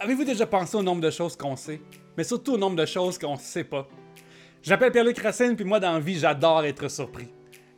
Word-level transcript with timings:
Avez-vous 0.00 0.22
déjà 0.22 0.46
pensé 0.46 0.76
au 0.76 0.82
nombre 0.84 1.00
de 1.00 1.10
choses 1.10 1.34
qu'on 1.34 1.56
sait, 1.56 1.80
mais 2.16 2.22
surtout 2.22 2.52
au 2.52 2.56
nombre 2.56 2.76
de 2.76 2.86
choses 2.86 3.18
qu'on 3.18 3.36
sait 3.36 3.64
pas? 3.64 3.88
J'appelle 4.62 4.92
Pierre-Luc 4.92 5.18
Racine, 5.18 5.56
puis 5.56 5.64
moi, 5.64 5.80
dans 5.80 5.94
la 5.94 5.98
vie, 5.98 6.16
j'adore 6.16 6.64
être 6.64 6.86
surpris. 6.86 7.26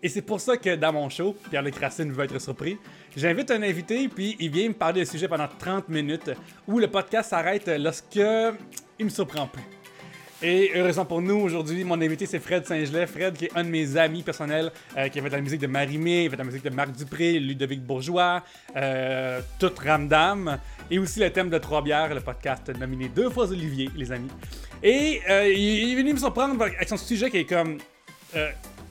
Et 0.03 0.09
c'est 0.11 0.21
pour 0.21 0.39
ça 0.39 0.59
que 0.59 0.77
dans 0.77 0.93
mon 0.93 1.09
show, 1.09 1.35
Pierre-Luc 1.49 1.77
Racine 1.77 2.13
veut 2.13 2.25
être 2.25 2.39
surpris, 2.39 2.77
j'invite 3.17 3.51
un 3.51 3.63
invité, 3.63 4.07
puis 4.09 4.37
il 4.39 4.51
vient 4.51 4.69
me 4.69 4.75
parler 4.75 5.01
de 5.01 5.07
sujet 5.07 5.29
pendant 5.29 5.49
30 5.49 5.89
minutes, 5.89 6.31
où 6.69 6.79
le 6.79 6.89
podcast 6.89 7.31
s'arrête 7.31 7.69
lorsque 7.69 8.21
il 8.99 9.05
me 9.07 9.11
surprend 9.11 9.47
plus. 9.47 9.80
Et 10.43 10.73
heureusement 10.75 11.05
pour 11.05 11.21
nous, 11.21 11.37
aujourd'hui, 11.37 11.85
mon 11.85 12.01
invité, 12.01 12.25
c'est 12.25 12.39
Fred 12.39 12.65
Saint-Gelais. 12.65 13.07
Fred, 13.07 13.35
qui 13.37 13.45
est 13.45 13.51
un 13.55 13.63
de 13.63 13.69
mes 13.69 13.99
amis 13.99 14.23
personnels, 14.23 14.73
euh, 14.97 15.09
qui 15.09 15.19
a 15.19 15.23
fait 15.23 15.29
de 15.29 15.35
la 15.35 15.41
musique 15.43 15.61
de 15.61 15.67
Marie-Mé, 15.67 16.25
il 16.25 16.31
fait 16.31 16.37
de 16.37 16.41
la 16.41 16.47
musique 16.47 16.65
de 16.65 16.71
Marc 16.71 16.93
Dupré, 16.93 17.39
Ludovic 17.39 17.83
Bourgeois, 17.83 18.43
euh, 18.75 19.43
toute 19.59 19.79
Ramdam, 19.79 20.59
et 20.91 20.99
aussi 20.99 21.21
le 21.21 21.31
thème 21.31 21.51
de 21.51 21.59
Trois-Bières, 21.59 22.15
le 22.15 22.23
podcast 22.23 22.71
nominé 22.79 23.11
deux 23.11 23.29
fois 23.29 23.51
Olivier, 23.51 23.91
les 23.95 24.13
amis. 24.13 24.31
Et 24.83 25.21
euh, 25.29 25.47
il 25.47 25.93
est 25.93 25.97
venu 25.97 26.15
me 26.15 26.19
surprendre 26.19 26.63
avec 26.63 26.89
son 26.89 26.97
sujet 26.97 27.31
qui 27.31 27.39
est 27.39 27.45
comme 27.45 27.77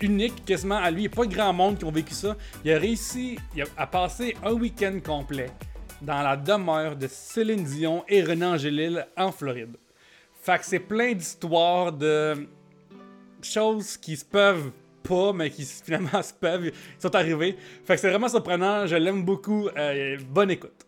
unique 0.02 0.46
quasiment 0.46 0.78
à 0.78 0.92
lui. 0.92 1.06
Il 1.06 1.08
n'y 1.08 1.14
a 1.14 1.16
pas 1.16 1.26
grand 1.26 1.54
monde 1.54 1.80
qui 1.80 1.86
ont 1.86 1.92
vécu 1.92 2.14
ça. 2.14 2.38
Il 2.64 2.72
a 2.72 2.78
réussi 2.78 3.40
à 3.76 3.88
passer 3.88 4.36
un 4.44 4.52
week-end 4.52 5.00
complet 5.04 5.50
dans 6.00 6.22
la 6.22 6.38
demeure 6.38 6.96
de 6.96 7.08
Céline 7.08 7.64
Dion 7.64 8.04
et 8.08 8.22
René 8.22 8.46
Angélil 8.46 9.08
en 9.18 9.32
Floride. 9.32 9.76
Fait 10.50 10.58
que 10.58 10.66
c'est 10.66 10.80
plein 10.80 11.14
d'histoires 11.14 11.92
de 11.92 12.48
choses 13.40 13.98
qui 13.98 14.18
se 14.18 14.26
peuvent 14.26 14.72
pas, 15.04 15.32
mais 15.32 15.52
qui 15.52 15.64
finalement 15.86 16.24
se 16.24 16.34
peuvent, 16.34 16.72
sont 16.98 17.16
arrivés. 17.16 17.56
Fait 17.86 17.94
que 17.94 18.02
c'est 18.02 18.10
vraiment 18.10 18.30
surprenant, 18.30 18.88
je 18.88 18.96
l'aime 18.96 19.24
beaucoup. 19.24 19.70
Euh, 19.78 20.18
bonne 20.28 20.50
écoute. 20.50 20.88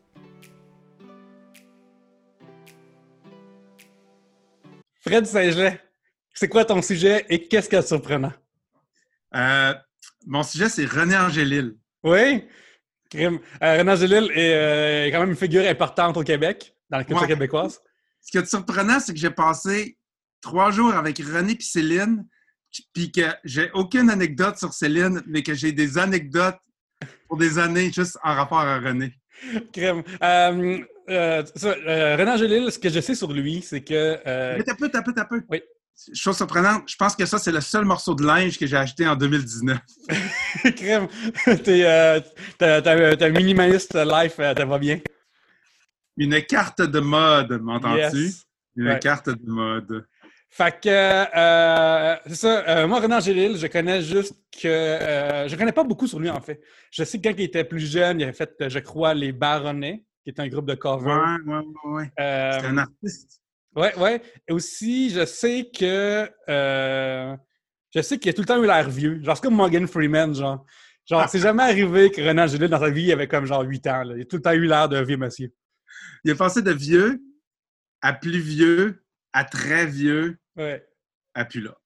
Fred 5.01 5.27
Saint-Gelais, 5.27 5.79
c'est 6.33 6.47
quoi 6.47 6.65
ton 6.65 6.81
sujet 6.81 7.27
et 7.29 7.47
qu'est-ce 7.47 7.69
qu'il 7.69 7.75
y 7.75 7.79
a 7.79 7.83
de 7.83 7.87
surprenant? 7.87 8.33
Euh, 9.35 9.75
mon 10.25 10.41
sujet, 10.41 10.69
c'est 10.69 10.85
René 10.85 11.15
Angélil. 11.15 11.77
Oui? 12.03 12.47
Euh, 13.13 13.37
René 13.61 13.91
Angélil 13.91 14.31
est 14.33 15.11
quand 15.11 15.19
même 15.19 15.29
une 15.29 15.35
figure 15.35 15.69
importante 15.69 16.17
au 16.17 16.23
Québec, 16.23 16.75
dans 16.89 16.97
la 16.97 17.03
culture 17.03 17.27
québécoise. 17.27 17.79
Ce 18.21 18.31
qui 18.31 18.37
est 18.37 18.45
surprenant, 18.45 18.99
c'est 18.99 19.13
que 19.13 19.19
j'ai 19.19 19.31
passé 19.31 19.97
trois 20.41 20.71
jours 20.71 20.93
avec 20.93 21.17
René 21.19 21.53
et 21.53 21.61
Céline, 21.61 22.25
puis 22.93 23.11
que 23.11 23.27
j'ai 23.43 23.69
aucune 23.73 24.09
anecdote 24.09 24.57
sur 24.57 24.73
Céline, 24.73 25.21
mais 25.27 25.43
que 25.43 25.53
j'ai 25.53 25.71
des 25.71 25.97
anecdotes 25.97 26.57
pour 27.27 27.37
des 27.37 27.59
années 27.59 27.91
juste 27.91 28.17
en 28.23 28.35
rapport 28.35 28.59
à 28.59 28.79
René. 28.79 29.13
Crème. 29.71 30.03
Euh, 30.23 30.79
euh, 31.09 31.43
euh, 31.63 32.15
René 32.15 32.31
Angélil, 32.31 32.71
ce 32.71 32.79
que 32.79 32.89
je 32.89 32.99
sais 32.99 33.15
sur 33.15 33.31
lui, 33.31 33.61
c'est 33.61 33.81
que. 33.81 34.17
Mais 34.57 34.63
t'as 34.63 34.75
peu, 34.75 34.89
t'as 34.89 35.01
peu, 35.01 35.13
t'as 35.13 35.25
peu. 35.25 35.41
Oui. 35.49 35.61
Chose 36.13 36.37
surprenante, 36.37 36.83
je 36.87 36.95
pense 36.95 37.15
que 37.15 37.25
ça, 37.25 37.37
c'est 37.37 37.51
le 37.51 37.61
seul 37.61 37.85
morceau 37.85 38.15
de 38.15 38.25
linge 38.25 38.57
que 38.57 38.65
j'ai 38.65 38.77
acheté 38.77 39.07
en 39.07 39.15
2019. 39.15 39.77
Crème, 40.75 41.07
ta 42.57 43.29
minimaliste 43.29 43.93
life, 43.93 44.37
ça 44.37 44.65
va 44.65 44.79
bien. 44.79 44.99
Une 46.21 46.39
carte 46.43 46.83
de 46.83 46.99
mode, 46.99 47.59
m'entends-tu? 47.63 48.31
Une 48.75 48.99
carte 48.99 49.29
de 49.29 49.49
mode. 49.49 50.05
Fait 50.49 50.79
que, 50.79 50.89
euh, 50.89 52.15
c'est 52.27 52.35
ça. 52.35 52.63
Euh, 52.67 52.87
moi, 52.87 52.99
Renan 52.99 53.19
Gélil, 53.19 53.57
je 53.57 53.65
connais 53.65 54.03
juste 54.03 54.35
que. 54.51 54.67
Euh, 54.67 55.47
je 55.47 55.55
connais 55.55 55.71
pas 55.71 55.83
beaucoup 55.83 56.05
sur 56.05 56.19
lui, 56.19 56.29
en 56.29 56.39
fait. 56.39 56.61
Je 56.91 57.03
sais 57.03 57.19
que 57.19 57.27
quand 57.27 57.35
il 57.35 57.45
était 57.45 57.63
plus 57.63 57.91
jeune, 57.91 58.19
il 58.19 58.23
avait 58.23 58.33
fait, 58.33 58.53
je 58.69 58.77
crois, 58.77 59.15
Les 59.15 59.31
Baronnets, 59.31 60.03
qui 60.23 60.29
est 60.29 60.39
un 60.39 60.47
groupe 60.47 60.67
de 60.67 60.75
cover. 60.75 61.07
Ouais, 61.07 61.53
ouais, 61.53 61.63
ouais. 61.85 62.11
c'est 62.17 62.67
un 62.67 62.77
artiste. 62.77 63.41
Ouais, 63.75 63.97
ouais. 63.97 64.21
Et 64.47 64.53
aussi, 64.53 65.09
je 65.09 65.25
sais 65.25 65.71
que. 65.75 66.29
je 66.47 68.01
sais 68.01 68.19
qu'il 68.19 68.29
a 68.29 68.33
tout 68.33 68.41
le 68.41 68.47
temps 68.47 68.61
eu 68.61 68.67
l'air 68.67 68.87
vieux. 68.91 69.23
Genre, 69.23 69.35
c'est 69.35 69.43
comme 69.43 69.55
Morgan 69.55 69.87
Freeman, 69.87 70.35
genre. 70.35 70.67
Genre, 71.09 71.27
c'est 71.29 71.39
jamais 71.39 71.63
arrivé 71.63 72.11
que 72.11 72.21
Renan 72.21 72.45
Gélil, 72.45 72.67
dans 72.67 72.79
sa 72.79 72.91
vie, 72.91 73.11
avait 73.11 73.27
comme 73.27 73.47
genre 73.47 73.63
8 73.63 73.87
ans. 73.87 74.03
Il 74.15 74.21
a 74.21 74.25
tout 74.25 74.35
le 74.35 74.41
temps 74.43 74.51
eu 74.51 74.67
l'air 74.67 74.87
d'un 74.87 75.01
vieux 75.01 75.17
monsieur. 75.17 75.51
Il 76.23 76.31
a 76.31 76.35
passé 76.35 76.61
de 76.61 76.71
vieux 76.71 77.21
à 78.01 78.13
plus 78.13 78.39
vieux 78.39 79.03
à 79.33 79.43
très 79.43 79.85
vieux 79.85 80.37
ouais. 80.55 80.85
à 81.33 81.45
plus 81.45 81.61
là. 81.61 81.77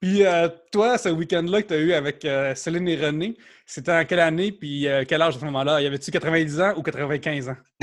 Puis 0.00 0.24
euh, 0.24 0.48
toi, 0.72 0.98
ce 0.98 1.08
week-end-là 1.08 1.62
que 1.62 1.68
tu 1.68 1.74
as 1.74 1.78
eu 1.78 1.92
avec 1.92 2.24
euh, 2.24 2.54
Céline 2.54 2.88
et 2.88 2.96
René, 2.96 3.36
c'était 3.64 3.92
en 3.92 4.04
quelle 4.04 4.20
année 4.20 4.52
puis 4.52 4.86
euh, 4.86 5.04
quel 5.06 5.22
âge 5.22 5.36
à 5.36 5.40
ce 5.40 5.44
moment-là? 5.46 5.80
Y 5.80 5.86
avait-tu 5.86 6.10
90 6.10 6.60
ans 6.60 6.74
ou 6.76 6.82
95 6.82 7.48
ans? 7.48 7.56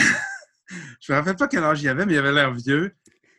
je 1.02 1.12
me 1.12 1.18
rappelle 1.18 1.36
pas 1.36 1.48
quel 1.48 1.64
âge 1.64 1.82
il 1.82 1.90
avait, 1.90 2.06
mais 2.06 2.14
il 2.14 2.20
avait 2.20 2.32
l'air 2.32 2.54
vieux. 2.54 2.96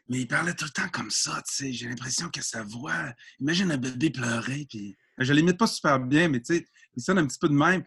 Mais 0.09 0.19
il 0.19 0.27
parlait 0.27 0.55
tout 0.55 0.67
le 0.67 0.71
temps 0.71 0.89
comme 0.93 1.11
ça, 1.11 1.41
tu 1.49 1.55
sais. 1.55 1.73
J'ai 1.73 1.89
l'impression 1.89 2.29
que 2.29 2.43
sa 2.43 2.63
voix... 2.63 2.93
Imagine 3.41 3.73
un 3.73 3.79
bébé 3.79 4.11
pleurer, 4.11 4.67
puis... 4.69 4.97
Je 5.17 5.33
l'imite 5.33 5.57
pas 5.57 5.67
super 5.67 5.99
bien, 6.01 6.29
mais 6.29 6.41
tu 6.41 6.57
sais, 6.57 6.67
il 6.97 7.03
sonne 7.03 7.19
un 7.19 7.27
petit 7.27 7.39
peu 7.39 7.49
de 7.49 7.55
même. 7.55 7.85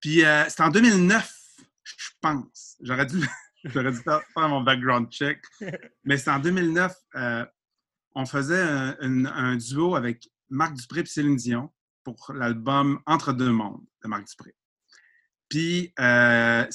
Puis 0.00 0.22
c'était 0.48 0.62
en 0.62 0.70
2009, 0.70 1.32
je 1.84 2.08
pense. 2.20 2.76
J'aurais 2.80 3.06
dû... 3.06 3.18
J'aurais 3.64 3.92
dû 3.92 3.98
faire, 3.98 4.22
mon 4.36 4.60
background 4.60 5.10
check. 5.10 5.42
Mais 6.04 6.18
c'est 6.18 6.30
en 6.30 6.38
2009, 6.38 6.94
euh, 7.16 7.46
on 8.14 8.26
faisait 8.26 8.60
un, 8.60 9.56
duo 9.56 9.96
avec 9.96 10.28
Marc 10.50 10.74
Dupré 10.74 11.00
et 11.00 11.06
Céline 11.06 11.36
Dion 11.36 11.72
pour 12.04 12.32
l'album 12.34 13.00
Entre 13.06 13.32
deux 13.32 13.50
mondes 13.50 13.82
de 14.02 14.08
Marc 14.08 14.26
Dupré. 14.28 14.54
Puis 15.48 15.92
euh, 15.98 16.66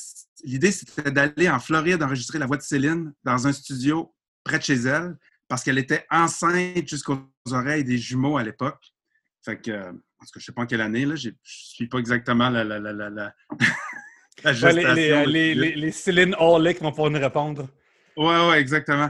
l'idée, 0.43 0.71
c'était 0.71 1.11
d'aller 1.11 1.49
en 1.49 1.59
Floride 1.59 2.01
enregistrer 2.01 2.39
la 2.39 2.45
voix 2.45 2.57
de 2.57 2.61
Céline 2.61 3.13
dans 3.23 3.47
un 3.47 3.51
studio 3.51 4.13
près 4.43 4.57
de 4.57 4.63
chez 4.63 4.75
elle 4.75 5.17
parce 5.47 5.63
qu'elle 5.63 5.77
était 5.77 6.05
enceinte 6.09 6.87
jusqu'aux 6.87 7.19
oreilles 7.51 7.83
des 7.83 7.97
jumeaux 7.97 8.37
à 8.37 8.43
l'époque. 8.43 8.93
Fait 9.43 9.59
que, 9.59 9.89
en 9.89 9.91
tout 9.91 10.31
cas, 10.33 10.35
je 10.35 10.39
ne 10.39 10.43
sais 10.43 10.51
pas 10.51 10.61
en 10.61 10.65
quelle 10.65 10.81
année, 10.81 11.05
là, 11.05 11.15
je 11.15 11.29
ne 11.29 11.35
suis 11.43 11.87
pas 11.87 11.97
exactement 11.97 12.49
la, 12.49 13.33
les, 14.43 15.55
les, 15.55 15.75
les, 15.75 15.91
Céline 15.91 16.35
qui 16.35 16.83
vont 16.83 16.91
pouvoir 16.91 17.09
nous 17.09 17.19
répondre. 17.19 17.67
Oui, 18.17 18.35
oui, 18.49 18.55
exactement. 18.57 19.09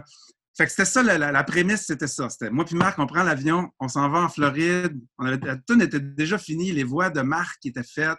Fait 0.55 0.65
que 0.65 0.71
c'était 0.71 0.85
ça, 0.85 1.01
la, 1.01 1.43
prémisse, 1.43 1.85
c'était 1.85 2.07
ça. 2.07 2.29
C'était 2.29 2.49
moi 2.49 2.65
puis 2.65 2.75
Marc, 2.75 2.99
on 2.99 3.07
prend 3.07 3.23
l'avion, 3.23 3.69
on 3.79 3.87
s'en 3.87 4.09
va 4.09 4.19
en 4.19 4.29
Floride. 4.29 4.99
On 5.17 5.25
avait, 5.25 5.39
la 5.45 5.55
tune 5.55 5.81
était 5.81 6.01
déjà 6.01 6.37
finie, 6.37 6.71
les 6.73 6.83
voix 6.83 7.09
de 7.09 7.21
Marc 7.21 7.65
étaient 7.65 7.81
faites. 7.81 8.17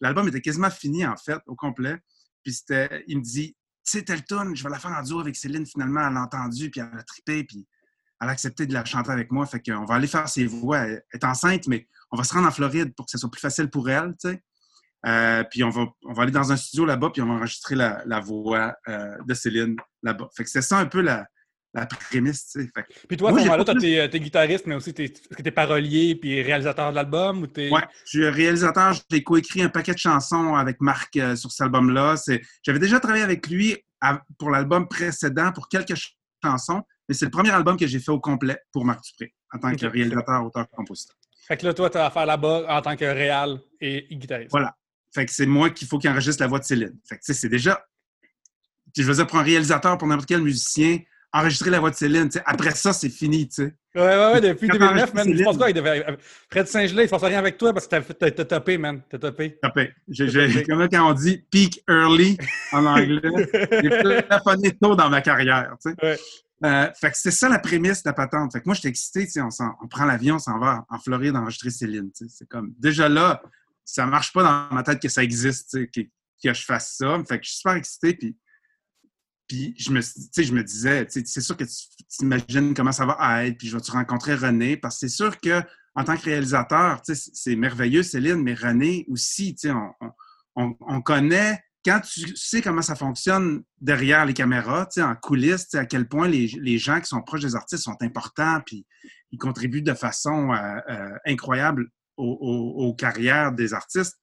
L'album 0.00 0.28
était 0.28 0.40
quasiment 0.40 0.70
fini, 0.70 1.04
en 1.04 1.16
fait, 1.16 1.40
au 1.46 1.56
complet. 1.56 1.96
Puis 2.44 2.54
c'était, 2.54 3.04
il 3.08 3.18
me 3.18 3.22
dit, 3.22 3.56
tu 3.84 3.98
sais, 3.98 4.02
telle 4.02 4.24
tune, 4.24 4.54
je 4.54 4.62
vais 4.62 4.70
la 4.70 4.78
faire 4.78 4.92
en 4.92 5.02
duo 5.02 5.20
avec 5.20 5.34
Céline. 5.34 5.66
Finalement, 5.66 6.06
elle 6.06 6.14
l'a 6.14 6.22
entendu, 6.22 6.70
puis 6.70 6.80
elle 6.80 6.98
a 6.98 7.02
trippé, 7.02 7.44
puis 7.44 7.66
elle 8.20 8.28
a 8.28 8.30
accepté 8.30 8.66
de 8.66 8.72
la 8.72 8.84
chanter 8.84 9.10
avec 9.10 9.32
moi. 9.32 9.44
Fait 9.46 9.60
qu'on 9.60 9.84
va 9.84 9.96
aller 9.96 10.06
faire 10.06 10.28
ses 10.28 10.46
voix. 10.46 10.78
Elle 10.78 11.02
est 11.12 11.24
enceinte, 11.24 11.66
mais 11.66 11.88
on 12.12 12.16
va 12.16 12.24
se 12.24 12.32
rendre 12.32 12.46
en 12.46 12.52
Floride 12.52 12.94
pour 12.94 13.06
que 13.06 13.10
ce 13.10 13.18
soit 13.18 13.30
plus 13.30 13.40
facile 13.40 13.70
pour 13.70 13.90
elle, 13.90 14.14
tu 14.20 14.30
sais. 14.30 14.42
Euh, 15.06 15.42
puis 15.50 15.64
on 15.64 15.70
va, 15.70 15.86
on 16.04 16.12
va 16.12 16.22
aller 16.22 16.32
dans 16.32 16.52
un 16.52 16.56
studio 16.56 16.84
là-bas, 16.84 17.10
puis 17.12 17.22
on 17.22 17.26
va 17.26 17.34
enregistrer 17.34 17.74
la, 17.74 18.02
la 18.06 18.20
voix 18.20 18.74
euh, 18.88 19.16
de 19.26 19.34
Céline 19.34 19.76
là-bas. 20.02 20.28
Fait 20.36 20.44
que 20.44 20.50
c'est 20.50 20.62
ça 20.62 20.78
un 20.78 20.86
peu 20.86 21.00
la, 21.00 21.26
la 21.74 21.86
prémisse, 21.86 22.48
tu 22.48 22.62
sais. 22.62 22.70
Puis 23.08 23.16
toi, 23.16 23.30
à 23.30 23.32
ce 23.32 23.38
moment-là, 23.40 23.64
tu 23.64 23.86
es, 23.86 24.20
guitariste, 24.20 24.66
mais 24.66 24.74
aussi, 24.74 24.90
est-ce 24.90 25.28
que 25.28 25.42
tu 25.42 25.48
es 25.48 25.52
parolier 25.52 26.14
puis 26.14 26.42
réalisateur 26.42 26.90
de 26.90 26.96
l'album? 26.96 27.42
Ou 27.42 27.60
Ouais, 27.60 27.82
je 28.04 28.10
suis 28.10 28.28
réalisateur. 28.28 28.94
J'ai 29.10 29.22
coécrit 29.22 29.62
un 29.62 29.68
paquet 29.68 29.94
de 29.94 29.98
chansons 29.98 30.54
avec 30.54 30.80
Marc 30.80 31.16
euh, 31.16 31.34
sur 31.34 31.50
cet 31.50 31.62
album-là. 31.62 32.14
J'avais 32.62 32.78
déjà 32.78 33.00
travaillé 33.00 33.24
avec 33.24 33.48
lui 33.48 33.76
pour 34.38 34.50
l'album 34.50 34.88
précédent 34.88 35.52
pour 35.52 35.68
quelques 35.68 35.94
chansons, 36.44 36.82
mais 37.08 37.14
c'est 37.14 37.24
le 37.24 37.30
premier 37.30 37.50
album 37.50 37.76
que 37.76 37.86
j'ai 37.86 38.00
fait 38.00 38.10
au 38.10 38.20
complet 38.20 38.58
pour 38.72 38.84
Marc 38.84 39.02
Dupré, 39.04 39.32
en 39.52 39.58
tant 39.58 39.74
que 39.74 39.86
réalisateur, 39.86 40.44
auteur, 40.44 40.68
compositeur. 40.70 41.16
Fait 41.46 41.56
que 41.56 41.66
là, 41.66 41.74
toi, 41.74 41.90
tu 41.90 41.98
as 41.98 42.06
affaire 42.06 42.26
là-bas 42.26 42.66
en 42.68 42.82
tant 42.82 42.96
que 42.96 43.04
réal 43.04 43.60
et 43.80 44.06
guitariste. 44.10 44.50
Voilà. 44.50 44.74
Fait 45.14 45.26
que 45.26 45.32
c'est 45.32 45.46
moi 45.46 45.70
qu'il 45.70 45.86
faut 45.88 45.98
qu'il 45.98 46.10
enregistre 46.10 46.42
la 46.42 46.48
voix 46.48 46.58
de 46.58 46.64
Céline. 46.64 46.96
Fait 47.08 47.16
que, 47.16 47.20
tu 47.20 47.32
sais, 47.32 47.34
c'est 47.34 47.48
déjà. 47.48 47.84
Je 48.96 49.02
veux 49.02 49.14
dire, 49.14 49.26
pour 49.26 49.38
un 49.38 49.42
réalisateur, 49.42 49.96
pour 49.98 50.08
n'importe 50.08 50.28
quel 50.28 50.42
musicien, 50.42 50.98
enregistrer 51.32 51.70
la 51.70 51.80
voix 51.80 51.90
de 51.90 51.96
Céline, 51.96 52.28
tu 52.28 52.38
sais, 52.38 52.44
après 52.46 52.72
ça, 52.72 52.92
c'est 52.92 53.08
fini, 53.08 53.48
tu 53.48 53.54
sais. 53.54 53.74
Ouais, 53.94 54.02
ouais, 54.02 54.32
ouais, 54.32 54.40
depuis 54.40 54.68
2009, 54.68 55.14
man. 55.14 55.36
Je 55.36 55.44
pense 55.44 55.56
quoi, 55.58 55.70
il 55.70 55.74
devait. 55.74 56.04
Fred 56.50 56.66
Saint-Gelais, 56.66 57.02
il 57.02 57.06
ne 57.06 57.10
pense 57.10 57.22
rien 57.22 57.38
avec 57.38 57.58
toi 57.58 57.74
parce 57.74 57.86
que 57.86 57.96
t'as 58.12 58.26
as, 58.26 58.44
topé, 58.44 58.78
man. 58.78 59.02
T'as 59.08 59.18
topé. 59.18 59.58
Topé. 59.62 59.92
Comme 60.66 60.88
quand 60.88 61.10
on 61.10 61.12
dit 61.12 61.44
peak 61.50 61.82
early 61.88 62.38
en 62.72 62.86
anglais, 62.86 63.20
j'ai 63.82 64.22
plafonné 64.28 64.72
tôt 64.80 64.94
dans 64.94 65.10
ma 65.10 65.20
carrière, 65.20 65.74
tu 65.82 65.90
sais. 65.90 65.96
Ouais. 66.02 66.18
Euh, 66.64 66.88
fait 66.98 67.10
que 67.10 67.18
c'est 67.18 67.32
ça 67.32 67.48
la 67.48 67.58
prémisse 67.58 68.04
de 68.04 68.08
la 68.08 68.12
patente. 68.12 68.52
Fait 68.52 68.60
que 68.60 68.66
moi, 68.66 68.74
j'étais 68.74 68.88
excité, 68.88 69.24
tu 69.24 69.32
sais, 69.32 69.40
on, 69.40 69.48
on, 69.82 69.88
prend 69.88 70.04
l'avion, 70.04 70.36
on 70.36 70.38
s'en 70.38 70.58
va 70.58 70.84
en 70.88 70.98
Floride 70.98 71.34
enregistrer 71.34 71.70
Céline, 71.70 72.10
tu 72.16 72.28
sais. 72.28 72.34
C'est 72.38 72.48
comme, 72.48 72.72
déjà 72.78 73.08
là, 73.08 73.42
ça 73.84 74.06
marche 74.06 74.32
pas 74.32 74.42
dans 74.42 74.74
ma 74.74 74.82
tête 74.82 75.00
que 75.00 75.08
ça 75.08 75.22
existe, 75.22 75.76
que, 75.90 76.02
je 76.44 76.64
fasse 76.64 76.96
ça. 76.96 77.22
Je 77.28 77.36
suis 77.42 77.56
super 77.56 77.74
excité. 77.74 78.14
Puis, 78.14 78.36
puis 79.48 79.74
je, 79.78 79.90
me, 79.90 80.00
je 80.00 80.52
me 80.52 80.62
disais, 80.62 81.06
c'est 81.08 81.40
sûr 81.40 81.56
que 81.56 81.64
tu 81.64 82.06
t'imagines 82.08 82.74
comment 82.74 82.92
ça 82.92 83.06
va 83.06 83.46
être, 83.46 83.58
puis 83.58 83.68
je 83.68 83.76
vais-tu 83.76 83.90
rencontrer 83.90 84.34
René, 84.34 84.76
parce 84.76 84.96
que 84.96 85.08
c'est 85.08 85.14
sûr 85.14 85.38
que 85.40 85.62
en 85.94 86.04
tant 86.04 86.16
que 86.16 86.24
réalisateur, 86.24 87.02
c'est 87.04 87.56
merveilleux, 87.56 88.02
Céline, 88.02 88.42
mais 88.42 88.54
René 88.54 89.04
aussi, 89.08 89.54
on, 89.66 89.92
on, 90.56 90.74
on, 90.80 91.02
connaît 91.02 91.62
quand 91.84 92.00
tu 92.00 92.34
sais 92.36 92.62
comment 92.62 92.80
ça 92.80 92.94
fonctionne 92.94 93.62
derrière 93.80 94.24
les 94.24 94.32
caméras, 94.32 94.88
en 94.98 95.14
coulisses, 95.16 95.74
à 95.74 95.84
quel 95.84 96.08
point 96.08 96.28
les, 96.28 96.46
les, 96.60 96.78
gens 96.78 97.00
qui 97.00 97.06
sont 97.06 97.20
proches 97.22 97.42
des 97.42 97.56
artistes 97.56 97.82
sont 97.82 98.00
importants, 98.00 98.60
puis 98.64 98.86
ils 99.32 99.38
contribuent 99.38 99.82
de 99.82 99.94
façon 99.94 100.52
euh, 100.52 100.78
euh, 100.88 101.10
incroyable 101.26 101.88
aux, 102.16 102.94
carrières 102.94 103.52
des 103.52 103.74
artistes. 103.74 104.18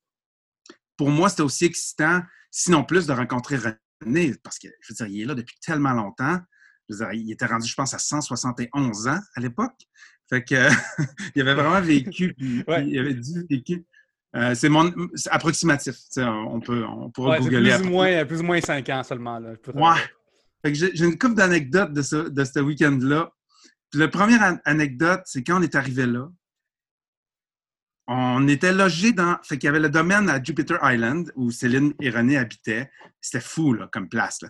Pour 0.98 1.10
moi, 1.10 1.30
c'était 1.30 1.44
aussi 1.44 1.66
excitant, 1.66 2.22
sinon 2.52 2.84
plus, 2.84 3.08
de 3.08 3.14
rencontrer 3.14 3.58
René, 4.02 4.34
parce 4.44 4.60
que, 4.60 4.68
je 4.82 4.94
veux 4.94 4.96
dire, 4.96 5.08
il 5.08 5.22
est 5.22 5.26
là 5.26 5.36
depuis 5.36 5.58
tellement 5.62 5.94
longtemps. 5.94 6.40
Je 6.88 6.96
veux 6.96 7.00
dire, 7.00 7.14
il 7.14 7.32
était 7.32 7.46
rendu, 7.46 7.68
je 7.68 7.76
pense, 7.76 7.94
à 7.94 8.00
171 8.00 9.08
ans 9.08 9.20
à 9.36 9.40
l'époque. 9.40 9.76
Fait 10.30 10.44
que, 10.44 10.56
il 11.36 11.42
avait 11.42 11.54
vraiment 11.54 11.82
vécu, 11.82 12.36
il 12.40 13.00
avait 13.00 13.14
dit 13.14 13.46
vécu. 13.50 13.86
Euh, 14.36 14.54
c'est 14.54 14.70
mon 14.70 14.94
approximatif. 15.32 15.96
On 16.18 16.60
peut 16.60 16.86
on 16.86 17.10
pourra 17.10 17.40
googler. 17.40 17.76
Plus 17.78 17.88
ou, 17.88 17.90
moins, 17.90 18.26
plus 18.26 18.40
ou 18.42 18.44
moins 18.44 18.62
5 18.62 18.88
ans 18.90 19.04
seulement. 19.04 19.40
Là, 19.40 19.54
ouais. 19.74 20.74
J'ai 20.74 21.06
une 21.06 21.18
couple 21.18 21.36
d'anecdotes 21.36 21.94
de 21.94 22.02
ce, 22.02 22.30
de 22.30 22.44
ce 22.44 22.60
week-end-là. 22.60 23.32
La 23.94 24.08
première 24.08 24.60
anecdote, 24.66 25.22
c'est 25.26 25.44
quand 25.44 25.60
on 25.60 25.64
est 25.64 25.74
arrivé 25.74 26.06
là, 26.06 26.30
on 28.12 28.48
était 28.48 28.74
logé 28.74 29.12
dans. 29.12 29.38
Fait 29.44 29.60
qu'il 29.60 29.68
y 29.68 29.70
avait 29.70 29.80
le 29.80 29.90
domaine 29.90 30.30
à 30.30 30.42
Jupiter 30.42 30.80
Island 30.82 31.32
où 31.36 31.52
Céline 31.52 31.94
et 32.02 32.10
René 32.10 32.38
habitaient. 32.38 32.90
C'était 33.22 33.40
fou, 33.40 33.74
là, 33.74 33.88
comme 33.92 34.10
place. 34.10 34.42
Là. 34.42 34.50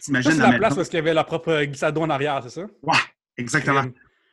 T'imagines 0.00 0.38
la, 0.38 0.50
la 0.50 0.58
place 0.58 0.74
parce 0.74 0.88
qu'il 0.88 0.96
y 0.96 1.02
avait 1.02 1.14
la 1.14 1.22
propre 1.22 1.62
glissade 1.62 1.96
en 1.96 2.10
arrière, 2.10 2.40
c'est 2.42 2.60
ça? 2.60 2.66
Ouais, 2.82 2.98
exactement. 3.36 3.84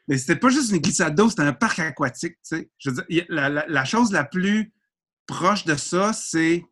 Mais 0.07 0.17
c'était 0.17 0.37
pas 0.37 0.49
juste 0.49 0.71
une 0.71 0.79
glissade 0.79 1.13
d'eau, 1.13 1.29
c'était 1.29 1.43
un 1.43 1.53
parc 1.53 1.77
aquatique. 1.77 2.37
Je 2.79 2.89
veux 2.89 3.05
dire, 3.07 3.25
la, 3.29 3.85
chose 3.85 4.11
la 4.11 4.23
plus 4.23 4.73
proche 5.27 5.63
de 5.65 5.75
ça, 5.75 6.11
c'est 6.11 6.65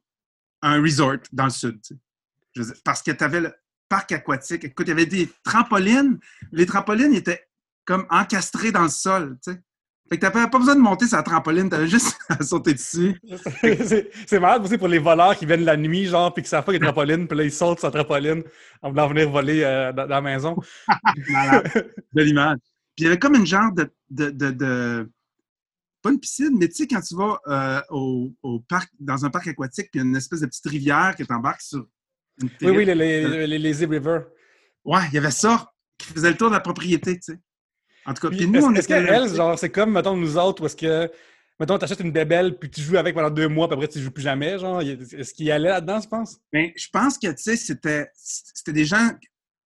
un 0.64 0.82
resort 0.82 1.20
dans 1.32 1.46
le 1.46 1.50
sud. 1.52 1.80
parce 2.84 3.04
que 3.04 3.12
tu 3.12 3.24
avais 3.24 3.42
le 3.42 3.54
parc 3.88 4.12
aquatique. 4.12 4.64
Écoute, 4.64 4.88
il 4.88 4.90
y 4.90 4.94
avait 4.94 5.06
des 5.06 5.32
trampolines. 5.44 6.20
Les 6.52 6.66
trampolines 6.66 7.14
étaient 7.14 7.48
comme 7.86 8.08
encastrées 8.10 8.72
dans 8.72 8.84
le 8.84 8.90
sol. 8.90 9.38
Fait 10.10 10.18
que 10.18 10.26
tu 10.26 10.34
n'avais 10.34 10.50
pas 10.50 10.58
besoin 10.58 10.76
de 10.76 10.82
monter 10.82 11.06
sa 11.06 11.22
trampoline, 11.22 11.70
tu 11.70 11.76
avais 11.76 11.88
juste 11.88 12.18
à 12.30 12.42
sauter 12.42 12.74
dessus. 12.74 13.22
c'est 14.26 14.40
malade 14.40 14.64
aussi 14.66 14.78
pour 14.78 14.88
les 14.88 14.98
voleurs 14.98 15.38
qui 15.38 15.46
viennent 15.46 15.66
la 15.66 15.78
nuit, 15.78 16.06
genre, 16.06 16.34
puis 16.34 16.42
qui 16.42 16.50
savent 16.50 16.66
pas 16.66 16.72
qu'il 16.72 16.82
y 16.82 16.84
a 16.84 16.88
une 16.88 16.94
trampoline, 16.94 17.28
puis 17.28 17.38
là, 17.38 17.44
ils 17.44 17.52
sautent 17.52 17.80
sa 17.80 17.92
trampoline 17.92 18.44
en 18.82 18.90
voulant 18.90 19.08
venir 19.08 19.30
voler 19.30 19.62
euh, 19.64 19.94
dans, 19.94 20.08
la 20.08 20.22
maison. 20.22 20.56
De 22.14 22.24
l'image. 22.24 22.58
Puis 22.96 23.04
il 23.04 23.04
y 23.04 23.08
avait 23.08 23.20
comme 23.20 23.36
une 23.36 23.46
genre 23.46 23.72
de, 23.72 23.92
de, 24.10 25.10
pas 26.02 26.10
une 26.10 26.20
piscine, 26.20 26.58
mais 26.58 26.68
tu 26.68 26.76
sais, 26.76 26.88
quand 26.88 27.02
tu 27.02 27.16
vas 27.16 27.40
euh, 27.48 27.82
au, 27.90 28.60
parc, 28.68 28.90
dans 29.00 29.26
un 29.26 29.30
parc 29.30 29.48
aquatique, 29.48 29.90
puis 29.92 30.00
il 30.00 30.04
y 30.04 30.06
a 30.06 30.10
une 30.10 30.16
espèce 30.16 30.42
de 30.42 30.48
petite 30.48 30.68
rivière 30.68 31.14
qui 31.16 31.26
t'embarque 31.26 31.62
sur 31.62 31.86
une 32.42 32.50
Oui, 32.62 32.78
oui, 32.78 32.86
les, 32.86 32.96
les, 32.96 33.60
les, 33.60 33.86
River. 33.86 34.22
Ouais, 34.86 35.02
il 35.10 35.14
y 35.14 35.18
avait 35.18 35.32
ça 35.32 35.72
qui 35.98 36.14
faisait 36.14 36.32
le 36.32 36.38
tour 36.38 36.50
de 36.50 36.56
la 36.56 36.62
propriété, 36.62 37.20
tu 37.20 37.34
sais. 37.34 37.40
En 38.06 38.14
tout 38.14 38.28
cas, 38.28 38.36
puis, 38.36 38.48
nous, 38.48 38.64
on 38.64 38.74
est-ce 38.74 38.88
qu'elle, 38.88 39.36
genre, 39.36 39.58
c'est 39.58 39.70
comme, 39.70 39.92
mettons, 39.92 40.16
nous 40.16 40.38
autres, 40.38 40.64
où 40.64 40.66
est-ce 40.66 40.76
que, 40.76 41.12
mettons, 41.60 41.78
t'achètes 41.78 42.00
une 42.00 42.12
bébelle, 42.12 42.58
puis 42.58 42.70
tu 42.70 42.82
joues 42.82 42.98
avec 42.98 43.14
pendant 43.14 43.30
deux 43.30 43.48
mois, 43.48 43.68
puis 43.68 43.76
après, 43.76 43.88
tu 43.88 44.00
joues 44.00 44.12
plus 44.12 44.24
jamais, 44.24 44.58
genre, 44.58 44.82
est-ce 44.82 45.34
qu'il 45.34 45.46
y 45.46 45.52
allait 45.52 45.70
là-dedans, 45.70 46.00
je 46.02 46.08
pense? 46.08 46.38
Bien, 46.52 46.72
je 46.76 46.88
pense 46.92 47.18
que, 47.18 47.28
tu 47.28 47.44
sais, 47.44 47.56
c'était, 47.56 48.10
c'était 48.16 48.74
des 48.74 48.86
gens 48.86 49.10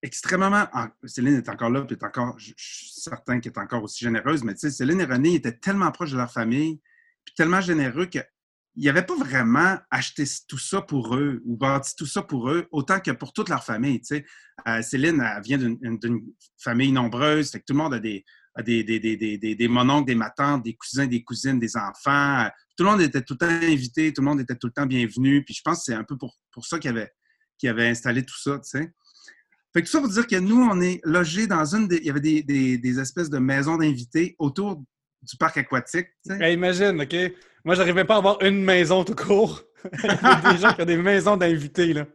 extrêmement. 0.01 0.67
Céline 1.05 1.35
est 1.35 1.49
encore 1.49 1.69
là, 1.69 1.81
puis 1.81 1.95
est 1.95 2.03
encore, 2.03 2.35
je, 2.37 2.53
suis 2.57 2.91
certain 2.99 3.39
qu'elle 3.39 3.53
est 3.53 3.59
encore 3.59 3.83
aussi 3.83 4.03
généreuse, 4.03 4.43
mais 4.43 4.53
tu 4.53 4.61
sais, 4.61 4.71
Céline 4.71 5.01
et 5.01 5.05
René 5.05 5.35
étaient 5.35 5.57
tellement 5.57 5.91
proches 5.91 6.11
de 6.11 6.17
leur 6.17 6.31
famille, 6.31 6.81
puis 7.23 7.33
tellement 7.35 7.61
généreux 7.61 8.07
qu'ils 8.73 8.85
n'avaient 8.85 9.05
pas 9.05 9.15
vraiment 9.15 9.77
acheté 9.91 10.23
tout 10.47 10.57
ça 10.57 10.81
pour 10.81 11.15
eux 11.15 11.41
ou 11.45 11.57
bâti 11.57 11.95
tout 11.95 12.05
ça 12.05 12.21
pour 12.21 12.49
eux, 12.49 12.67
autant 12.71 12.99
que 12.99 13.11
pour 13.11 13.33
toute 13.33 13.49
leur 13.49 13.63
famille. 13.63 14.01
Euh, 14.67 14.81
Céline 14.81 15.21
elle 15.21 15.41
vient 15.43 15.57
d'une 15.57 16.21
famille 16.57 16.91
nombreuse, 16.91 17.51
fait 17.51 17.59
que 17.59 17.65
tout 17.65 17.73
le 17.73 17.79
monde 17.79 17.93
a 17.93 17.99
des, 17.99 18.23
des, 18.61 18.83
des, 18.83 18.99
des, 18.99 19.55
des, 19.55 19.67
mononcles, 19.67 20.07
des 20.07 20.15
matantes, 20.15 20.63
des 20.63 20.75
cousins, 20.75 21.07
des 21.07 21.23
cousines, 21.23 21.59
des 21.59 21.75
enfants. 21.75 22.47
Tout 22.77 22.83
le 22.83 22.91
monde 22.91 23.01
était 23.01 23.21
tout 23.21 23.35
le 23.39 23.39
temps 23.39 23.65
invité, 23.65 24.13
tout 24.13 24.21
le 24.21 24.27
monde 24.27 24.41
était 24.41 24.55
tout 24.55 24.67
le 24.67 24.73
temps 24.73 24.85
bienvenu. 24.85 25.43
Puis 25.43 25.55
je 25.55 25.61
pense 25.63 25.79
que 25.79 25.83
c'est 25.85 25.93
un 25.93 26.03
peu 26.03 26.17
pour, 26.17 26.37
pour 26.51 26.65
ça 26.65 26.79
qu'ils 26.79 26.91
avaient, 26.91 27.11
qu 27.59 27.67
installé 27.67 28.23
tout 28.25 28.37
ça. 28.37 28.59
Fait 29.73 29.81
que 29.81 29.87
tout 29.87 29.91
ça 29.91 29.99
pour 29.99 30.09
dire 30.09 30.27
que 30.27 30.35
nous, 30.35 30.61
on 30.61 30.79
est 30.81 30.99
logés 31.03 31.47
dans 31.47 31.75
une 31.75 31.87
des. 31.87 31.97
Il 31.97 32.05
y 32.05 32.09
avait 32.09 32.19
des, 32.19 32.77
des, 32.77 32.99
espèces 32.99 33.29
de 33.29 33.39
maisons 33.39 33.77
d'invités 33.77 34.35
autour 34.37 34.83
du 35.23 35.37
parc 35.37 35.57
aquatique. 35.57 36.07
imagine, 36.25 37.01
OK? 37.01 37.15
Moi, 37.65 37.75
j'arrivais 37.75 38.03
pas 38.03 38.15
à 38.15 38.17
avoir 38.17 38.41
une 38.41 38.63
maison 38.63 39.03
tout 39.03 39.15
court. 39.15 39.63
Il 40.03 40.09
y 40.09 40.09
a 40.09 40.53
des 40.53 40.57
gens 40.59 40.73
qui 40.73 40.81
ont 40.81 40.85
des 40.85 40.97
maisons 40.97 41.37
d'invités, 41.37 41.93
là. 41.93 42.05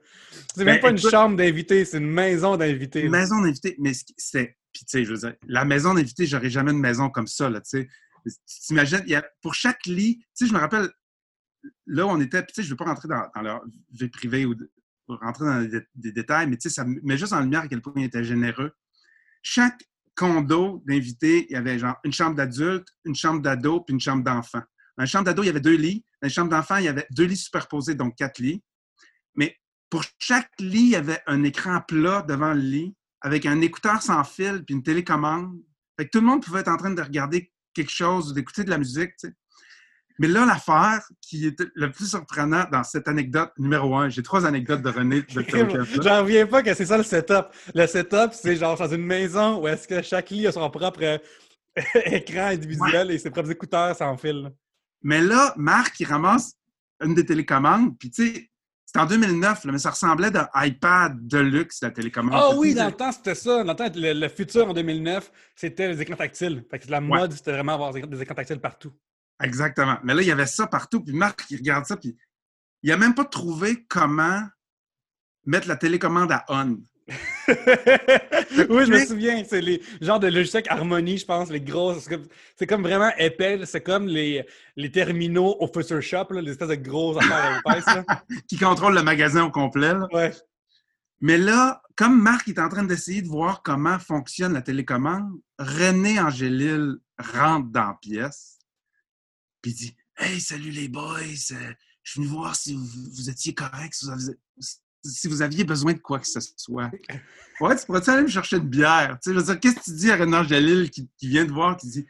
C'est 0.55 0.65
même 0.65 0.77
ben, 0.77 0.83
pas 0.83 0.91
une 0.91 0.99
chambre 0.99 1.37
d'invités, 1.37 1.85
c'est 1.85 1.99
une 1.99 2.11
maison 2.11 2.57
d'invités. 2.57 3.03
Une 3.03 3.11
maison 3.11 3.41
d'invités, 3.41 3.77
mais 3.79 3.93
c'est. 4.17 4.57
Puis, 4.73 4.85
tu 4.85 4.87
sais, 4.89 5.05
je 5.05 5.13
veux 5.13 5.19
dire, 5.19 5.35
la 5.47 5.65
maison 5.65 5.95
d'invités, 5.95 6.27
j'aurais 6.27 6.51
jamais 6.51 6.73
une 6.73 6.81
maison 6.81 7.11
comme 7.11 7.27
ça, 7.27 7.49
là, 7.49 7.61
tu 7.61 7.71
sais. 7.71 7.89
Tu 8.25 8.61
t'imagines, 8.67 9.05
pour 9.41 9.55
chaque 9.55 9.87
lit, 9.87 10.19
tu 10.19 10.25
sais, 10.35 10.47
je 10.47 10.53
me 10.53 10.59
rappelle, 10.59 10.89
là 11.87 12.07
où 12.07 12.11
on 12.11 12.21
était, 12.21 12.45
tu 12.45 12.55
sais, 12.55 12.63
je 12.63 12.71
veux 12.71 12.77
pas 12.77 12.85
rentrer 12.85 13.09
dans, 13.09 13.27
dans 13.35 13.43
leur 13.43 13.65
vie 13.93 14.09
privée 14.09 14.45
ou 14.45 14.55
rentrer 15.09 15.45
dans 15.47 15.83
des, 15.95 16.13
détails, 16.13 16.47
mais 16.47 16.59
ça 16.61 16.85
met 16.85 17.17
juste 17.17 17.33
en 17.33 17.41
lumière 17.41 17.63
à 17.63 17.69
quel 17.69 17.81
point 17.81 17.95
il 17.97 18.05
était 18.05 18.25
généreux. 18.25 18.73
Chaque 19.43 19.83
condo 20.19 20.83
d'invités, 20.85 21.47
il 21.49 21.53
y 21.53 21.57
avait 21.57 21.79
genre 21.79 21.97
une 22.03 22.13
chambre 22.13 22.35
d'adulte, 22.35 22.89
une 23.05 23.15
chambre 23.15 23.41
d'ado, 23.41 23.81
puis 23.83 23.95
une 23.95 24.01
chambre 24.01 24.25
d'enfant. 24.25 24.59
Dans 24.97 25.05
la 25.05 25.07
chambre 25.07 25.25
d'ado, 25.25 25.45
il 25.45 25.47
y 25.47 25.49
avait 25.49 25.61
deux 25.61 25.77
lits. 25.77 26.05
Dans 26.21 26.27
la 26.27 26.29
chambre 26.29 26.51
d'enfant, 26.51 26.77
il 26.79 26.85
y 26.85 26.89
avait 26.89 27.07
deux 27.13 27.25
lits 27.25 27.37
superposés, 27.37 27.95
donc 27.95 28.17
quatre 28.17 28.41
lits. 28.41 28.63
Mais 29.37 29.57
pour 29.89 30.05
chaque 30.19 30.51
lit, 30.59 30.81
il 30.81 30.89
y 30.91 30.97
avait 30.97 31.23
un 31.29 31.45
écran 31.45 31.81
plat 31.87 32.23
devant 32.23 32.53
le 32.53 32.61
lit 32.61 32.95
avec 33.21 33.47
un 33.47 33.61
écouteur 33.61 34.03
sans 34.03 34.25
fil 34.25 34.65
puis 34.65 34.75
une 34.75 34.83
télécommande. 34.83 35.57
Tout 36.13 36.21
le 36.21 36.27
monde 36.27 36.45
pouvait 36.45 36.61
être 36.61 36.69
en 36.69 36.77
train 36.77 36.91
de 36.91 37.03
regarder 37.03 37.53
quelque 37.73 37.91
chose 37.91 38.31
ou 38.31 38.35
d'écouter 38.35 38.65
de 38.65 38.71
la 38.71 38.79
musique. 38.79 39.13
Mais 40.19 40.27
là, 40.29 40.45
l'affaire 40.45 41.03
qui 41.21 41.47
est 41.47 41.63
le 41.75 41.93
plus 41.93 42.11
surprenant 42.11 42.65
dans 42.73 42.83
cette 42.83 43.07
anecdote 43.07 43.53
numéro 43.59 43.97
un, 43.97 44.09
j'ai 44.09 44.23
trois 44.23 44.45
anecdotes 44.45 44.83
de 44.83 44.91
René 44.91 45.23
de 45.23 46.03
J'en 46.03 46.23
reviens 46.23 46.47
pas 46.47 46.63
que 46.63 46.75
c'est 46.75 46.87
ça 46.87 46.97
le 46.97 47.05
setup. 47.05 47.47
Le 47.75 47.87
setup, 47.87 48.31
c'est 48.33 48.57
genre 48.57 48.77
dans 48.77 48.93
une 48.93 49.05
maison 49.05 49.63
où 49.63 49.69
est-ce 49.69 49.87
que 49.87 50.03
chaque 50.03 50.31
lit 50.31 50.47
a 50.47 50.53
son 50.53 50.69
propre 50.71 51.03
euh, 51.03 51.19
écran 52.07 52.47
individuel 52.47 53.13
et 53.13 53.19
ses 53.19 53.31
propres 53.31 53.51
écouteurs 53.51 53.95
sans 53.95 54.17
fil. 54.17 54.51
Mais 55.03 55.21
là, 55.21 55.55
Marc, 55.57 56.01
il 56.01 56.07
ramasse 56.07 56.55
une 57.01 57.15
des 57.15 57.25
télécommandes, 57.25 57.97
puis 57.97 58.11
tu 58.11 58.27
sais, 58.27 58.51
c'était 58.85 59.01
en 59.01 59.07
2009, 59.07 59.67
mais 59.67 59.79
ça 59.79 59.91
ressemblait 59.91 60.31
d'un 60.31 60.49
iPad 60.55 61.15
de 61.29 61.39
luxe, 61.39 61.83
la 61.83 61.91
télécommande. 61.91 62.41
Ah 62.43 62.57
oui, 62.57 62.75
dans 62.75 62.87
le 62.87 62.93
temps, 62.93 63.13
c'était 63.13 63.35
ça. 63.35 63.63
Dans 63.63 63.73
le 63.73 63.77
temps, 63.77 63.93
le, 63.95 64.29
futur 64.29 64.67
en 64.67 64.73
2009, 64.73 65.31
c'était 65.55 65.89
les 65.89 66.01
écrans 66.01 66.17
tactiles. 66.17 66.65
Fait 66.71 66.79
que 66.79 66.91
la 66.91 67.01
mode, 67.01 67.33
c'était 67.33 67.53
vraiment 67.53 67.75
avoir 67.75 67.93
des 67.93 68.23
écrans 68.23 68.35
tactiles 68.35 68.61
partout. 68.61 68.93
Exactement. 69.43 69.99
Mais 70.03 70.15
là, 70.15 70.23
il 70.23 70.29
y 70.29 70.33
avait 70.33 70.47
ça 70.47 70.67
partout. 70.67 71.03
Puis 71.03 71.15
Marc, 71.15 71.45
il 71.51 71.59
regarde 71.59 71.87
ça, 71.87 71.97
puis 71.97 72.17
il 72.83 72.91
n'a 72.91 72.97
même 72.97 73.15
pas 73.15 73.25
trouvé 73.25 73.85
comment 73.89 74.43
mettre 75.47 75.69
la 75.69 75.77
télécommande 75.77 76.33
à 76.33 76.45
on. 76.49 76.79
oui, 77.09 77.55
je 78.85 78.91
me 78.91 79.07
souviens. 79.07 79.43
C'est 79.49 79.63
les 79.63 79.83
genres 80.01 80.21
de 80.21 80.27
logiciels 80.27 80.65
Harmony, 80.69 81.19
je 81.19 81.25
pense, 81.25 81.49
les 81.49 81.61
grosses. 81.61 82.09
C'est 82.57 82.67
comme 82.67 82.83
vraiment 82.83 83.11
épais. 83.17 83.61
C'est 83.65 83.81
comme 83.81 84.07
les, 84.07 84.45
les 84.77 84.91
terminaux 84.91 85.57
au 85.59 85.67
Future 85.67 86.03
Shop, 86.03 86.27
les 86.33 86.51
espèces 86.51 86.69
de 86.69 86.75
grosses 86.75 87.17
affaires 87.17 87.63
épaisses. 87.65 88.05
Qui 88.49 88.59
contrôlent 88.59 88.95
le 88.95 89.03
magasin 89.03 89.45
au 89.45 89.51
complet. 89.51 89.95
Ouais. 90.13 90.33
Mais 91.21 91.39
là, 91.39 91.81
comme 91.97 92.21
Marc 92.21 92.49
est 92.49 92.59
en 92.59 92.69
train 92.69 92.85
d'essayer 92.85 93.23
de 93.23 93.29
voir 93.29 93.63
comment 93.63 93.99
fonctionne 93.99 94.53
la 94.53 94.63
télécommande, 94.63 95.33
René 95.59 96.21
Angélil 96.21 96.97
rentre 97.19 97.69
dans 97.71 97.89
la 97.89 97.99
pièce 98.01 98.58
puis 99.69 99.71
il 99.71 99.75
dit 99.75 99.97
Hey, 100.17 100.41
salut 100.41 100.71
les 100.71 100.89
boys, 100.89 101.21
euh, 101.21 101.73
je 102.03 102.13
suis 102.13 102.21
venu 102.21 102.27
voir 102.27 102.57
si 102.57 102.75
vous, 102.75 103.31
étiez 103.31 103.55
correct, 103.55 103.95
si 105.05 105.29
vous, 105.29 105.43
aviez 105.43 105.65
besoin 105.65 105.93
de 105.93 105.99
quoi 105.99 106.19
que 106.19 106.27
ce 106.27 106.41
soit. 106.57 106.91
Ouais, 107.61 107.77
tu 107.77 107.87
pourrais 107.87 108.09
aller 108.09 108.23
me 108.23 108.29
chercher 108.29 108.59
une 108.59 108.69
bière? 108.69 109.19
Tu 109.21 109.31
sais, 109.31 109.35
je 109.35 109.41
veux 109.41 109.45
dire, 109.45 109.59
qu'est-ce 109.59 109.75
que 109.75 109.85
tu 109.85 109.93
dis 109.93 110.13
à 110.13 110.17
Renan 110.17 110.45
Jalil 110.45 110.91
qui, 110.91 111.09
vient 111.23 111.45
de 111.45 111.51
voir, 111.51 111.77
qui 111.77 111.89
dit 111.89 112.07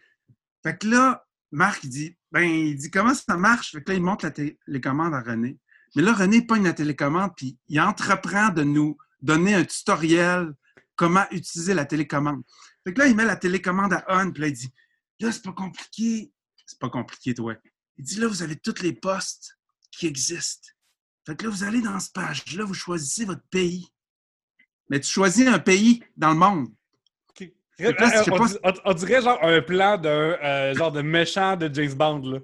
Fait 0.63 0.77
que 0.77 0.87
là, 0.87 1.27
Marc, 1.51 1.85
il 1.85 1.91
dit 1.91 2.17
Ben, 2.31 2.43
il 2.43 2.77
dit 2.77 2.91
comment 2.91 3.15
ça 3.15 3.37
marche? 3.39 3.73
Fait 3.73 3.83
que 3.83 3.91
là, 3.91 3.97
il 3.97 4.03
montre 4.03 4.27
la 4.27 4.31
télécommande 4.31 5.15
à 5.15 5.23
René. 5.23 5.59
Mais 5.97 6.03
là, 6.03 6.13
René 6.13 6.43
pogne 6.43 6.65
la 6.65 6.75
télécommande, 6.75 7.33
puis 7.35 7.59
il 7.69 7.81
entreprend 7.81 8.51
de 8.51 8.63
nous 8.63 8.99
donner 9.23 9.55
un 9.55 9.65
tutoriel 9.65 10.53
comment 10.97 11.25
utiliser 11.31 11.73
la 11.73 11.87
télécommande. 11.87 12.43
Fait 12.85 12.93
que 12.93 12.99
là, 12.99 13.07
il 13.07 13.17
met 13.17 13.25
la 13.25 13.37
télécommande 13.37 13.95
à 13.95 14.05
on, 14.09 14.31
puis 14.31 14.43
là, 14.43 14.49
il 14.49 14.55
dit 14.55 14.71
Là, 15.21 15.33
c'est 15.33 15.43
pas 15.43 15.53
compliqué 15.53 16.31
c'est 16.69 16.79
pas 16.79 16.91
compliqué, 16.91 17.35
toi. 17.35 17.55
Il 17.97 18.05
dit 18.05 18.21
là, 18.21 18.29
vous 18.29 18.43
avez 18.43 18.57
tous 18.57 18.83
les 18.83 18.93
postes 18.93 19.59
qui 19.91 20.07
existent. 20.07 20.69
Fait 21.27 21.35
que 21.35 21.45
là, 21.45 21.51
vous 21.51 21.65
allez 21.65 21.81
dans 21.81 21.99
ce 21.99 22.11
page-là, 22.11 22.65
vous 22.65 22.75
choisissez 22.75 23.25
votre 23.25 23.43
pays. 23.51 23.89
Mais 24.91 25.01
tu 25.01 25.09
choisis 25.11 25.47
un 25.47 25.59
pays 25.59 26.03
dans 26.17 26.31
le 26.31 26.37
monde. 26.37 26.69
on, 28.85 28.93
dirait 28.95 29.23
genre 29.23 29.39
un 29.43 29.61
plan 29.63 29.99
d'un 29.99 30.11
euh, 30.11 30.75
genre 30.75 30.93
de 30.93 31.03
méchant 31.03 31.57
de 31.57 31.73
James 31.73 31.95
Bond. 31.95 32.21
Là. 32.21 32.39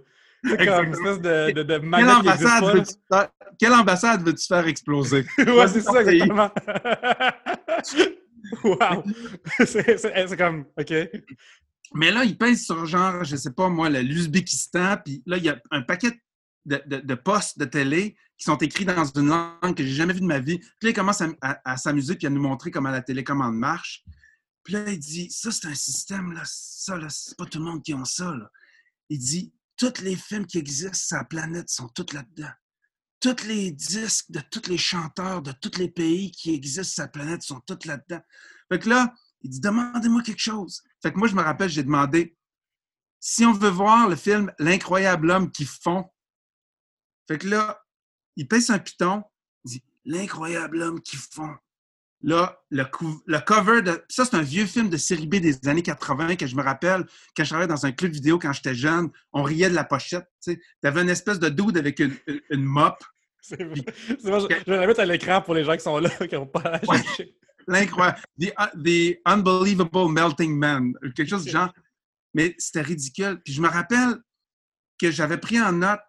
C'est 0.45 0.66
comme 0.66 0.87
une 0.87 0.93
espèce 0.93 1.21
de, 1.21 1.52
de, 1.52 1.62
de 1.62 1.78
Quelle 1.78 2.11
ambassade, 2.11 2.61
pas, 2.61 2.66
là. 2.66 2.73
veux-tu 2.73 2.95
faire... 3.11 3.28
Quelle 3.59 3.73
ambassade 3.73 4.23
veux-tu 4.23 4.47
faire 4.47 4.66
exploser? 4.66 5.25
ouais, 5.38 5.69
c'est 5.69 5.81
ça, 5.81 6.02
exactement. 6.02 6.50
wow! 8.64 9.02
C'est 9.66 10.37
comme, 10.37 10.66
OK. 10.78 10.93
Mais 11.95 12.11
là, 12.11 12.25
il 12.25 12.37
pèse 12.37 12.65
sur 12.65 12.85
genre, 12.87 13.23
je 13.23 13.37
sais 13.37 13.53
pas 13.53 13.69
moi, 13.69 13.89
l'Ouzbékistan, 13.89 14.99
puis 15.05 15.23
là, 15.27 15.39
il 15.39 15.45
y 15.45 15.49
a 15.49 15.61
un 15.71 15.83
paquet 15.83 16.21
de, 16.67 17.15
postes 17.15 17.59
de 17.59 17.65
télé 17.65 18.17
qui 18.37 18.45
sont 18.45 18.57
écrits 18.59 18.85
dans 18.85 19.05
une 19.05 19.29
langue 19.29 19.77
que 19.77 19.85
j'ai 19.85 19.95
jamais 19.95 20.13
vue 20.13 20.21
de 20.21 20.27
ma 20.27 20.41
vie. 20.41 20.59
Puis 20.59 20.69
là, 20.83 20.91
il 20.91 20.95
commence 20.95 21.23
à, 21.41 21.77
s'amuser 21.77 22.17
puis 22.17 22.27
à 22.27 22.31
nous 22.31 22.43
montrer 22.43 22.73
comment 22.73 22.91
la 22.91 23.03
télécommande 23.03 23.57
marche. 23.57 24.05
Puis 24.65 24.73
là, 24.73 24.91
il 24.91 24.99
dit, 24.99 25.31
ça, 25.31 25.53
c'est 25.53 25.69
un 25.69 25.75
système, 25.75 26.33
là, 26.33 26.43
ça, 26.45 26.97
là, 26.97 27.09
c'est 27.11 27.37
pas 27.37 27.45
tout 27.45 27.59
le 27.59 27.65
monde 27.65 27.83
qui 27.83 27.95
ont 27.95 28.05
ça, 28.05 28.35
là. 28.35 28.51
Il 29.11 29.19
dit, 29.19 29.53
tous 29.77 30.01
les 30.01 30.17
films 30.17 30.47
qui 30.47 30.59
existent 30.59 30.95
sur 30.95 31.17
la 31.19 31.25
planète 31.25 31.69
sont 31.69 31.89
tous 31.89 32.13
là-dedans. 32.13 32.51
Tous 33.21 33.45
les 33.47 33.71
disques 33.71 34.31
de 34.31 34.41
tous 34.51 34.69
les 34.69 34.79
chanteurs 34.79 35.43
de 35.43 35.53
tous 35.53 35.79
les 35.79 35.89
pays 35.89 36.31
qui 36.31 36.55
existent 36.55 36.95
sur 36.95 37.03
la 37.05 37.09
planète 37.09 37.43
sont 37.43 37.61
tous 37.67 37.87
là-dedans. 37.87 38.21
Fait 38.71 38.79
que 38.79 38.89
là, 38.89 39.15
il 39.43 39.51
dit, 39.51 39.61
demandez-moi 39.61 40.23
quelque 40.23 40.41
chose. 40.41 40.83
Fait 41.04 41.12
que 41.12 41.18
moi, 41.18 41.28
je 41.28 41.34
me 41.34 41.42
rappelle, 41.42 41.68
j'ai 41.68 41.82
demandé, 41.82 42.34
si 43.20 43.44
on 43.44 43.52
veut 43.52 43.68
voir 43.68 44.08
le 44.08 44.16
film 44.16 44.50
L'incroyable 44.58 45.30
homme 45.30 45.52
qui 45.52 45.66
fond, 45.66 46.06
fait 47.28 47.37
que 47.38 47.46
là, 47.46 47.84
il 48.37 48.49
pèse 48.49 48.70
un 48.70 48.78
piton, 48.78 49.23
il 49.64 49.70
dit, 49.73 49.84
L'incroyable 50.06 50.80
homme 50.82 51.00
qui 51.02 51.16
fond. 51.16 51.54
Là, 52.23 52.58
le, 52.70 52.84
cou- 52.84 53.23
le 53.26 53.38
cover 53.40 53.82
de. 53.82 54.02
Ça, 54.08 54.25
c'est 54.25 54.34
un 54.34 54.40
vieux 54.42 54.64
film 54.64 54.88
de 54.88 54.96
série 54.96 55.26
B 55.26 55.37
des 55.37 55.68
années 55.68 55.82
80 55.82 56.37
que 56.37 56.46
je 56.46 56.56
me 56.56 56.62
rappelle 56.62 57.04
quand 57.37 57.44
je 57.44 57.50
travaillais 57.50 57.68
dans 57.68 57.84
un 57.84 57.92
club 57.92 58.12
vidéo 58.12 58.38
quand 58.38 58.52
j'étais 58.54 58.75
jeune. 58.75 59.11
On 59.34 59.42
riait 59.42 59.68
de 59.68 59.75
la 59.75 59.84
pochette. 59.84 60.26
Tu 60.42 60.58
avais 60.82 61.02
une 61.02 61.11
espèce 61.11 61.38
de 61.38 61.50
dude 61.50 61.76
avec 61.76 61.99
une, 62.00 62.16
une, 62.26 62.40
une 62.49 62.64
mop. 62.64 62.94
C'est 63.42 63.62
vrai. 63.62 63.84
C'est 64.08 64.30
vrai, 64.30 64.40
je, 64.40 64.46
je 64.66 64.70
vais 64.73 64.78
la 64.78 64.87
mettre 64.87 65.00
à 65.00 65.04
l'écran 65.04 65.42
pour 65.42 65.52
les 65.52 65.64
gens 65.64 65.75
qui 65.76 65.82
sont 65.82 65.99
là, 65.99 66.08
qui 66.26 66.34
n'ont 66.34 66.46
pas 66.46 66.61
à 66.61 66.80
Ouais. 66.87 67.02
L'incroyable. 67.66 68.18
The, 68.40 68.52
the 68.83 69.21
Unbelievable 69.25 70.09
Melting 70.11 70.56
Man. 70.56 70.92
Quelque 71.14 71.28
chose 71.28 71.44
du 71.44 71.50
genre. 71.50 71.73
Mais 72.35 72.54
c'était 72.59 72.83
ridicule. 72.83 73.40
Puis 73.44 73.54
je 73.54 73.62
me 73.62 73.68
rappelle 73.68 74.16
que 75.00 75.11
j'avais 75.11 75.38
pris 75.38 75.61
en 75.61 75.73
note 75.73 76.00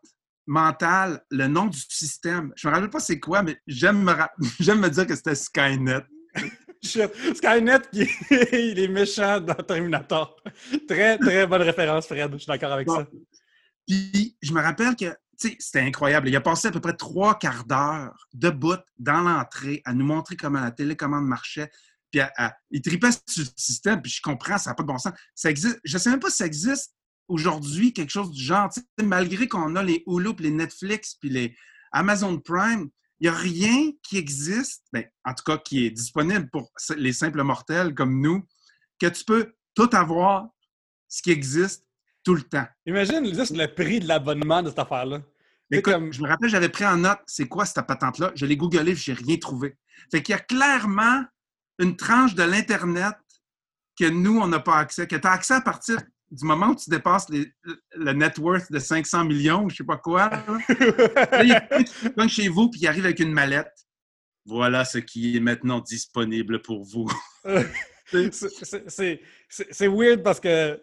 mentale 0.48 1.24
le 1.32 1.48
nom 1.48 1.66
du 1.68 1.80
système. 1.90 2.52
Je 2.56 2.68
me 2.68 2.74
rappelle 2.74 2.90
pas 2.90 3.00
c'est 3.00 3.20
quoi, 3.20 3.42
mais 3.42 3.58
j'aime 3.68 4.04
me, 4.04 4.12
ra- 4.12 4.32
j'aime 4.60 4.80
me 4.80 4.90
dire 4.90 5.08
que 5.08 5.16
c'était 5.16 5.36
Skynet. 5.36 6.04
Skynet, 6.84 7.82
qui 7.92 8.08
il 8.52 8.80
est 8.80 8.88
méchant 8.88 9.40
dans 9.40 9.56
Terminator. 9.56 10.36
Très, 10.88 11.18
très 11.18 11.48
bonne 11.48 11.64
référence, 11.64 12.06
Fred. 12.06 12.32
Je 12.34 12.38
suis 12.38 12.48
d'accord 12.48 12.74
avec 12.74 12.90
ça. 12.90 13.08
Puis 13.88 14.38
je 14.42 14.52
me 14.54 14.62
rappelle 14.62 14.96
que 14.96 15.16
c'était 15.38 15.82
incroyable. 15.82 16.30
Il 16.30 16.36
a 16.36 16.42
passé 16.42 16.68
à 16.68 16.72
peu 16.72 16.80
près 16.80 16.96
trois 16.96 17.38
quarts 17.38 17.66
d'heure 17.66 18.28
debout 18.34 18.78
dans 18.98 19.22
l'entrée 19.22 19.82
à 19.86 19.94
nous 19.94 20.06
montrer 20.06 20.36
comment 20.36 20.62
la 20.62 20.72
télécommande 20.72 21.26
marchait. 21.26 21.70
Puis 22.12 22.22
il 22.72 22.82
tripait 22.82 23.12
sur 23.12 23.44
le 23.44 23.50
système, 23.58 24.02
puis 24.02 24.12
je 24.12 24.22
comprends, 24.22 24.58
ça 24.58 24.72
n'a 24.72 24.76
pas 24.76 24.84
de 24.84 24.88
bon 24.88 24.98
sens. 24.98 25.14
Ça 25.34 25.50
je 25.54 25.94
ne 25.94 26.00
sais 26.00 26.10
même 26.10 26.20
pas 26.20 26.30
si 26.30 26.38
ça 26.38 26.46
existe 26.46 26.96
aujourd'hui, 27.28 27.94
quelque 27.94 28.12
chose 28.12 28.32
du 28.32 28.44
genre. 28.44 28.70
Malgré 29.02 29.48
qu'on 29.48 29.76
a 29.76 29.84
les 29.84 30.04
Hulu, 30.08 30.36
puis 30.36 30.46
les 30.46 30.52
Netflix, 30.52 31.16
puis 31.16 31.30
les 31.30 31.56
Amazon 31.92 32.40
Prime, 32.40 32.90
il 33.20 33.30
n'y 33.30 33.36
a 33.36 33.38
rien 33.38 33.92
qui 34.04 34.18
existe, 34.18 34.84
ben, 34.92 35.06
en 35.24 35.34
tout 35.34 35.44
cas 35.46 35.58
qui 35.58 35.86
est 35.86 35.92
disponible 35.92 36.50
pour 36.50 36.72
les 36.98 37.14
simples 37.14 37.44
mortels 37.44 37.94
comme 37.96 38.22
nous, 38.22 38.46
que 39.00 39.08
tu 39.08 39.24
peux 39.24 39.54
tout 39.74 39.90
avoir, 39.94 40.50
ce 41.08 41.22
qui 41.22 41.32
existe 41.32 41.86
tout 42.26 42.36
le 42.36 42.42
temps. 42.42 42.66
Imagine 42.86 43.26
juste 43.34 43.56
le 43.56 43.68
prix 43.68 44.00
de 44.02 44.08
l'abonnement 44.08 44.62
de 44.62 44.70
cette 44.70 44.80
affaire-là. 44.80 45.22
Écoute, 45.72 45.94
comme- 45.94 46.12
je 46.12 46.22
me 46.22 46.28
rappelle, 46.28 46.50
j'avais 46.50 46.70
pris 46.70 46.86
en 46.86 46.98
note, 46.98 47.20
c'est 47.26 47.48
quoi 47.48 47.66
cette 47.66 47.86
patente-là? 47.88 48.32
Je 48.36 48.46
l'ai 48.46 48.58
googlé, 48.58 48.94
puis 48.94 49.02
j'ai 49.02 49.14
rien 49.14 49.38
trouvé. 49.38 49.78
Fait 50.12 50.22
qu'il 50.22 50.34
y 50.34 50.36
a 50.36 50.42
clairement 50.42 51.24
une 51.80 51.96
tranche 51.96 52.36
de 52.36 52.44
l'Internet 52.44 53.16
que 53.98 54.10
nous, 54.10 54.40
on 54.40 54.48
n'a 54.48 54.60
pas 54.60 54.78
accès, 54.78 55.08
que 55.08 55.16
tu 55.16 55.26
as 55.28 55.32
accès 55.32 55.54
à 55.54 55.62
partir 55.62 55.98
du 56.32 56.44
moment 56.46 56.68
où 56.70 56.76
tu 56.76 56.90
dépasses 56.90 57.30
les- 57.30 57.52
le 57.96 58.12
net 58.14 58.38
worth 58.40 58.72
de 58.72 58.80
500 58.80 59.24
millions, 59.26 59.70
je 59.70 59.78
sais 59.78 59.84
pas 59.84 59.98
quoi. 59.98 60.30
Là, 60.30 60.44
il 61.44 61.50
y 61.50 61.54
a 61.54 61.62
quelqu'un 61.62 62.28
chez 62.28 62.48
vous, 62.48 62.70
puis 62.70 62.82
il 62.82 62.88
arrive 62.88 63.06
avec 63.06 63.20
une 63.20 63.32
mallette. 63.32 63.72
Voilà 64.46 64.86
ce 64.86 64.98
qui 65.00 65.38
est 65.38 65.40
maintenant 65.40 65.80
disponible 65.80 66.62
pour 66.62 66.84
vous. 66.84 67.08
C'est 69.50 69.88
weird 69.88 70.22
parce 70.24 70.40
que. 70.40 70.80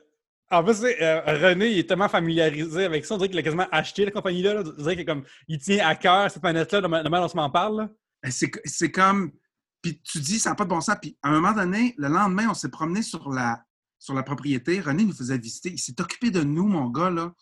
En 0.53 0.65
fait, 0.67 0.75
c'est, 0.75 1.03
euh, 1.03 1.21
René, 1.49 1.71
il 1.73 1.79
est 1.79 1.89
tellement 1.89 2.09
familiarisé 2.09 2.85
avec 2.85 3.05
ça. 3.07 3.15
On 3.15 3.19
dirait 3.19 3.31
qu'il 3.31 3.39
a 3.39 3.43
quasiment 3.43 3.67
acheté 3.73 4.05
la 4.05 4.11
compagnie-là. 4.11 4.55
là. 4.55 4.63
On 4.67 4.83
dirait 4.83 5.05
comme, 5.05 5.25
il 5.49 5.59
tient 5.59 5.87
à 5.87 5.95
cœur 5.95 6.31
cette 6.31 6.43
planète-là, 6.43 6.81
de 6.83 6.87
ma- 6.87 7.03
de 7.03 7.09
manière 7.09 7.27
dont 7.27 7.33
on 7.35 7.43
s'en 7.43 7.51
parle. 7.51 7.77
là. 7.79 7.89
Ben, 8.23 8.31
C'est 8.31 8.91
comme. 8.93 9.33
Puis 9.81 10.01
tu 10.03 10.21
dis, 10.21 10.39
ça 10.39 10.51
n'a 10.51 10.57
pas 10.57 10.65
de 10.65 10.69
bon 10.69 10.81
sens. 10.81 10.97
Puis 11.01 11.17
à 11.23 11.29
un 11.31 11.33
moment 11.33 11.53
donné, 11.53 11.95
le 11.99 12.07
lendemain, 12.09 12.49
on 12.51 12.55
s'est 12.55 12.69
promené 12.71 13.03
sur 13.03 13.31
la, 13.31 13.65
sur 13.99 14.15
la 14.15 14.23
propriété. 14.23 14.81
René 14.81 15.05
nous 15.05 15.15
faisait 15.15 15.39
visiter. 15.39 15.71
Il 15.73 15.79
s'est 15.79 16.01
occupé 16.01 16.31
de 16.31 16.43
nous, 16.43 16.69
mon 16.69 16.89
gars, 16.91 17.11
là. 17.11 17.33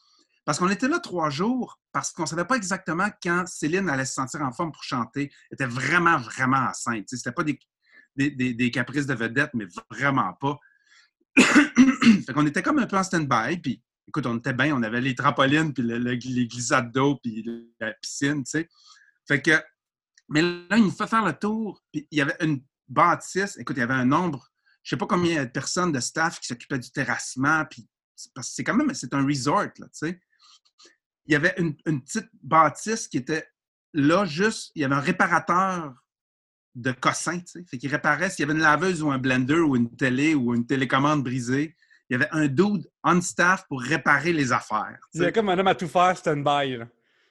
Parce 0.47 0.59
qu'on 0.59 0.71
était 0.71 0.89
là 0.89 0.99
trois 1.01 1.29
jours, 1.31 1.79
parce 1.93 2.13
qu'on 2.13 2.23
ne 2.23 2.29
savait 2.29 2.47
pas 2.47 2.57
exactement 2.57 3.09
quand 3.23 3.45
Céline 3.47 3.91
allait 3.91 4.07
se 4.07 4.15
sentir 4.15 4.41
en 4.41 4.53
forme 4.53 4.73
pour 4.73 4.83
chanter. 4.85 5.31
Elle 5.51 5.55
était 5.55 5.67
vraiment, 5.67 6.17
vraiment 6.17 6.57
enceinte. 6.71 7.09
Sais, 7.09 7.17
C'était 7.19 7.33
pas 7.33 7.45
des- 7.45 7.59
des 8.55 8.71
caprices 8.71 9.07
de 9.07 9.15
vedette, 9.15 9.51
mais 9.55 9.67
vraiment 9.91 10.33
pas. 10.41 10.59
fait 12.27 12.33
qu'on 12.33 12.47
était 12.47 12.63
comme 12.63 12.79
un 12.79 12.87
peu 12.87 12.97
en 12.97 13.03
stand-by. 13.03 13.59
Puis 13.59 13.83
écoute, 14.09 14.27
on 14.27 14.39
était 14.39 14.53
bien. 14.53 14.75
On 14.77 14.83
avait 14.83 15.01
les 15.01 15.15
trampolines, 15.15 15.73
puis 15.73 15.83
le- 15.83 15.99
le- 15.99 16.13
les 16.13 16.47
glissades 16.47 16.93
d'eau, 16.93 17.19
puis 17.23 17.45
la 17.79 17.93
piscine, 17.95 18.45
tu 18.45 18.51
sais. 18.51 18.69
Fait 19.27 19.41
que 19.43 19.63
mais 20.29 20.43
là, 20.43 20.77
il 20.77 20.85
nous 20.85 20.91
fait 20.93 21.09
faire 21.09 21.25
le 21.25 21.33
tour. 21.33 21.83
Puis 21.93 22.07
il 22.11 22.19
y 22.19 22.21
avait 22.21 22.37
une 22.41 22.63
bâtisse. 22.89 23.57
Écoute, 23.59 23.77
il 23.77 23.81
y 23.81 23.83
avait 23.83 23.95
un 23.95 24.05
nombre, 24.05 24.49
je 24.83 24.95
ne 24.95 24.97
sais 24.97 25.01
pas 25.01 25.07
combien 25.07 25.45
de 25.45 25.51
personnes 25.51 25.93
de 25.93 26.01
staff 26.01 26.39
qui 26.41 26.47
s'occupaient 26.47 26.79
du 26.79 26.91
terrassement. 26.91 27.65
Puis 27.69 27.89
parce 28.35 28.49
que 28.49 28.55
c'est 28.55 28.65
quand 28.65 28.75
même, 28.75 28.95
c'est 28.95 29.13
un 29.15 29.27
resort, 29.27 29.63
là, 29.79 29.87
tu 29.87 29.89
sais. 29.93 30.21
Il 31.27 31.33
y 31.33 31.37
avait 31.37 31.55
une 31.57 31.75
petite 32.03 32.29
bâtisse 32.43 33.09
qui 33.09 33.17
était 33.17 33.47
là 33.93 34.25
juste, 34.25 34.73
il 34.75 34.83
y 34.83 34.85
avait 34.85 34.95
un 34.95 35.01
réparateur 35.01 35.95
de 36.75 36.93
sais. 36.93 37.65
Fait 37.69 37.79
qu'il 37.79 37.91
réparait 37.91 38.31
s'il 38.31 38.41
y 38.41 38.49
avait 38.49 38.55
une 38.59 38.63
laveuse 38.65 39.03
ou 39.03 39.11
un 39.11 39.19
blender 39.19 39.59
ou 39.61 39.77
une 39.77 39.95
télé 39.97 40.35
ou 40.35 40.55
une 40.55 40.67
télécommande 40.67 41.23
brisée. 41.25 41.77
Il 42.09 42.15
y 42.15 42.17
avait 42.17 42.29
un 42.33 42.49
dude 42.49 42.89
on 43.05 43.21
staff 43.21 43.65
pour 43.69 43.81
réparer 43.83 44.33
les 44.33 44.53
affaires. 44.53 44.99
Il 45.15 45.23
y 45.23 45.25
sais. 45.25 45.33
comme 45.33 45.49
un 45.49 45.59
homme 45.59 45.69
à 45.69 45.75
tout 45.75 45.89
faire 45.89 46.17
stand-by. 46.17 46.79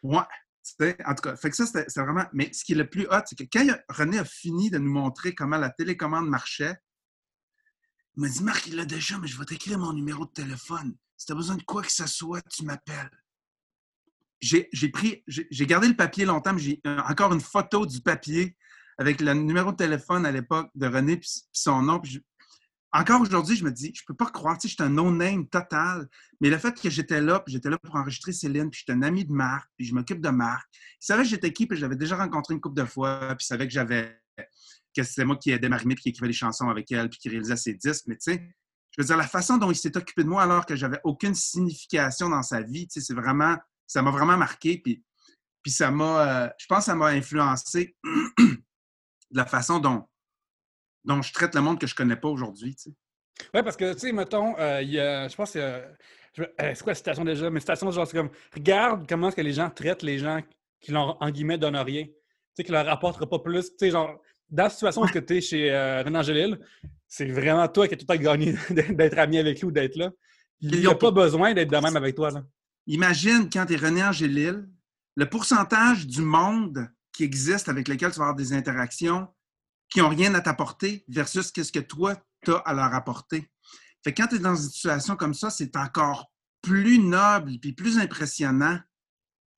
Ouais. 0.03 0.19
Tu 0.63 0.74
sais, 0.79 0.98
En 1.05 1.15
tout 1.15 1.22
cas, 1.24 1.36
fait 1.36 1.50
que 1.50 1.55
ça, 1.55 1.65
c'était 1.65 1.86
c'était 1.88 2.01
vraiment. 2.01 2.25
Mais 2.34 2.51
ce 2.53 2.63
qui 2.63 2.74
est 2.74 2.75
le 2.77 2.89
plus 2.89 3.05
hot, 3.10 3.22
c'est 3.25 3.38
que 3.38 3.43
quand 3.51 3.67
a- 3.69 3.79
René 3.89 4.19
a 4.19 4.25
fini 4.25 4.69
de 4.69 4.77
nous 4.77 4.91
montrer 4.91 5.34
comment 5.34 5.58
la 5.58 5.69
télécommande 5.69 6.27
marchait, 6.29 6.77
il 8.15 8.22
m'a 8.22 8.29
dit 8.29 8.43
Marc, 8.43 8.67
il 8.67 8.75
l'a 8.75 8.86
déjà, 8.86 9.17
mais 9.17 9.27
je 9.27 9.38
vais 9.38 9.46
t'écrire 9.46 9.79
mon 9.79 9.93
numéro 9.93 10.25
de 10.25 10.31
téléphone. 10.31 10.96
Si 11.17 11.25
tu 11.25 11.31
as 11.31 11.36
besoin 11.36 11.55
de 11.55 11.63
quoi 11.63 11.81
que 11.81 11.91
ce 11.91 12.08
soit, 12.08 12.41
tu 12.50 12.63
m'appelles. 12.65 13.10
J'ai 14.41 14.69
pris, 14.89 15.24
j'ai 15.27 15.48
j'ai 15.51 15.65
gardé 15.65 15.88
le 15.88 15.96
papier 15.96 16.24
longtemps, 16.25 16.53
mais 16.53 16.62
j'ai 16.62 16.81
euh, 16.88 17.00
encore 17.10 17.34
une 17.34 17.41
photo 17.41 17.86
du 17.86 18.00
papier 18.01 18.55
avec 19.00 19.22
le 19.22 19.34
numéro 19.34 19.72
de 19.72 19.77
téléphone 19.77 20.25
à 20.25 20.32
l'époque 20.32 20.70
de 20.75 20.86
René 20.86 21.15
puis 21.18 21.29
son 21.53 21.82
nom. 21.82 22.01
encore 22.91 23.22
aujourd'hui, 23.22 23.56
je 23.56 23.63
me 23.63 23.72
dis, 23.72 23.94
je 23.96 24.03
peux 24.06 24.13
pas 24.13 24.25
croire, 24.25 24.58
tu 24.58 24.68
sais, 24.68 24.72
j'étais 24.72 24.84
un 24.84 24.89
no-name 24.89 25.48
total. 25.48 26.08
Mais 26.41 26.50
le 26.50 26.58
fait 26.58 26.79
que 26.79 26.89
j'étais 26.89 27.22
là, 27.22 27.39
puis 27.39 27.53
j'étais 27.53 27.70
là 27.70 27.77
pour 27.77 27.96
enregistrer 27.96 28.34
Céline, 28.34 28.70
puis 28.70 28.82
j'étais 28.82 28.91
un 28.91 29.01
ami 29.01 29.24
de 29.24 29.32
Marc, 29.32 29.70
puis 29.77 29.88
je 29.88 29.96
m'occupe 29.96 30.20
de 30.20 30.29
Marc. 30.29 30.68
Il 31.01 31.06
savait 31.06 31.24
que 31.24 31.29
j'étais 31.29 31.53
qui, 31.53 31.65
puis 31.65 31.77
je 31.77 31.82
l'avais 31.82 31.96
déjà 31.96 32.18
rencontré 32.18 32.53
une 32.53 32.60
couple 32.60 32.75
de 32.75 32.86
fois, 32.86 33.20
puis 33.29 33.46
il 33.46 33.46
savait 33.46 33.68
que 33.68 33.74
j'avais 33.74 34.22
que 34.96 35.03
c'était 35.03 35.24
moi 35.24 35.38
qui 35.38 35.51
aidais 35.51 35.70
Marimé, 35.70 35.96
puis 35.96 36.03
qui 36.03 36.10
écrivait 36.10 36.27
les 36.27 36.34
chansons 36.34 36.68
avec 36.68 36.91
elle, 36.91 37.10
puis 37.10 37.20
qui 37.20 37.29
réalisait 37.29 37.56
ses 37.56 37.75
disques. 37.75 38.03
Mais 38.08 38.18
tu 38.18 38.34
sais, 38.34 38.50
je 38.98 39.01
veux 39.01 39.06
dire, 39.06 39.15
la 39.15 39.27
façon 39.27 39.58
dont 39.58 39.72
il 39.72 39.77
s'est 39.77 39.96
occupé 39.96 40.25
de 40.25 40.29
moi 40.29 40.44
alors 40.44 40.65
que 40.65 40.75
j'avais 40.75 41.00
aucune 41.06 41.36
signification 41.36 42.27
dans 42.27 42.44
sa 42.44 42.62
vie, 42.62 42.86
tu 42.88 43.00
sais, 43.00 43.06
c'est 43.06 43.13
vraiment, 43.13 43.56
ça 43.88 44.01
m'a 44.01 44.12
vraiment 44.12 44.36
marqué, 44.36 44.77
puis, 44.77 45.01
puis 45.63 45.72
ça 45.72 45.89
m'a, 45.89 46.44
euh, 46.44 46.50
je 46.58 46.65
pense 46.68 46.79
que 46.79 46.86
ça 46.86 46.96
m'a 46.96 47.08
influencé 47.08 47.96
de 49.32 49.38
la 49.38 49.46
façon 49.46 49.80
dont, 49.80 50.04
dont 51.04 51.22
je 51.22 51.32
traite 51.34 51.56
le 51.56 51.62
monde 51.62 51.80
que 51.80 51.88
je 51.88 51.96
connais 51.96 52.16
pas 52.16 52.28
aujourd'hui. 52.30 52.76
Ouais, 53.54 53.64
parce 53.64 53.78
que, 53.78 53.94
tu 53.94 54.00
sais, 54.00 54.12
mettons, 54.12 54.58
euh, 54.60 54.82
il 54.82 54.92
y 54.92 55.00
a, 55.00 55.28
je 55.28 55.36
pense 55.36 55.52
que 55.52 55.60
euh, 55.60 55.86
c'est 56.58 56.80
quoi 56.84 56.92
la 56.92 56.96
citation 56.96 57.24
déjà? 57.24 57.50
Mais 57.50 57.60
citation, 57.60 57.90
genre, 57.92 58.06
c'est 58.08 58.18
comme, 58.18 58.30
regarde 58.54 59.08
comment 59.08 59.28
est-ce 59.30 59.36
que 59.36 59.42
les 59.42 59.54
gens 59.54 59.70
traitent 59.70 60.04
les 60.04 60.20
gens 60.20 60.42
qui 60.82 60.92
leur, 60.92 61.22
en 61.22 61.30
guillemets, 61.32 61.58
donnent 61.58 61.78
rien. 61.78 62.04
Tu 62.06 62.12
sais, 62.56 62.64
qui 62.64 62.72
leur 62.72 62.88
apportera 62.90 63.28
pas 63.30 63.40
plus. 63.40 63.70
Tu 63.72 63.76
sais, 63.80 63.92
genre, 63.92 64.22
dans 64.50 64.64
la 64.64 64.70
situation 64.70 65.02
où 65.04 65.08
tu 65.08 65.38
es 65.38 65.42
chez 65.42 65.72
euh, 65.72 66.04
René 66.04 66.20
Angélil, 66.20 66.60
c'est 67.08 67.28
vraiment 67.28 67.68
toi 67.68 67.88
qui 67.88 67.94
as 67.94 67.98
tout 67.98 68.06
à 68.10 68.18
gagner 68.18 68.56
d'être 68.70 69.18
ami 69.18 69.38
avec 69.38 69.60
lui 69.60 69.68
ou 69.68 69.72
d'être 69.72 69.96
là. 69.96 70.12
Il 70.62 70.76
Ils 70.76 70.82
n'y 70.82 70.88
a 70.88 70.96
pas- 70.96 71.12
besoin 71.12 71.54
d'être 71.54 71.70
de 71.72 71.78
même 71.78 71.96
avec 71.96 72.16
toi, 72.16 72.32
là. 72.32 72.44
Imagine 72.88 73.50
quand 73.52 73.66
tu 73.68 73.74
es 73.74 73.78
René 73.78 74.04
Angélil, 74.04 74.68
le 75.16 75.30
pourcentage 75.30 76.08
du 76.08 76.22
monde 76.22 76.90
qui 77.20 77.26
existe 77.26 77.68
avec 77.68 77.90
lequel 77.90 78.12
tu 78.14 78.20
vas 78.20 78.28
avoir 78.28 78.36
des 78.38 78.54
interactions 78.54 79.28
qui 79.90 80.00
n'ont 80.00 80.08
rien 80.08 80.34
à 80.36 80.40
t'apporter 80.40 81.04
versus 81.10 81.52
qu'est-ce 81.52 81.74
que 81.74 81.80
toi, 81.80 82.16
tu 82.46 82.52
as 82.54 82.60
à 82.60 82.74
leur 82.74 82.94
apporter. 82.94 83.52
Fait 84.06 84.14
que 84.14 84.22
quand 84.22 84.28
tu 84.30 84.36
es 84.36 84.40
dans 84.40 84.56
une 84.56 84.70
situation 84.70 85.18
comme 85.18 85.34
ça, 85.34 85.50
c'est 85.50 85.76
encore 85.76 86.32
plus 86.62 86.98
noble 86.98 87.60
puis 87.62 87.74
plus 87.74 88.00
impressionnant 88.00 88.80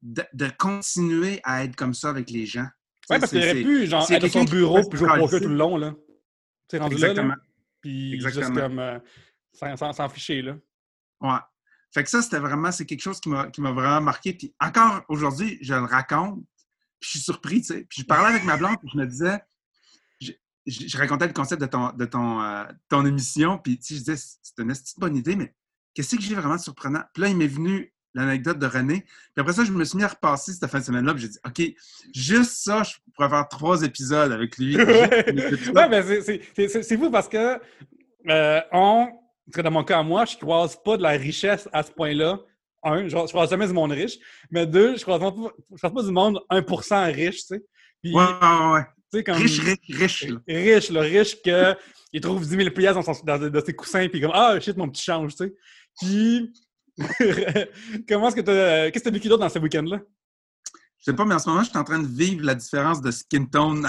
de, 0.02 0.24
de 0.34 0.50
continuer 0.58 1.40
à 1.44 1.64
être 1.64 1.76
comme 1.76 1.94
ça 1.94 2.10
avec 2.10 2.32
les 2.32 2.48
gens. 2.48 2.66
Ouais, 3.12 3.20
parce 3.20 3.32
aurait 3.32 3.54
c'est- 3.54 3.62
pu, 3.64 3.86
genre, 3.86 4.10
être 4.12 4.24
à 4.24 4.30
son 4.30 4.44
bureau 4.46 4.82
puis 4.90 4.98
jouer 4.98 5.12
au 5.12 5.20
poker 5.20 5.40
tout 5.40 5.48
le 5.48 5.56
long, 5.56 5.78
là. 5.78 5.94
Tu 6.68 6.78
rendu 6.80 6.96
là, 6.96 7.10
Exactement. 7.10 7.36
là. 7.36 7.42
Puis 7.82 8.14
juste 8.20 8.26
Exactement. 8.40 8.60
comme... 8.62 8.80
euh, 8.80 9.00
sans- 9.54 9.78
sans 9.78 9.94
s'en 9.94 10.10
ficher, 10.10 10.42
là. 10.42 10.56
Ouais. 11.20 11.40
Fait 11.94 12.04
que 12.04 12.10
ça, 12.10 12.24
c'était 12.24 12.40
vraiment, 12.40 12.72
c'est 12.72 12.88
quelque 12.88 13.02
chose 13.02 13.20
qui 13.20 13.30
m'a, 13.30 13.52
qui 13.52 13.62
m'a 13.62 13.72
vraiment 13.72 14.02
marqué. 14.02 14.34
Puis 14.34 14.56
encore 14.60 15.04
aujourd'hui, 15.10 15.60
je 15.62 15.76
le 15.76 15.82
raconte, 15.84 16.44
puis 17.02 17.08
je 17.10 17.18
suis 17.18 17.20
surpris, 17.20 17.60
tu 17.62 17.68
sais. 17.74 17.86
Puis 17.90 18.04
je 18.04 18.06
parlais 18.06 18.30
avec 18.30 18.46
ma 18.46 18.56
blonde, 18.56 18.78
puis 18.80 18.90
je 18.94 18.98
me 18.98 19.06
disais, 19.06 19.40
je, 20.22 20.32
je- 20.68 20.88
je 20.88 20.98
racontais 20.98 21.28
le 21.28 21.34
concept 21.34 21.62
de 21.62 21.66
ton, 21.68 21.90
de 21.92 22.06
ton, 22.06 22.42
euh, 22.42 22.64
ton 22.88 23.06
émission, 23.06 23.58
puis 23.58 23.78
tu 23.78 23.88
sais, 23.88 23.96
je 23.96 24.00
disais, 24.00 24.16
c'est 24.42 24.62
une 24.62 24.74
bonne 25.00 25.18
idée, 25.18 25.36
mais 25.36 25.54
qu'est-ce 25.94 26.16
que 26.16 26.22
j'ai 26.22 26.36
vraiment 26.36 26.56
de 26.56 26.62
surprenant? 26.62 27.02
Puis 27.14 27.24
là, 27.24 27.30
il 27.30 27.36
m'est 27.36 27.48
venu 27.48 27.94
l'anecdote 28.14 28.60
de 28.60 28.66
René. 28.68 29.02
Puis 29.02 29.40
après 29.42 29.54
ça, 29.54 29.64
je 29.64 29.72
me 29.72 29.84
suis 29.86 29.98
mis 29.98 30.04
à 30.04 30.10
repasser 30.10 30.52
cette 30.54 30.70
fin 30.70 30.80
de 30.80 30.84
semaine-là, 30.84 31.14
puis 31.14 31.24
j'ai 31.24 31.30
dit, 31.30 31.40
OK, 31.46 31.62
juste 32.14 32.52
ça, 32.64 32.84
je 32.84 32.96
pourrais 33.16 33.30
faire 33.30 33.48
trois 33.48 33.84
épisodes 33.84 34.32
avec 34.32 34.58
lui. 34.58 34.76
ouais, 34.78 35.90
mais 35.90 36.22
c'est- 36.22 36.98
fou 36.98 37.10
parce 37.10 37.30
que 37.30 37.58
euh, 38.30 38.62
on, 38.74 39.08
dans 39.56 39.72
mon 39.72 39.84
cas, 39.84 40.04
moi, 40.04 40.26
je 40.26 40.38
croise 40.38 40.76
pas 40.84 40.98
de 40.98 41.02
la 41.04 41.12
richesse 41.12 41.68
à 41.74 41.84
ce 41.84 41.92
point-là. 41.92 42.40
Un, 42.84 43.04
je, 43.04 43.10
je 43.10 43.28
croise 43.28 43.50
jamais 43.50 43.68
du 43.68 43.74
monde 43.74 43.92
riche. 43.92 44.18
Mais 44.50 44.66
deux, 44.66 44.96
je 44.98 45.02
croise 45.02 45.20
pas, 45.20 45.34
je 45.72 45.78
croise 45.78 45.94
pas 45.94 46.04
du 46.04 46.12
monde 46.12 46.40
1% 46.50 47.14
riche, 47.14 47.38
tu 47.38 47.42
sais. 47.48 47.64
Puis, 48.02 48.14
Ouais, 48.14 48.24
ouais, 48.24 48.72
ouais. 48.74 48.84
tu 49.12 49.18
sais, 49.20 49.24
comme. 49.24 49.36
Riche, 49.36 49.60
riche, 49.60 49.80
riche. 49.90 50.28
là. 50.28 50.40
Riche, 50.48 50.90
le 50.90 51.00
riche 51.02 51.42
que 51.44 51.76
il 52.14 52.20
trouve 52.22 52.42
10 52.48 52.56
000 52.56 52.70
piastres 52.72 53.04
dans, 53.04 53.14
son- 53.14 53.24
dans, 53.24 53.50
dans 53.50 53.66
ses 53.66 53.74
coussins, 53.76 54.08
puis 54.10 54.20
comme 54.20 54.32
Ah 54.34 54.60
shit, 54.60 54.76
mon 54.78 54.90
petit 54.90 55.04
change, 55.04 55.36
tu 55.36 55.46
sais. 55.46 55.54
Puis, 56.00 56.52
comment 58.08 58.28
est-ce 58.28 58.36
que 58.36 58.42
t'as. 58.42 58.92
Qu'est-ce 58.92 59.04
que 59.04 59.10
t'as 59.10 59.14
vécu 59.14 59.28
d'autre 59.28 59.42
dans 59.42 59.50
ce 59.50 59.60
week-end-là? 59.60 60.00
Je 61.00 61.06
sais 61.06 61.14
pas, 61.16 61.26
mais 61.26 61.36
en 61.36 61.40
ce 61.40 61.50
moment, 61.50 61.64
je 61.64 61.70
suis 61.70 61.78
en 61.78 61.84
train 61.84 62.00
de 62.00 62.08
vivre 62.08 62.46
la 62.46 62.54
différence 62.56 63.02
de 63.02 63.10
skin 63.12 63.46
tone 63.46 63.88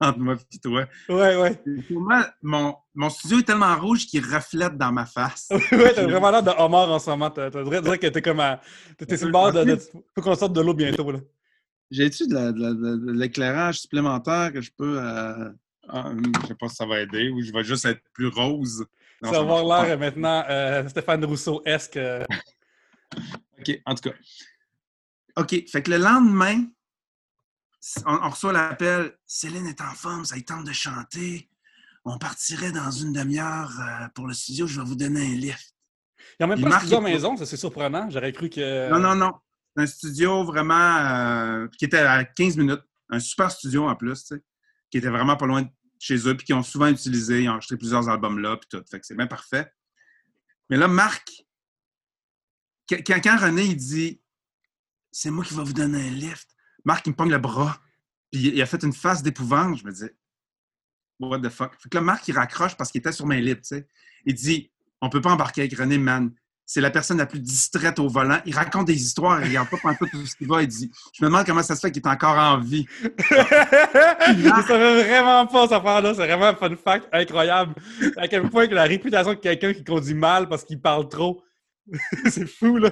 entre 0.00 0.18
moi 0.18 0.36
et 0.52 0.58
toi. 0.58 0.86
Ouais, 1.08 1.36
ouais. 1.36 1.60
Pour 1.88 2.00
moi, 2.00 2.26
mon, 2.42 2.76
mon 2.94 3.10
studio 3.10 3.38
est 3.40 3.42
tellement 3.42 3.76
rouge 3.78 4.06
qu'il 4.06 4.24
reflète 4.24 4.76
dans 4.76 4.92
ma 4.92 5.06
face. 5.06 5.48
ouais, 5.72 5.92
t'as 5.94 6.04
vraiment 6.06 6.30
l'air 6.30 6.42
de 6.42 6.50
Homer 6.50 6.76
en 6.92 6.98
ce 6.98 7.10
moment. 7.10 7.30
T'as 7.30 7.50
dire 7.50 7.98
que 7.98 8.06
t'es 8.08 8.22
comme 8.22 8.40
à. 8.40 8.60
T'es 8.96 9.16
sur 9.16 9.26
le 9.26 9.32
bord 9.32 9.52
de. 9.52 9.64
de- 9.64 9.76
faut 10.14 10.22
qu'on 10.22 10.34
sorte 10.34 10.52
de 10.52 10.60
l'eau 10.60 10.74
bientôt, 10.74 11.10
là. 11.10 11.18
J'ai-tu 11.90 12.26
de, 12.28 12.34
la- 12.34 12.52
de 12.52 12.60
la- 12.60 12.74
de- 12.74 12.96
de 13.06 13.12
l'éclairage 13.12 13.80
supplémentaire 13.80 14.52
que 14.52 14.60
je 14.60 14.70
peux. 14.76 14.98
euh, 15.00 15.50
ah, 15.88 16.12
je 16.42 16.46
sais 16.48 16.54
pas 16.54 16.68
si 16.68 16.76
ça 16.76 16.84
va 16.86 17.00
aider 17.00 17.30
ou 17.30 17.40
je 17.42 17.50
vais 17.52 17.64
juste 17.64 17.86
être 17.86 18.02
plus 18.12 18.28
rose. 18.28 18.84
Non, 19.22 19.32
Ça 19.32 19.42
va 19.42 19.58
avoir 19.58 19.84
l'air 19.86 19.98
maintenant 19.98 20.44
euh, 20.48 20.86
Stéphane 20.88 21.24
Rousseau-esque. 21.24 21.96
euh. 21.96 22.24
OK, 23.58 23.80
en 23.86 23.94
tout 23.94 24.10
cas. 24.10 24.16
OK, 25.38 25.64
fait 25.68 25.82
que 25.82 25.90
le 25.90 25.96
lendemain, 25.96 26.64
on, 28.06 28.14
on 28.14 28.30
reçoit 28.30 28.52
l'appel 28.52 29.16
Céline 29.26 29.66
est 29.66 29.80
en 29.80 29.94
forme, 29.94 30.24
ça 30.24 30.34
lui 30.34 30.44
tente 30.44 30.64
de 30.64 30.72
chanter. 30.72 31.48
On 32.04 32.18
partirait 32.18 32.72
dans 32.72 32.90
une 32.90 33.12
demi-heure 33.12 33.70
euh, 33.80 34.08
pour 34.14 34.26
le 34.26 34.34
studio, 34.34 34.66
je 34.66 34.80
vais 34.80 34.86
vous 34.86 34.96
donner 34.96 35.20
un 35.20 35.36
lift. 35.36 35.74
Il 36.38 36.42
y 36.42 36.44
a 36.44 36.46
même 36.46 36.60
pas 36.60 36.70
de 36.70 36.80
studio 36.80 37.00
maison, 37.00 37.36
ça 37.36 37.46
c'est 37.46 37.56
surprenant. 37.56 38.08
J'aurais 38.10 38.32
cru 38.32 38.48
que. 38.48 38.90
Non, 38.90 38.98
non, 38.98 39.14
non. 39.14 39.32
C'est 39.76 39.82
un 39.82 39.86
studio 39.86 40.44
vraiment 40.44 40.96
euh, 40.96 41.68
qui 41.78 41.84
était 41.84 41.98
à 41.98 42.24
15 42.24 42.56
minutes. 42.56 42.82
Un 43.10 43.20
super 43.20 43.50
studio 43.50 43.88
en 43.88 43.96
plus, 43.96 44.24
tu 44.24 44.34
sais, 44.34 44.42
qui 44.90 44.98
était 44.98 45.08
vraiment 45.08 45.36
pas 45.36 45.46
loin 45.46 45.62
de 45.62 45.68
chez 45.98 46.28
eux, 46.28 46.36
puis 46.36 46.46
qui 46.46 46.52
ont 46.52 46.62
souvent 46.62 46.88
utilisé, 46.88 47.42
ils 47.42 47.48
ont 47.48 47.52
enregistré 47.52 47.76
plusieurs 47.76 48.08
albums 48.08 48.38
là, 48.38 48.56
puis 48.56 48.68
tout. 48.70 48.84
Fait 48.90 49.00
que 49.00 49.06
c'est 49.06 49.16
bien 49.16 49.26
parfait. 49.26 49.72
Mais 50.70 50.76
là, 50.76 50.88
Marc, 50.88 51.28
quand 52.88 53.38
René, 53.38 53.64
il 53.64 53.76
dit 53.76 54.20
C'est 55.10 55.30
moi 55.30 55.44
qui 55.44 55.54
vais 55.54 55.64
vous 55.64 55.72
donner 55.72 56.08
un 56.08 56.10
lift, 56.10 56.48
Marc, 56.84 57.06
il 57.06 57.10
me 57.10 57.16
pogne 57.16 57.30
le 57.30 57.38
bras, 57.38 57.80
puis 58.30 58.48
il, 58.48 58.62
a 58.62 58.66
fait 58.66 58.82
une 58.82 58.92
face 58.92 59.22
d'épouvante. 59.22 59.78
Je 59.78 59.84
me 59.84 59.92
dis 59.92 60.04
What 61.20 61.40
the 61.40 61.48
fuck? 61.48 61.72
Fait 61.80 61.88
que 61.88 61.96
là, 61.96 62.02
Marc, 62.02 62.28
il 62.28 62.32
raccroche 62.32 62.76
parce 62.76 62.90
qu'il 62.90 63.00
était 63.00 63.12
sur 63.12 63.26
mes 63.26 63.40
lips, 63.40 63.62
tu 63.62 63.76
sais. 63.76 63.88
Il 64.24 64.34
dit 64.34 64.70
On 65.00 65.08
peut 65.08 65.20
pas 65.20 65.30
embarquer 65.30 65.62
avec 65.62 65.76
René, 65.76 65.98
man 65.98 66.32
c'est 66.68 66.82
la 66.82 66.90
personne 66.90 67.16
la 67.16 67.24
plus 67.24 67.40
distraite 67.40 67.98
au 67.98 68.08
volant. 68.08 68.40
Il 68.44 68.54
raconte 68.54 68.86
des 68.86 69.02
histoires, 69.02 69.40
il 69.40 69.48
regarde 69.48 69.70
pas 69.70 69.78
pendant 69.78 69.96
tout 69.96 70.26
ce 70.26 70.36
qu'il 70.36 70.46
va. 70.46 70.60
Il 70.60 70.68
dit 70.68 70.90
Je 71.14 71.24
me 71.24 71.30
demande 71.30 71.46
comment 71.46 71.62
ça 71.62 71.74
se 71.74 71.80
fait 71.80 71.90
qu'il 71.90 72.02
est 72.02 72.08
encore 72.08 72.36
en 72.36 72.58
vie. 72.58 72.84
Je 73.00 74.64
savais 74.66 75.02
vraiment 75.02 75.46
pas 75.46 75.62
cette 75.62 75.72
affaire-là. 75.72 76.12
C'est 76.14 76.26
vraiment 76.26 76.44
un 76.44 76.54
fun 76.54 76.76
fact 76.76 77.08
incroyable. 77.10 77.74
À 78.18 78.28
quel 78.28 78.50
point 78.50 78.66
que 78.66 78.74
la 78.74 78.82
réputation 78.82 79.32
de 79.32 79.38
quelqu'un 79.38 79.72
qui 79.72 79.82
conduit 79.82 80.12
mal 80.12 80.46
parce 80.46 80.62
qu'il 80.62 80.78
parle 80.78 81.08
trop. 81.08 81.42
c'est 82.28 82.46
fou, 82.46 82.76
là. 82.76 82.90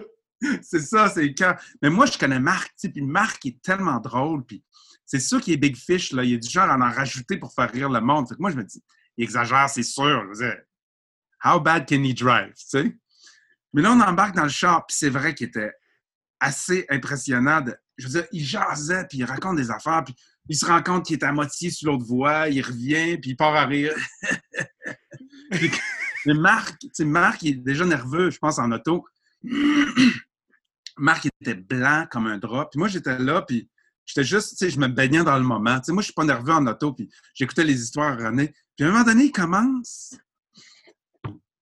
C'est 0.62 0.80
ça, 0.80 1.08
c'est 1.08 1.32
cas. 1.34 1.58
Mais 1.82 1.90
moi, 1.90 2.06
je 2.06 2.18
connais 2.18 2.40
Marc, 2.40 2.74
puis 2.78 3.02
Marc 3.02 3.44
est 3.46 3.60
tellement 3.62 4.00
drôle, 4.00 4.44
puis 4.44 4.62
c'est 5.04 5.20
sûr 5.20 5.40
qu'il 5.40 5.54
est 5.54 5.58
Big 5.58 5.76
Fish, 5.76 6.12
là. 6.12 6.24
Il 6.24 6.34
est 6.34 6.38
du 6.38 6.48
genre 6.48 6.68
à 6.68 6.76
en 6.76 6.90
rajouter 6.90 7.38
pour 7.38 7.52
faire 7.54 7.70
rire 7.70 7.88
le 7.88 8.00
monde. 8.00 8.28
Fait 8.28 8.34
que 8.34 8.40
moi, 8.40 8.50
je 8.50 8.56
me 8.56 8.64
dis, 8.64 8.82
il 9.16 9.24
exagère, 9.24 9.68
c'est 9.70 9.82
sûr. 9.82 10.28
Je 10.34 10.52
How 11.44 11.60
bad 11.60 11.86
can 11.88 12.02
he 12.02 12.14
drive, 12.14 12.54
tu 12.54 12.64
sais? 12.66 12.96
Mais 13.72 13.82
là, 13.82 13.92
on 13.92 14.00
embarque 14.00 14.34
dans 14.34 14.44
le 14.44 14.48
char, 14.48 14.86
puis 14.86 14.96
c'est 14.98 15.10
vrai 15.10 15.34
qu'il 15.34 15.48
était 15.48 15.72
assez 16.40 16.86
impressionnant. 16.88 17.64
je 17.96 18.06
veux 18.06 18.12
dire, 18.12 18.26
il 18.32 18.44
jasait, 18.44 19.06
puis 19.08 19.18
il 19.18 19.24
raconte 19.24 19.56
des 19.56 19.70
affaires, 19.70 20.02
puis 20.04 20.14
il 20.48 20.56
se 20.56 20.64
rend 20.64 20.82
compte 20.82 21.06
qu'il 21.06 21.16
est 21.16 21.24
à 21.24 21.32
moitié 21.32 21.70
sur 21.70 21.92
l'autre 21.92 22.04
voie, 22.04 22.48
il 22.48 22.62
revient, 22.62 23.18
puis 23.18 23.30
il 23.30 23.36
part 23.36 23.54
à 23.54 23.66
rire. 23.66 23.94
Mais 26.26 26.34
Marc, 26.34 26.74
Marc, 27.00 27.42
il 27.42 27.48
est 27.50 27.62
déjà 27.62 27.84
nerveux, 27.84 28.30
je 28.30 28.38
pense, 28.38 28.58
en 28.58 28.72
auto. 28.72 29.06
Marc 30.96 31.26
était 31.26 31.54
blanc 31.54 32.06
comme 32.10 32.26
un 32.26 32.38
drap. 32.38 32.70
Puis 32.70 32.78
moi, 32.78 32.88
j'étais 32.88 33.18
là, 33.18 33.42
puis 33.42 33.68
j'étais 34.04 34.24
juste, 34.24 34.50
tu 34.50 34.56
sais, 34.56 34.70
je 34.70 34.78
me 34.78 34.88
baignais 34.88 35.24
dans 35.24 35.36
le 35.36 35.44
moment. 35.44 35.78
Tu 35.78 35.86
sais, 35.86 35.92
moi, 35.92 36.02
je 36.02 36.06
suis 36.06 36.14
pas 36.14 36.24
nerveux 36.24 36.52
en 36.52 36.66
auto, 36.66 36.92
puis 36.92 37.10
j'écoutais 37.34 37.64
les 37.64 37.80
histoires 37.82 38.16
René. 38.16 38.54
Puis 38.76 38.84
à 38.84 38.88
un 38.88 38.92
moment 38.92 39.04
donné, 39.04 39.24
il 39.24 39.32
commence. 39.32 40.14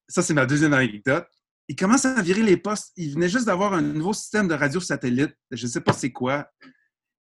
Ça, 0.09 0.23
c'est 0.23 0.35
ma 0.35 0.47
deuxième 0.47 0.73
anecdote. 0.73 1.27
Il 1.69 1.77
commence 1.77 2.05
à 2.05 2.21
virer 2.21 2.43
les 2.43 2.57
postes. 2.57 2.93
Il 2.97 3.15
venait 3.15 3.29
juste 3.29 3.47
d'avoir 3.47 3.73
un 3.73 3.81
nouveau 3.81 4.13
système 4.13 4.49
de 4.49 4.55
radio 4.55 4.81
satellite. 4.81 5.35
Je 5.51 5.67
sais 5.67 5.81
pas 5.81 5.93
c'est 5.93 6.13
quoi. 6.13 6.47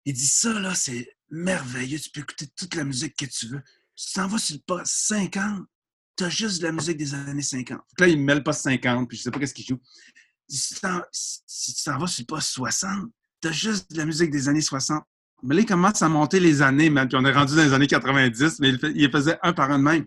Il 0.04 0.12
dit 0.12 0.26
ça, 0.26 0.52
là, 0.52 0.74
c'est 0.74 1.16
merveilleux. 1.30 1.98
Tu 1.98 2.10
peux 2.10 2.20
écouter 2.20 2.46
toute 2.54 2.74
la 2.74 2.84
musique 2.84 3.16
que 3.16 3.24
tu 3.24 3.46
veux. 3.46 3.62
Tu 3.96 4.12
t'en 4.12 4.26
vas 4.26 4.38
sur 4.38 4.56
le 4.56 4.62
poste 4.66 4.86
50, 4.86 5.66
t'as 6.16 6.28
juste 6.28 6.60
de 6.60 6.66
la 6.66 6.72
musique 6.72 6.96
des 6.96 7.14
années 7.14 7.42
50. 7.42 7.78
Fait 7.78 7.96
que 7.96 8.02
là, 8.02 8.08
il 8.08 8.18
me 8.18 8.24
met 8.24 8.34
le 8.34 8.42
poste 8.42 8.62
50, 8.62 9.08
puis 9.08 9.16
je 9.16 9.22
sais 9.22 9.30
pas 9.30 9.38
qu'est-ce 9.38 9.54
qu'il 9.54 9.64
joue. 9.64 9.80
Si, 10.56 11.74
tu 11.74 11.84
t'en 11.84 11.98
vas 11.98 12.06
sur 12.06 12.22
le 12.22 12.26
poste 12.26 12.48
60, 12.50 13.10
t'as 13.40 13.52
juste 13.52 13.90
de 13.92 13.98
la 13.98 14.06
musique 14.06 14.30
des 14.30 14.48
années 14.48 14.60
60. 14.60 15.02
Mais 15.42 15.54
là, 15.56 15.60
il 15.60 15.66
commence 15.66 16.00
à 16.02 16.08
monter 16.08 16.40
les 16.40 16.62
années, 16.62 16.90
man, 16.90 17.06
puis 17.08 17.18
on 17.20 17.24
est 17.24 17.32
rendu 17.32 17.54
dans 17.54 17.62
les 17.62 17.72
années 17.72 17.86
90, 17.86 18.60
mais 18.60 18.70
il, 18.70 18.92
il 18.94 19.10
faisait 19.10 19.38
un 19.42 19.52
par 19.52 19.70
un 19.70 19.78
de 19.78 19.84
même. 19.84 20.06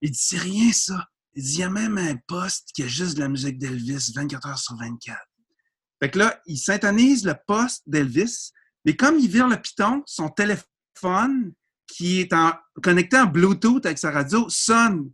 Il 0.00 0.10
dit, 0.10 0.18
c'est 0.20 0.38
rien 0.38 0.72
ça. 0.72 1.08
Il 1.34 1.42
dit, 1.42 1.54
il 1.54 1.60
y 1.60 1.62
a 1.64 1.70
même 1.70 1.98
un 1.98 2.16
poste 2.26 2.70
qui 2.74 2.82
a 2.82 2.86
juste 2.86 3.16
de 3.16 3.20
la 3.20 3.28
musique 3.28 3.58
d'Elvis 3.58 4.12
24 4.14 4.48
heures 4.48 4.58
sur 4.58 4.76
24. 4.76 5.18
Fait 6.02 6.10
que 6.10 6.18
là, 6.18 6.40
il 6.46 6.58
syntonise 6.58 7.24
le 7.24 7.34
poste 7.46 7.82
d'Elvis, 7.86 8.52
mais 8.84 8.94
comme 8.94 9.18
il 9.18 9.28
vire 9.28 9.48
le 9.48 9.56
piton, 9.56 10.02
son 10.06 10.28
téléphone, 10.28 11.52
qui 11.86 12.20
est 12.20 12.32
connecté 12.82 13.18
en 13.18 13.26
Bluetooth 13.26 13.84
avec 13.86 13.98
sa 13.98 14.10
radio, 14.10 14.48
sonne. 14.48 15.10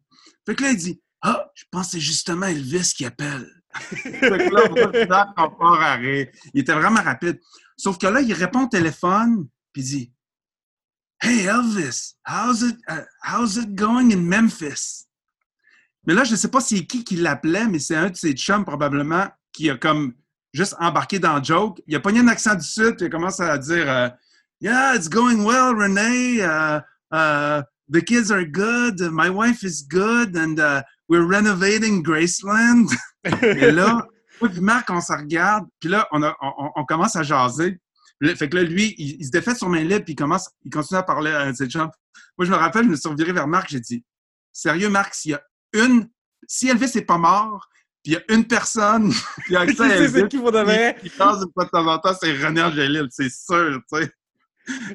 Fait 0.46 0.54
que 0.54 0.62
là, 0.62 0.70
il 0.70 0.76
dit, 0.76 1.00
ah, 1.22 1.50
je 1.54 1.64
pense 1.70 1.86
que 1.86 1.92
c'est 1.92 2.00
justement 2.00 2.46
Elvis 2.46 2.92
qui 2.96 3.04
appelle. 3.04 3.48
Il 6.54 6.60
était 6.60 6.72
vraiment 6.72 7.02
rapide. 7.02 7.40
Sauf 7.76 7.98
que 7.98 8.06
là, 8.06 8.20
il 8.20 8.32
répond 8.32 8.64
au 8.64 8.68
téléphone, 8.68 9.48
puis 9.72 9.82
dit, 9.82 10.12
Hey 11.20 11.46
Elvis, 11.46 12.16
how's 12.26 12.62
it, 12.62 12.76
uh, 12.88 13.04
how's 13.22 13.56
it 13.56 13.74
going 13.74 14.10
in 14.10 14.22
Memphis? 14.22 15.06
Mais 16.04 16.14
là, 16.14 16.24
je 16.24 16.32
ne 16.32 16.36
sais 16.36 16.48
pas 16.48 16.60
c'est 16.60 16.84
qui 16.84 17.04
qui 17.04 17.16
l'appelait, 17.16 17.68
mais 17.68 17.78
c'est 17.78 17.94
un 17.94 18.10
de 18.10 18.16
ses 18.16 18.32
chums 18.32 18.64
probablement 18.64 19.28
qui 19.52 19.70
a 19.70 19.76
comme 19.76 20.14
juste 20.52 20.74
embarqué 20.80 21.20
dans 21.20 21.36
le 21.38 21.44
joke. 21.44 21.80
Il 21.86 21.94
a 21.94 22.00
pogné 22.00 22.20
un 22.20 22.28
accent 22.28 22.56
du 22.56 22.66
sud, 22.66 22.96
puis 22.96 23.06
il 23.06 23.10
commence 23.10 23.38
à 23.38 23.56
dire 23.56 23.88
euh, 23.88 24.08
Yeah, 24.60 24.96
it's 24.96 25.08
going 25.08 25.44
well, 25.44 25.74
Renee. 25.74 26.42
Uh, 26.42 26.80
uh, 27.12 27.62
the 27.88 28.02
kids 28.02 28.32
are 28.32 28.44
good. 28.44 29.00
My 29.12 29.30
wife 29.30 29.62
is 29.62 29.82
good, 29.88 30.36
and 30.36 30.58
we're 31.08 31.26
renovating 31.26 32.02
Graceland. 32.02 32.90
Et 33.24 33.70
là, 33.70 34.06
moi 34.40 34.50
Marc, 34.60 34.90
on 34.90 35.00
se 35.00 35.12
regarde, 35.12 35.66
puis 35.80 35.88
là, 35.88 36.08
on, 36.12 36.22
a- 36.22 36.36
on- 36.40 36.70
on 36.76 36.84
commence 36.84 37.16
à 37.16 37.22
jaser. 37.22 37.78
Fait 38.36 38.48
que 38.48 38.56
là, 38.56 38.62
lui, 38.62 38.94
il, 38.98 39.16
il 39.20 39.26
se 39.26 39.30
défait 39.30 39.54
sur 39.54 39.68
main 39.68 39.82
libre, 39.82 40.04
puis 40.04 40.12
il 40.14 40.16
commence, 40.16 40.48
il 40.64 40.70
continue 40.70 40.98
à 40.98 41.02
parler 41.02 41.30
à 41.32 41.52
ses 41.54 41.66
chums. 41.68 41.90
Moi, 42.38 42.46
je 42.46 42.50
me 42.50 42.56
rappelle, 42.56 42.84
je 42.84 42.90
me 42.90 42.96
suis 42.96 43.08
reviré 43.08 43.32
vers 43.32 43.46
Marc, 43.48 43.68
j'ai 43.70 43.80
dit 43.80 44.04
Sérieux, 44.52 44.88
Marc, 44.88 45.14
s'il 45.14 45.32
y 45.32 45.34
a 45.34 45.42
une. 45.72 46.08
Si 46.46 46.68
Elvis 46.68 46.90
n'est 46.94 47.02
pas 47.04 47.18
mort, 47.18 47.68
puis 48.02 48.12
il 48.12 48.14
y 48.14 48.16
a 48.16 48.34
une 48.34 48.46
personne 48.46 49.12
qui 49.46 49.54
a 49.56 49.60
accès 49.60 49.76
à 49.82 49.86
Elvis, 50.04 50.20
vrai? 50.64 50.96
qui 51.00 51.08
passe 51.10 51.38
une 51.42 51.52
fois 51.52 51.64
de 51.64 51.70
temps 51.70 51.86
en 51.86 51.98
temps, 51.98 52.14
c'est 52.20 52.32
René 52.32 52.62
Angélil, 52.62 53.06
c'est 53.10 53.30
sûr, 53.30 53.80
tu 53.92 54.00
sais. 54.02 54.12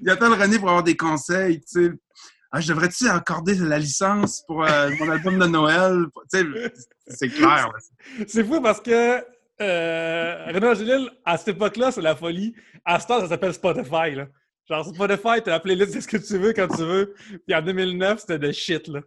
Il 0.02 0.10
appelle 0.10 0.34
René 0.34 0.60
pour 0.60 0.70
avoir 0.70 0.84
des 0.84 0.96
conseils, 0.98 1.60
tu 1.62 1.66
sais. 1.88 1.92
Ah, 2.52 2.62
je 2.62 2.68
devrais-tu 2.70 3.08
accorder 3.10 3.56
la 3.56 3.78
licence 3.78 4.44
pour 4.48 4.64
euh, 4.64 4.90
mon 5.00 5.10
album 5.10 5.38
de 5.38 5.46
Noël? 5.48 6.06
C'est 7.08 7.30
clair. 7.30 7.70
C'est 8.28 8.44
fou 8.44 8.62
parce 8.62 8.82
que 8.82 9.24
Euh, 9.60 10.46
Renaud 10.54 10.68
Angélil, 10.68 11.10
à 11.26 11.36
cette 11.38 11.50
époque-là, 11.56 11.92
c'est 11.92 12.02
la 12.02 12.16
folie. 12.16 12.54
À 12.86 13.00
ce 13.00 13.08
temps, 13.08 13.20
ça 13.20 13.28
s'appelle 13.28 13.54
Spotify. 13.56 14.12
Là. 14.14 14.28
Genre, 14.70 14.86
Spotify, 14.86 15.42
t'as 15.44 15.52
la 15.52 15.60
playlist 15.60 15.96
de 15.96 16.00
ce 16.00 16.08
que 16.08 16.18
tu 16.18 16.38
veux 16.38 16.54
quand 16.54 16.68
tu 16.68 16.84
veux. 16.84 17.16
Puis 17.46 17.56
en 17.56 17.62
2009, 17.64 18.20
c'était 18.20 18.38
de 18.38 18.52
shit. 18.52 18.88
Là. 18.88 19.02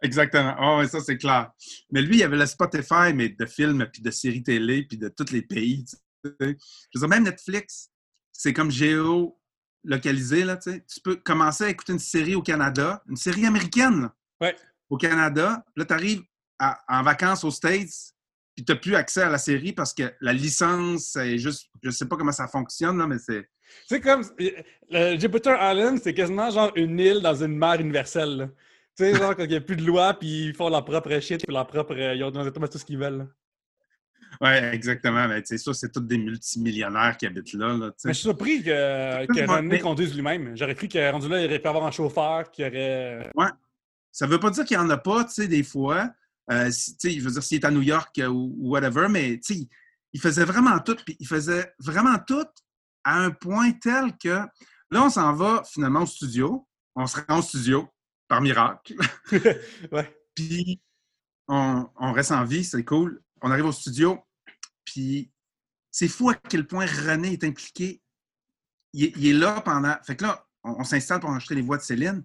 Exactement. 0.00 0.54
Oh, 0.60 0.86
ça, 0.86 1.00
c'est 1.00 1.16
clair. 1.16 1.50
Mais 1.90 2.02
lui, 2.02 2.18
il 2.18 2.22
avait 2.22 2.36
le 2.36 2.46
Spotify, 2.46 3.12
mais 3.12 3.30
de 3.30 3.46
films, 3.46 3.84
puis 3.92 4.00
de 4.00 4.10
séries 4.12 4.44
télé, 4.44 4.84
puis 4.84 4.96
de 4.96 5.08
tous 5.08 5.32
les 5.32 5.42
pays. 5.42 5.84
Je 6.22 6.30
veux 6.38 6.54
dire, 6.94 7.08
même 7.08 7.24
Netflix, 7.24 7.90
c'est 8.32 8.52
comme 8.52 8.70
géo-localisé. 9.84 10.44
Là, 10.44 10.56
tu 10.56 11.00
peux 11.02 11.16
commencer 11.16 11.64
à 11.64 11.68
écouter 11.68 11.92
une 11.92 11.98
série 11.98 12.34
au 12.34 12.42
Canada, 12.42 13.02
une 13.08 13.16
série 13.16 13.46
américaine 13.46 14.10
ouais. 14.40 14.54
au 14.88 14.96
Canada. 14.96 15.64
Là, 15.76 15.84
tu 15.84 15.92
arrives 15.92 16.22
en 16.88 17.02
vacances 17.02 17.44
aux 17.44 17.50
States, 17.50 18.14
puis 18.54 18.64
tu 18.64 18.72
n'as 18.72 18.78
plus 18.78 18.94
accès 18.94 19.22
à 19.22 19.30
la 19.30 19.38
série 19.38 19.72
parce 19.72 19.94
que 19.94 20.12
la 20.20 20.32
licence, 20.32 21.10
c'est 21.12 21.38
juste. 21.38 21.68
Je 21.82 21.90
sais 21.90 22.06
pas 22.06 22.16
comment 22.16 22.32
ça 22.32 22.48
fonctionne, 22.48 22.98
là, 22.98 23.06
mais 23.06 23.18
c'est. 23.18 23.48
C'est 23.88 24.00
comme. 24.00 24.24
Le 24.90 25.18
Jupiter 25.18 25.56
Island, 25.72 26.00
c'est 26.02 26.14
quasiment 26.14 26.50
genre 26.50 26.72
une 26.74 26.98
île 26.98 27.20
dans 27.20 27.34
une 27.34 27.56
mer 27.56 27.80
universelle. 27.80 28.50
Tu 28.96 29.04
sais, 29.04 29.14
genre, 29.14 29.36
quand 29.36 29.44
il 29.44 29.50
n'y 29.50 29.56
a 29.56 29.60
plus 29.60 29.76
de 29.76 29.84
loi, 29.84 30.14
puis 30.14 30.48
ils 30.48 30.54
font 30.54 30.68
leur 30.68 30.84
propre 30.84 31.18
shit, 31.20 31.42
puis 31.46 31.54
leur 31.54 31.66
propre. 31.66 31.96
Ils 31.96 32.22
ont 32.24 32.30
tout 32.32 32.78
ce 32.78 32.84
qu'ils 32.84 32.98
veulent. 32.98 33.28
Oui, 34.40 34.50
exactement. 34.50 35.28
Mais 35.28 35.42
c'est 35.44 35.58
ça, 35.58 35.74
c'est 35.74 35.92
tous 35.92 36.00
des 36.00 36.18
multimillionnaires 36.18 37.16
qui 37.16 37.26
habitent 37.26 37.52
là. 37.52 37.68
là 37.74 37.92
mais 38.04 38.12
je 38.12 38.18
suis 38.18 38.22
surpris 38.22 38.62
que, 38.62 39.26
que 39.26 39.50
René 39.50 39.80
conduise 39.80 40.14
lui-même. 40.14 40.56
J'aurais 40.56 40.74
cru 40.74 40.88
que 40.88 41.10
rendu 41.10 41.28
là, 41.28 41.40
il 41.40 41.46
aurait 41.46 41.58
pu 41.58 41.68
avoir 41.68 41.86
un 41.86 41.90
chauffeur 41.90 42.50
qui 42.50 42.64
aurait. 42.64 43.30
Ouais. 43.34 43.48
Ça 44.12 44.26
veut 44.26 44.40
pas 44.40 44.50
dire 44.50 44.64
qu'il 44.64 44.76
n'y 44.76 44.82
en 44.82 44.90
a 44.90 44.98
pas, 44.98 45.24
tu 45.24 45.32
sais, 45.32 45.48
des 45.48 45.62
fois. 45.62 46.10
Euh, 46.50 46.70
sais, 46.70 47.12
je 47.12 47.20
veux 47.20 47.30
dire, 47.30 47.42
s'il 47.42 47.58
est 47.58 47.64
à 47.64 47.70
New 47.70 47.82
York 47.82 48.18
euh, 48.18 48.26
ou, 48.26 48.70
whatever, 48.70 49.08
mais 49.08 49.38
tu 49.38 49.54
sais, 49.54 49.68
il 50.12 50.20
faisait 50.20 50.44
vraiment 50.44 50.78
tout, 50.80 50.96
puis 51.04 51.16
il 51.20 51.26
faisait 51.26 51.72
vraiment 51.78 52.18
tout 52.18 52.46
à 53.04 53.18
un 53.18 53.30
point 53.30 53.70
tel 53.72 54.16
que 54.18 54.28
là, 54.90 55.04
on 55.04 55.10
s'en 55.10 55.32
va 55.34 55.62
finalement 55.64 56.02
au 56.02 56.06
studio. 56.06 56.66
On 56.96 57.06
se 57.06 57.20
rend 57.20 57.38
au 57.38 57.42
studio 57.42 57.88
par 58.26 58.40
miracle. 58.40 58.94
ouais. 59.92 60.16
Puis 60.34 60.80
on, 61.46 62.12
reste 62.12 62.32
en 62.32 62.44
vie, 62.44 62.64
c'est 62.64 62.84
cool. 62.84 63.22
On 63.42 63.50
arrive 63.50 63.66
au 63.66 63.72
studio, 63.72 64.18
puis 64.84 65.30
c'est 65.90 66.08
fou 66.08 66.30
à 66.30 66.34
quel 66.34 66.66
point 66.66 66.86
René 66.86 67.32
est 67.32 67.44
impliqué. 67.44 68.00
Il, 68.92 69.26
est 69.26 69.32
là 69.32 69.60
pendant. 69.60 69.96
Fait 70.02 70.16
que 70.16 70.24
là, 70.24 70.46
on, 70.64 70.84
s'installe 70.84 71.20
pour 71.20 71.30
enregistrer 71.30 71.54
les 71.54 71.62
voix 71.62 71.76
de 71.76 71.82
Céline. 71.82 72.24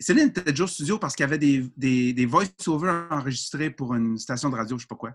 Céline 0.00 0.28
était 0.28 0.44
déjà 0.44 0.64
au 0.64 0.68
studio 0.68 0.98
parce 0.98 1.16
qu'il 1.16 1.24
y 1.24 1.26
avait 1.26 1.38
des, 1.38 1.68
des, 1.76 2.12
des 2.12 2.26
voice-overs 2.26 3.08
enregistrés 3.10 3.70
pour 3.70 3.94
une 3.94 4.16
station 4.18 4.50
de 4.50 4.54
radio, 4.54 4.78
je 4.78 4.82
sais 4.82 4.88
pas 4.88 4.94
quoi. 4.94 5.12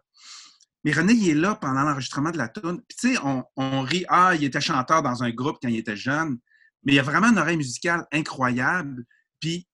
Mais 0.84 0.92
René, 0.92 1.14
il 1.14 1.30
est 1.30 1.36
là 1.36 1.56
pendant 1.56 1.84
l'enregistrement 1.84 2.32
de 2.32 2.38
la 2.38 2.50
tune. 2.50 2.82
Puis 2.88 2.98
tu 3.00 3.14
sais, 3.14 3.20
on, 3.24 3.46
on, 3.56 3.82
rit, 3.82 4.06
ah, 4.10 4.36
il 4.36 4.44
était 4.44 4.60
chanteur 4.60 5.02
dans 5.02 5.24
un 5.24 5.32
groupe 5.32 5.58
quand 5.62 5.70
il 5.70 5.78
était 5.78 5.96
jeune. 5.96 6.38
Mais 6.84 6.94
il 6.94 7.00
a 7.00 7.04
vraiment 7.04 7.28
une 7.28 7.38
oreille 7.38 7.56
musicale 7.56 8.06
incroyable. 8.12 9.06
Puis 9.40 9.68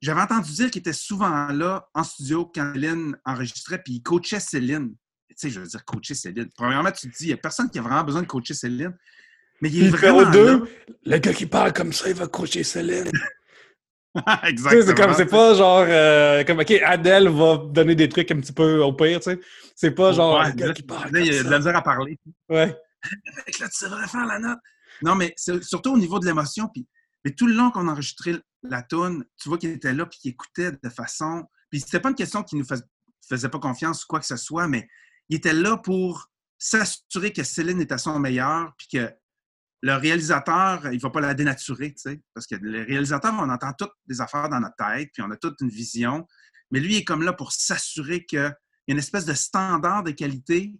j'avais 0.00 0.20
entendu 0.20 0.52
dire 0.52 0.70
qu'il 0.70 0.80
était 0.80 0.92
souvent 0.92 1.48
là 1.48 1.88
en 1.94 2.02
studio 2.02 2.50
quand 2.52 2.72
Céline 2.72 3.16
enregistrait, 3.24 3.82
puis 3.82 3.94
il 3.94 4.02
coachait 4.02 4.40
Céline. 4.40 4.94
Tu 5.28 5.34
sais, 5.36 5.50
je 5.50 5.60
veux 5.60 5.66
dire, 5.66 5.84
coacher 5.84 6.14
Céline. 6.14 6.48
Premièrement, 6.56 6.90
tu 6.90 7.10
te 7.10 7.16
dis, 7.16 7.24
il 7.24 7.28
n'y 7.28 7.32
a 7.34 7.36
personne 7.36 7.70
qui 7.70 7.78
a 7.78 7.82
vraiment 7.82 8.04
besoin 8.04 8.22
de 8.22 8.26
coacher 8.26 8.54
Céline. 8.54 8.96
Mais 9.60 9.68
il 9.70 9.86
est 9.86 9.90
vraiment. 9.90 10.30
deux, 10.30 10.64
le 11.04 11.18
gars 11.18 11.34
qui 11.34 11.46
parle 11.46 11.72
comme 11.72 11.92
ça, 11.92 12.08
il 12.08 12.14
va 12.14 12.26
coacher 12.26 12.64
Céline. 12.64 13.10
Exactement. 14.44 14.82
C'est 14.86 14.94
comme, 14.94 15.14
c'est 15.14 15.26
pas 15.26 15.54
genre, 15.54 15.84
euh, 15.86 16.44
comme, 16.44 16.60
OK, 16.60 16.70
Adèle 16.70 17.28
va 17.28 17.58
donner 17.58 17.94
des 17.94 18.08
trucs 18.08 18.30
un 18.30 18.40
petit 18.40 18.52
peu 18.52 18.82
au 18.82 18.92
pire, 18.92 19.20
tu 19.20 19.30
sais. 19.30 19.40
C'est 19.76 19.92
pas 19.92 20.12
genre, 20.12 20.42
le 20.42 20.52
gars 20.52 20.72
qui 20.72 20.82
parle. 20.82 21.10
il 21.14 21.32
y 21.32 21.38
a 21.38 21.42
de 21.42 21.50
la 21.50 21.58
misère 21.58 21.76
à 21.76 21.82
parler. 21.82 22.18
Ouais. 22.48 22.74
là, 23.60 23.68
tu 23.68 23.84
devrais 23.84 24.08
faire 24.08 24.26
la 24.26 24.38
note. 24.38 24.58
Non, 25.02 25.14
mais 25.14 25.34
surtout 25.36 25.92
au 25.92 25.98
niveau 25.98 26.18
de 26.18 26.26
l'émotion. 26.26 26.68
Puis, 26.72 26.86
mais 27.24 27.32
tout 27.32 27.46
le 27.46 27.54
long 27.54 27.70
qu'on 27.70 27.88
enregistrait 27.88 28.40
la 28.62 28.82
tune, 28.82 29.24
tu 29.36 29.48
vois 29.48 29.58
qu'il 29.58 29.70
était 29.70 29.92
là 29.92 30.06
puis 30.06 30.18
qu'il 30.18 30.30
écoutait 30.32 30.72
de 30.72 30.88
façon. 30.88 31.44
Puis 31.70 31.80
c'était 31.80 32.00
pas 32.00 32.10
une 32.10 32.14
question 32.14 32.42
qu'il 32.42 32.58
nous 32.58 32.66
faisait 33.28 33.48
pas 33.48 33.58
confiance 33.58 34.04
ou 34.04 34.06
quoi 34.08 34.20
que 34.20 34.26
ce 34.26 34.36
soit, 34.36 34.68
mais 34.68 34.88
il 35.28 35.36
était 35.36 35.52
là 35.52 35.76
pour 35.76 36.30
s'assurer 36.58 37.32
que 37.32 37.42
Céline 37.42 37.80
était 37.80 37.94
à 37.94 37.98
son 37.98 38.18
meilleur 38.18 38.74
puis 38.76 38.88
que 38.92 39.10
le 39.82 39.94
réalisateur, 39.94 40.92
il 40.92 41.00
va 41.00 41.10
pas 41.10 41.20
la 41.20 41.32
dénaturer, 41.32 41.94
tu 41.94 42.00
sais, 42.00 42.22
parce 42.34 42.46
que 42.46 42.54
le 42.56 42.82
réalisateur, 42.82 43.32
on 43.38 43.48
entend 43.48 43.72
toutes 43.72 43.94
des 44.06 44.20
affaires 44.20 44.50
dans 44.50 44.60
notre 44.60 44.76
tête, 44.76 45.10
puis 45.12 45.22
on 45.22 45.30
a 45.30 45.36
toute 45.36 45.58
une 45.62 45.70
vision, 45.70 46.26
mais 46.70 46.80
lui 46.80 46.96
est 46.96 47.04
comme 47.04 47.22
là 47.22 47.32
pour 47.32 47.52
s'assurer 47.52 48.26
qu'il 48.26 48.40
y 48.40 48.42
a 48.42 48.54
une 48.88 48.98
espèce 48.98 49.24
de 49.24 49.32
standard 49.32 50.02
de 50.02 50.10
qualité, 50.10 50.74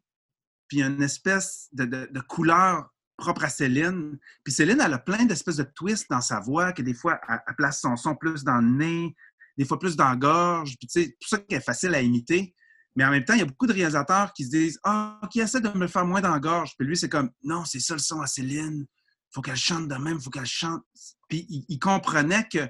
puis 0.68 0.82
une 0.82 1.02
espèce 1.02 1.68
de, 1.72 2.20
couleur 2.20 2.90
propre 3.20 3.44
à 3.44 3.48
Céline. 3.48 4.18
Puis 4.42 4.52
Céline, 4.52 4.80
elle 4.80 4.92
a 4.92 4.98
plein 4.98 5.24
d'espèces 5.24 5.56
de 5.56 5.62
twists 5.62 6.10
dans 6.10 6.20
sa 6.20 6.40
voix, 6.40 6.72
que 6.72 6.82
des 6.82 6.94
fois, 6.94 7.20
elle, 7.28 7.40
place 7.56 7.80
son 7.80 7.96
son 7.96 8.16
plus 8.16 8.42
dans 8.42 8.56
le 8.56 8.68
nez, 8.68 9.14
des 9.56 9.64
fois 9.64 9.78
plus 9.78 9.94
dans 9.94 10.08
la 10.08 10.16
gorge, 10.16 10.76
puis 10.78 10.88
tu 10.88 11.02
sais, 11.02 11.16
tout 11.20 11.28
ça 11.28 11.38
qui 11.38 11.54
est 11.54 11.60
facile 11.60 11.94
à 11.94 12.00
imiter. 12.00 12.54
Mais 12.96 13.04
en 13.04 13.10
même 13.10 13.24
temps, 13.24 13.34
il 13.34 13.40
y 13.40 13.42
a 13.42 13.46
beaucoup 13.46 13.66
de 13.66 13.72
réalisateurs 13.72 14.32
qui 14.32 14.44
se 14.44 14.50
disent 14.50 14.80
Ah, 14.82 15.20
qui 15.30 15.40
essaient 15.40 15.60
de 15.60 15.68
me 15.70 15.86
faire 15.86 16.04
moins 16.04 16.20
dans 16.20 16.32
la 16.32 16.40
gorge. 16.40 16.72
Puis 16.76 16.86
lui, 16.86 16.96
c'est 16.96 17.08
comme 17.08 17.30
Non, 17.42 17.64
c'est 17.64 17.78
ça 17.78 17.94
le 17.94 18.00
son 18.00 18.20
à 18.20 18.26
Céline. 18.26 18.86
Faut 19.32 19.42
qu'elle 19.42 19.56
chante 19.56 19.86
de 19.86 19.94
même, 19.94 20.20
faut 20.20 20.30
qu'elle 20.30 20.44
chante. 20.44 20.82
Puis 21.28 21.46
il, 21.68 21.78
comprenait 21.78 22.48
que 22.52 22.68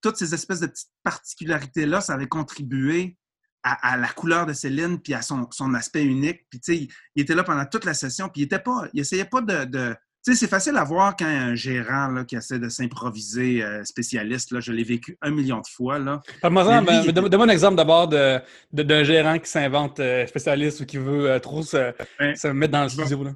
toutes 0.00 0.16
ces 0.16 0.32
espèces 0.32 0.60
de 0.60 0.68
petites 0.68 0.90
particularités-là, 1.02 2.00
ça 2.00 2.14
avait 2.14 2.28
contribué 2.28 3.18
à, 3.62 3.96
la 3.96 4.08
couleur 4.08 4.46
de 4.46 4.52
Céline 4.52 4.98
puis 4.98 5.14
à 5.14 5.22
son, 5.22 5.48
aspect 5.74 6.04
unique. 6.04 6.46
Puis 6.50 6.60
tu 6.60 6.72
sais, 6.74 6.88
il, 7.14 7.22
était 7.22 7.34
là 7.34 7.44
pendant 7.44 7.66
toute 7.66 7.84
la 7.84 7.94
session, 7.94 8.28
puis 8.28 8.42
il 8.42 8.44
était 8.44 8.58
pas, 8.58 8.88
il 8.92 9.00
essayait 9.00 9.24
pas 9.24 9.40
de 9.42 9.96
tu 10.22 10.32
sais, 10.32 10.38
c'est 10.38 10.50
facile 10.50 10.76
à 10.76 10.84
voir 10.84 11.16
quand 11.16 11.24
un 11.24 11.54
gérant 11.54 12.08
là, 12.08 12.24
qui 12.26 12.36
essaie 12.36 12.58
de 12.58 12.68
s'improviser 12.68 13.62
euh, 13.62 13.82
spécialiste. 13.84 14.50
Là, 14.50 14.60
je 14.60 14.70
l'ai 14.70 14.84
vécu 14.84 15.16
un 15.22 15.30
million 15.30 15.60
de 15.60 15.66
fois. 15.66 15.98
Là. 15.98 16.20
Donne-moi 16.42 16.74
un 16.74 17.48
exemple 17.48 17.76
d'abord 17.76 18.06
d'un 18.06 18.42
de, 18.70 19.02
gérant 19.04 19.38
qui 19.38 19.48
s'invente 19.48 19.98
euh, 19.98 20.26
spécialiste 20.26 20.80
ou 20.80 20.84
qui 20.84 20.98
veut 20.98 21.30
euh, 21.30 21.38
trop 21.38 21.62
se, 21.62 21.94
se, 22.36 22.48
mettre 22.48 22.72
dans 22.72 22.82
le 22.82 22.90
studio. 22.90 23.24
Là. 23.24 23.30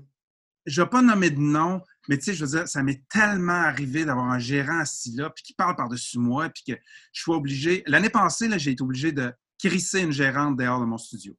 Je 0.67 0.79
ne 0.79 0.85
vais 0.85 0.91
pas 0.91 1.01
nommer 1.01 1.31
de 1.31 1.41
nom, 1.41 1.81
mais 2.07 2.19
tu 2.19 2.25
sais, 2.25 2.35
je 2.35 2.45
veux 2.45 2.59
dire, 2.59 2.69
ça 2.69 2.83
m'est 2.83 3.03
tellement 3.09 3.53
arrivé 3.53 4.05
d'avoir 4.05 4.27
un 4.27 4.39
gérant 4.39 4.81
assis 4.81 5.17
là, 5.17 5.31
puis 5.31 5.43
qui 5.43 5.55
parle 5.55 5.77
par-dessus 5.77 6.19
moi, 6.19 6.51
puis 6.51 6.75
que 6.75 6.79
je 7.13 7.23
suis 7.23 7.33
obligé. 7.33 7.83
L'année 7.87 8.11
passée, 8.11 8.47
j'ai 8.59 8.73
été 8.73 8.83
obligé 8.83 9.11
de 9.11 9.33
crisser 9.59 10.01
une 10.01 10.13
gérante 10.13 10.57
dehors 10.57 10.81
de 10.81 10.85
mon 10.85 10.99
studio. 10.99 11.37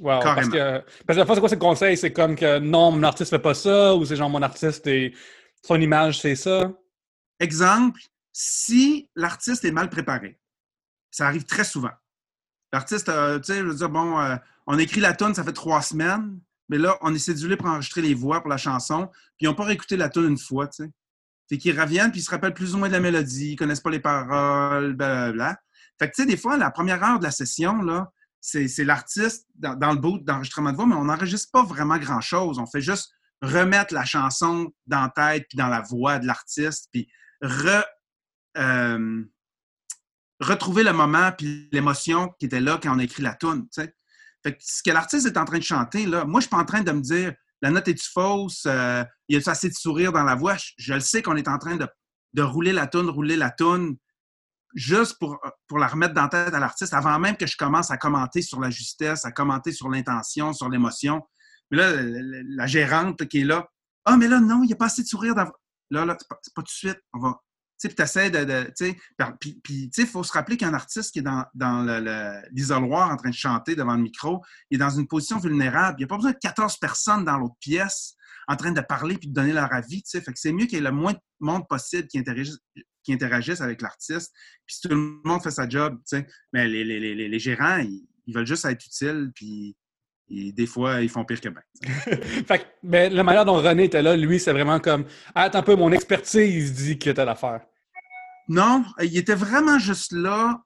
Wow, 0.00 0.20
parce 0.20 0.48
que, 0.48 0.78
parce 1.06 1.16
que 1.16 1.20
la 1.20 1.26
fois, 1.26 1.34
c'est 1.34 1.40
quoi 1.40 1.48
ce 1.48 1.54
conseil? 1.56 1.96
C'est 1.96 2.12
comme 2.12 2.36
que 2.36 2.58
non, 2.58 2.92
mon 2.92 3.02
artiste 3.02 3.30
fait 3.30 3.38
pas 3.38 3.54
ça, 3.54 3.96
ou 3.96 4.04
c'est 4.04 4.16
genre 4.16 4.30
mon 4.30 4.42
artiste 4.42 4.86
et 4.86 5.14
son 5.64 5.80
image, 5.80 6.20
c'est 6.20 6.36
ça? 6.36 6.72
Exemple, 7.40 8.00
si 8.32 9.10
l'artiste 9.16 9.64
est 9.64 9.72
mal 9.72 9.90
préparé, 9.90 10.38
ça 11.10 11.26
arrive 11.26 11.44
très 11.44 11.64
souvent. 11.64 11.90
L'artiste, 12.72 13.08
euh, 13.08 13.38
tu 13.38 13.52
sais, 13.52 13.58
je 13.58 13.64
veux 13.64 13.74
dire, 13.74 13.90
bon, 13.90 14.20
euh, 14.20 14.36
on 14.66 14.78
écrit 14.78 15.00
la 15.00 15.14
tonne, 15.14 15.34
ça 15.34 15.42
fait 15.42 15.52
trois 15.52 15.82
semaines, 15.82 16.38
mais 16.68 16.78
là, 16.78 16.96
on 17.00 17.14
est 17.14 17.18
cédulé 17.18 17.56
pour 17.56 17.66
enregistrer 17.66 18.02
les 18.02 18.14
voix 18.14 18.40
pour 18.40 18.50
la 18.50 18.58
chanson, 18.58 19.08
puis 19.08 19.40
ils 19.40 19.46
n'ont 19.46 19.54
pas 19.54 19.64
réécouté 19.64 19.96
la 19.96 20.08
tonne 20.08 20.28
une 20.28 20.38
fois, 20.38 20.68
tu 20.68 20.84
sais. 20.84 20.90
Fait 21.48 21.56
qu'ils 21.56 21.80
reviennent, 21.80 22.10
puis 22.10 22.20
ils 22.20 22.24
se 22.24 22.30
rappellent 22.30 22.54
plus 22.54 22.74
ou 22.74 22.78
moins 22.78 22.88
de 22.88 22.92
la 22.92 23.00
mélodie, 23.00 23.52
ils 23.52 23.56
connaissent 23.56 23.80
pas 23.80 23.90
les 23.90 24.00
paroles, 24.00 24.92
blablabla. 24.92 25.58
Fait 25.98 26.08
que, 26.08 26.14
tu 26.14 26.22
sais, 26.22 26.26
des 26.26 26.36
fois, 26.36 26.56
la 26.56 26.70
première 26.70 27.02
heure 27.02 27.18
de 27.18 27.24
la 27.24 27.30
session, 27.30 27.82
là, 27.82 28.12
c'est 28.40 28.84
l'artiste 28.84 29.46
dans, 29.56 29.92
le 29.92 29.98
bout 29.98 30.18
d'enregistrement 30.18 30.70
de 30.70 30.76
voix, 30.76 30.86
mais 30.86 30.94
on 30.94 31.04
n'enregistre 31.04 31.50
pas 31.52 31.64
vraiment 31.64 31.98
grand-chose. 31.98 32.58
On 32.58 32.66
fait 32.66 32.80
juste 32.80 33.10
remettre 33.42 33.94
la 33.94 34.04
chanson 34.04 34.72
dans 34.86 35.02
la 35.02 35.08
tête 35.10 35.46
puis 35.48 35.56
dans 35.56 35.68
la 35.68 35.80
voix 35.80 36.18
de 36.18 36.26
l'artiste, 36.26 36.88
puis 36.92 37.08
euh, 38.56 39.24
retrouver 40.40 40.82
le 40.82 40.92
moment 40.92 41.32
puis 41.32 41.68
l'émotion 41.72 42.32
qui 42.38 42.46
était 42.46 42.60
là 42.60 42.78
quand 42.82 42.94
on 42.94 42.98
a 42.98 43.04
écrit 43.04 43.22
la 43.22 43.34
tune. 43.34 43.66
Fait 43.74 43.94
ce 44.60 44.82
que 44.82 44.90
l'artiste 44.90 45.26
est 45.26 45.36
en 45.36 45.44
train 45.44 45.58
de 45.58 45.64
chanter, 45.64 46.06
là, 46.06 46.24
moi, 46.24 46.40
je 46.40 46.46
suis 46.46 46.50
pas 46.50 46.58
en 46.58 46.64
train 46.64 46.82
de 46.82 46.92
me 46.92 47.00
dire 47.00 47.34
la 47.60 47.70
note 47.70 47.88
est-tu 47.88 48.08
fausse, 48.08 48.64
euh, 48.66 49.04
il 49.28 49.36
y 49.36 49.42
a 49.42 49.50
assez 49.50 49.68
de 49.68 49.74
sourire 49.74 50.12
dans 50.12 50.22
la 50.22 50.36
voix. 50.36 50.56
Je, 50.76 50.94
le 50.94 51.00
sais 51.00 51.22
qu'on 51.22 51.36
est 51.36 51.48
en 51.48 51.58
train 51.58 51.76
de, 51.76 51.88
de 52.34 52.42
rouler 52.42 52.72
la 52.72 52.86
tune, 52.86 53.08
rouler 53.08 53.36
la 53.36 53.50
tune, 53.50 53.96
juste 54.74 55.16
pour, 55.18 55.38
la 55.76 55.86
remettre 55.86 56.14
dans 56.14 56.28
tête 56.28 56.52
à 56.54 56.60
l'artiste 56.60 56.94
avant 56.94 57.18
même 57.18 57.36
que 57.36 57.46
je 57.46 57.56
commence 57.56 57.90
à 57.90 57.96
commenter 57.96 58.42
sur 58.42 58.60
la 58.60 58.70
justesse, 58.70 59.24
à 59.24 59.32
commenter 59.32 59.72
sur 59.72 59.88
l'intention, 59.88 60.52
sur 60.52 60.68
l'émotion. 60.68 61.22
Mais 61.70 61.78
là, 61.78 61.92
la, 62.02 62.66
gérante 62.66 63.26
qui 63.26 63.40
est 63.40 63.44
là, 63.44 63.68
ah, 64.04 64.16
mais 64.16 64.28
là, 64.28 64.40
non, 64.40 64.62
il 64.62 64.68
n'y 64.68 64.72
a 64.72 64.76
pas 64.76 64.86
assez 64.86 65.02
de 65.02 65.08
sourire. 65.08 65.34
Là, 65.34 66.04
là, 66.04 66.16
c'est 66.18 66.28
pas, 66.28 66.36
tout 66.54 66.62
de 66.62 66.68
suite. 66.68 66.98
On 67.12 67.18
va. 67.18 67.40
Tu 67.80 67.88
puis 67.88 68.02
essaies 68.02 68.30
de. 68.30 68.72
puis, 69.38 69.90
il 69.96 70.06
faut 70.06 70.24
se 70.24 70.32
rappeler 70.32 70.56
qu'un 70.56 70.74
artiste 70.74 71.12
qui 71.12 71.20
est 71.20 71.22
dans, 71.22 71.44
dans 71.54 71.84
l'isoloir 72.50 73.10
en 73.10 73.16
train 73.16 73.30
de 73.30 73.34
chanter 73.34 73.76
devant 73.76 73.94
le 73.94 74.02
micro, 74.02 74.42
il 74.70 74.76
est 74.76 74.78
dans 74.78 74.90
une 74.90 75.06
position 75.06 75.38
vulnérable. 75.38 75.96
Il 75.98 76.00
n'y 76.00 76.04
a 76.04 76.08
pas 76.08 76.16
besoin 76.16 76.32
de 76.32 76.38
14 76.40 76.78
personnes 76.78 77.24
dans 77.24 77.38
l'autre 77.38 77.54
pièce 77.60 78.14
en 78.48 78.56
train 78.56 78.72
de 78.72 78.80
parler 78.80 79.16
puis 79.16 79.28
de 79.28 79.34
donner 79.34 79.52
leur 79.52 79.72
avis. 79.72 80.02
Tu 80.02 80.20
c'est 80.34 80.52
mieux 80.52 80.66
qu'il 80.66 80.74
y 80.74 80.80
ait 80.80 80.84
le 80.84 80.90
moins 80.90 81.12
de 81.12 81.20
monde 81.38 81.68
possible 81.68 82.08
qui 82.08 82.18
interagisse, 82.18 82.58
qui 83.08 83.14
interagissent 83.14 83.62
avec 83.62 83.80
l'artiste. 83.80 84.34
Puis 84.66 84.76
si 84.76 84.80
tout 84.82 84.88
le 84.90 85.20
monde 85.24 85.42
fait 85.42 85.50
sa 85.50 85.66
job, 85.66 85.98
mais 86.52 86.68
les, 86.68 86.84
les, 86.84 87.00
les, 87.00 87.28
les 87.28 87.38
gérants, 87.38 87.78
ils, 87.78 88.34
veulent 88.34 88.46
juste 88.46 88.66
être 88.66 88.84
utiles, 88.84 89.30
puis 89.34 89.74
Et 90.28 90.52
des 90.52 90.66
fois, 90.66 91.00
ils 91.00 91.08
font 91.08 91.24
pire 91.24 91.40
que 91.40 91.48
bien. 91.48 91.62
fait 92.46 92.58
que, 92.58 92.64
ben, 92.82 93.10
la 93.10 93.22
manière 93.22 93.46
dont 93.46 93.54
René 93.54 93.84
était 93.84 94.02
là, 94.02 94.14
lui, 94.14 94.38
c'est 94.38 94.52
vraiment 94.52 94.78
comme 94.78 95.06
ah, 95.34 95.44
Attends 95.44 95.60
un 95.60 95.62
peu, 95.62 95.74
mon 95.74 95.90
expertise 95.90 96.74
dit 96.74 96.98
que 96.98 97.08
t'as 97.08 97.24
l'affaire. 97.24 97.62
Non, 98.48 98.84
il 99.00 99.16
était 99.16 99.34
vraiment 99.34 99.78
juste 99.78 100.12
là. 100.12 100.62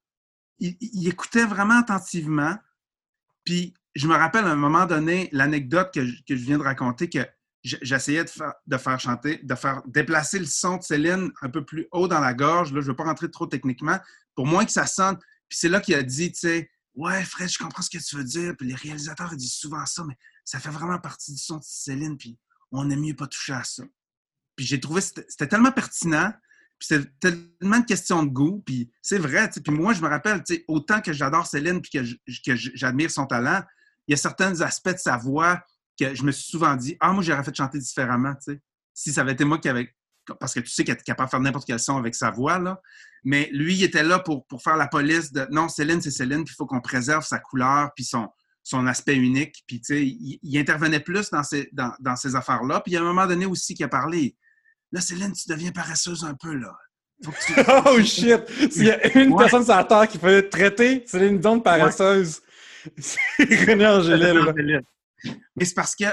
Il, 0.58 0.76
il, 0.80 1.08
écoutait 1.08 1.44
vraiment 1.44 1.78
attentivement. 1.78 2.56
Puis, 3.44 3.72
je 3.94 4.08
me 4.08 4.14
rappelle 4.14 4.46
à 4.46 4.50
un 4.50 4.56
moment 4.56 4.86
donné 4.86 5.28
l'anecdote 5.30 5.92
que, 5.94 6.00
que, 6.00 6.34
je 6.34 6.44
viens 6.44 6.58
de 6.58 6.64
raconter 6.64 7.08
que 7.08 7.24
j'essayais 7.62 8.24
de 8.24 8.30
faire, 8.30 8.54
de 8.66 8.76
faire 8.76 8.98
chanter, 8.98 9.40
de 9.42 9.54
faire 9.54 9.82
déplacer 9.86 10.38
le 10.38 10.46
son 10.46 10.78
de 10.78 10.82
Céline 10.82 11.30
un 11.42 11.48
peu 11.48 11.64
plus 11.64 11.86
haut 11.92 12.08
dans 12.08 12.20
la 12.20 12.34
gorge. 12.34 12.72
Là, 12.72 12.80
je 12.80 12.86
ne 12.86 12.90
veux 12.90 12.96
pas 12.96 13.04
rentrer 13.04 13.30
trop 13.30 13.46
techniquement, 13.46 13.98
pour 14.34 14.46
moins 14.46 14.64
que 14.64 14.72
ça 14.72 14.86
sonne. 14.86 15.16
Puis 15.48 15.58
c'est 15.58 15.68
là 15.68 15.80
qu'il 15.80 15.94
a 15.94 16.02
dit, 16.02 16.32
tu 16.32 16.40
sais, 16.40 16.70
Ouais, 16.94 17.24
Fred, 17.24 17.48
je 17.48 17.58
comprends 17.58 17.82
ce 17.82 17.90
que 17.90 18.02
tu 18.02 18.16
veux 18.16 18.24
dire. 18.24 18.54
Puis 18.56 18.68
les 18.68 18.74
réalisateurs 18.74 19.34
disent 19.34 19.54
souvent 19.54 19.86
ça, 19.86 20.04
mais 20.04 20.16
ça 20.44 20.60
fait 20.60 20.70
vraiment 20.70 20.98
partie 20.98 21.32
du 21.32 21.38
son 21.38 21.56
de 21.56 21.62
Céline, 21.64 22.18
puis 22.18 22.38
on 22.70 22.90
aime 22.90 23.00
mieux 23.00 23.16
pas 23.16 23.26
toucher 23.26 23.54
à 23.54 23.64
ça. 23.64 23.82
Puis 24.56 24.66
j'ai 24.66 24.80
trouvé, 24.80 25.00
c'était 25.00 25.46
tellement 25.46 25.72
pertinent, 25.72 26.32
puis 26.78 26.88
c'était 26.88 27.10
tellement 27.20 27.76
une 27.76 27.86
question 27.86 28.22
de 28.22 28.28
goût, 28.28 28.62
puis 28.66 28.90
c'est 29.00 29.18
vrai, 29.18 29.48
puis 29.48 29.72
moi, 29.72 29.94
je 29.94 30.02
me 30.02 30.08
rappelle, 30.08 30.42
autant 30.68 31.00
que 31.00 31.12
j'adore 31.12 31.46
Céline, 31.46 31.80
puis 31.80 32.02
que 32.44 32.54
j'admire 32.54 33.10
son 33.10 33.26
talent, 33.26 33.62
il 34.06 34.12
y 34.12 34.14
a 34.14 34.18
certains 34.18 34.60
aspects 34.60 34.92
de 34.92 34.98
sa 34.98 35.16
voix 35.16 35.64
que 35.98 36.14
je 36.14 36.22
me 36.22 36.32
suis 36.32 36.44
souvent 36.44 36.74
dit, 36.76 36.96
ah, 37.00 37.12
moi, 37.12 37.22
j'aurais 37.22 37.44
fait 37.44 37.54
chanter 37.54 37.78
différemment, 37.78 38.34
tu 38.34 38.52
sais. 38.52 38.60
Si 38.94 39.12
ça 39.12 39.22
avait 39.22 39.32
été 39.32 39.44
moi 39.44 39.58
qui 39.58 39.68
avait 39.68 39.94
parce 40.38 40.54
que 40.54 40.60
tu 40.60 40.70
sais 40.70 40.84
qu'elle 40.84 40.96
est 40.96 41.02
capable 41.02 41.26
de 41.26 41.30
faire 41.30 41.40
n'importe 41.40 41.66
quel 41.66 41.80
son 41.80 41.96
avec 41.96 42.14
sa 42.14 42.30
voix, 42.30 42.58
là. 42.58 42.80
Mais 43.24 43.48
lui, 43.52 43.74
il 43.74 43.82
était 43.82 44.04
là 44.04 44.18
pour, 44.18 44.46
pour 44.46 44.62
faire 44.62 44.76
la 44.76 44.86
police 44.86 45.32
de 45.32 45.46
non, 45.50 45.68
Céline, 45.68 46.00
c'est 46.00 46.10
Céline, 46.10 46.44
puis 46.44 46.52
il 46.54 46.56
faut 46.56 46.66
qu'on 46.66 46.80
préserve 46.80 47.24
sa 47.24 47.38
couleur, 47.38 47.90
puis 47.94 48.04
son, 48.04 48.28
son 48.62 48.86
aspect 48.86 49.16
unique. 49.16 49.64
Puis, 49.66 49.80
tu 49.80 49.94
sais, 49.94 50.04
il, 50.04 50.58
intervenait 50.58 51.00
plus 51.00 51.30
dans 51.30 51.42
ces, 51.42 51.68
dans, 51.72 51.92
dans 51.98 52.16
ces 52.16 52.36
affaires-là. 52.36 52.80
Puis, 52.80 52.92
il 52.92 52.94
y 52.94 52.98
a 52.98 53.00
un 53.00 53.04
moment 53.04 53.26
donné 53.26 53.46
aussi 53.46 53.74
qu'il 53.74 53.84
a 53.84 53.88
parlé 53.88 54.36
Là, 54.92 55.00
Céline, 55.00 55.32
tu 55.32 55.48
deviens 55.48 55.72
paresseuse 55.72 56.22
un 56.22 56.34
peu, 56.34 56.54
là. 56.54 56.76
oh 57.86 58.02
shit! 58.02 58.42
S'il 58.70 58.84
y 58.84 58.90
a 58.90 59.18
une 59.18 59.36
personne 59.36 59.64
sur 59.64 59.74
la 59.74 59.84
terre 59.84 60.08
qui 60.08 60.18
peut 60.18 60.48
traiter 60.50 61.04
Céline 61.06 61.38
Dion 61.38 61.56
de 61.58 61.62
paresseuse, 61.62 62.42
c'est 62.98 63.20
René 63.66 63.86
Angélil. 63.86 64.82
Mais 65.56 65.64
c'est 65.64 65.74
parce 65.74 65.94
que 65.94 66.04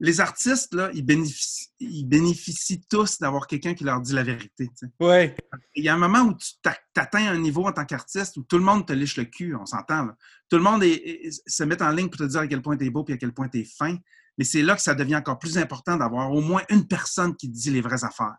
les 0.00 0.20
artistes, 0.20 0.74
là, 0.74 0.90
ils 0.94 1.04
bénéficient, 1.04 1.68
ils 1.78 2.04
bénéficient 2.04 2.80
tous 2.88 3.18
d'avoir 3.18 3.46
quelqu'un 3.46 3.74
qui 3.74 3.84
leur 3.84 4.00
dit 4.00 4.14
la 4.14 4.22
vérité. 4.22 4.70
Ouais. 4.98 5.36
Il 5.74 5.84
y 5.84 5.88
a 5.90 5.94
un 5.94 5.98
moment 5.98 6.22
où 6.22 6.34
tu 6.34 6.70
atteins 6.96 7.30
un 7.30 7.38
niveau 7.38 7.66
en 7.66 7.72
tant 7.72 7.84
qu'artiste 7.84 8.38
où 8.38 8.42
tout 8.42 8.56
le 8.56 8.64
monde 8.64 8.86
te 8.86 8.94
liche 8.94 9.18
le 9.18 9.24
cul, 9.24 9.54
on 9.54 9.66
s'entend. 9.66 10.08
Tout 10.48 10.56
le 10.56 10.62
monde 10.62 10.82
se 10.82 11.64
met 11.64 11.82
en 11.82 11.90
ligne 11.90 12.08
pour 12.08 12.18
te 12.18 12.24
dire 12.24 12.40
à 12.40 12.46
quel 12.46 12.62
point 12.62 12.78
tu 12.78 12.86
es 12.86 12.90
beau 12.90 13.04
et 13.08 13.12
à 13.12 13.16
quel 13.18 13.32
point 13.32 13.48
tu 13.48 13.60
es 13.60 13.64
fin. 13.64 13.96
Mais 14.38 14.44
c'est 14.44 14.62
là 14.62 14.74
que 14.74 14.80
ça 14.80 14.94
devient 14.94 15.16
encore 15.16 15.38
plus 15.38 15.58
important 15.58 15.98
d'avoir 15.98 16.32
au 16.32 16.40
moins 16.40 16.62
une 16.70 16.88
personne 16.88 17.36
qui 17.36 17.48
dit 17.50 17.70
les 17.70 17.82
vraies 17.82 18.04
affaires. 18.04 18.38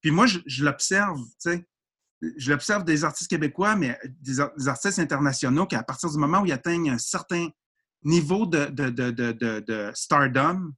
Puis 0.00 0.10
moi, 0.10 0.26
je, 0.26 0.64
l'observe, 0.64 1.20
tu 1.42 1.50
sais, 1.50 1.68
je 2.38 2.50
l'observe 2.50 2.84
des 2.84 3.04
artistes 3.04 3.28
québécois, 3.28 3.76
mais 3.76 3.98
des, 4.20 4.40
artistes 4.40 4.98
internationaux 4.98 5.66
qui, 5.66 5.76
à 5.76 5.82
partir 5.82 6.10
du 6.10 6.16
moment 6.16 6.40
où 6.40 6.46
ils 6.46 6.52
atteignent 6.52 6.90
un 6.90 6.98
certain 6.98 7.48
niveau 8.06 8.46
de, 8.46 8.66
de, 8.66 8.90
de 8.90 9.90
stardom, 9.94 10.72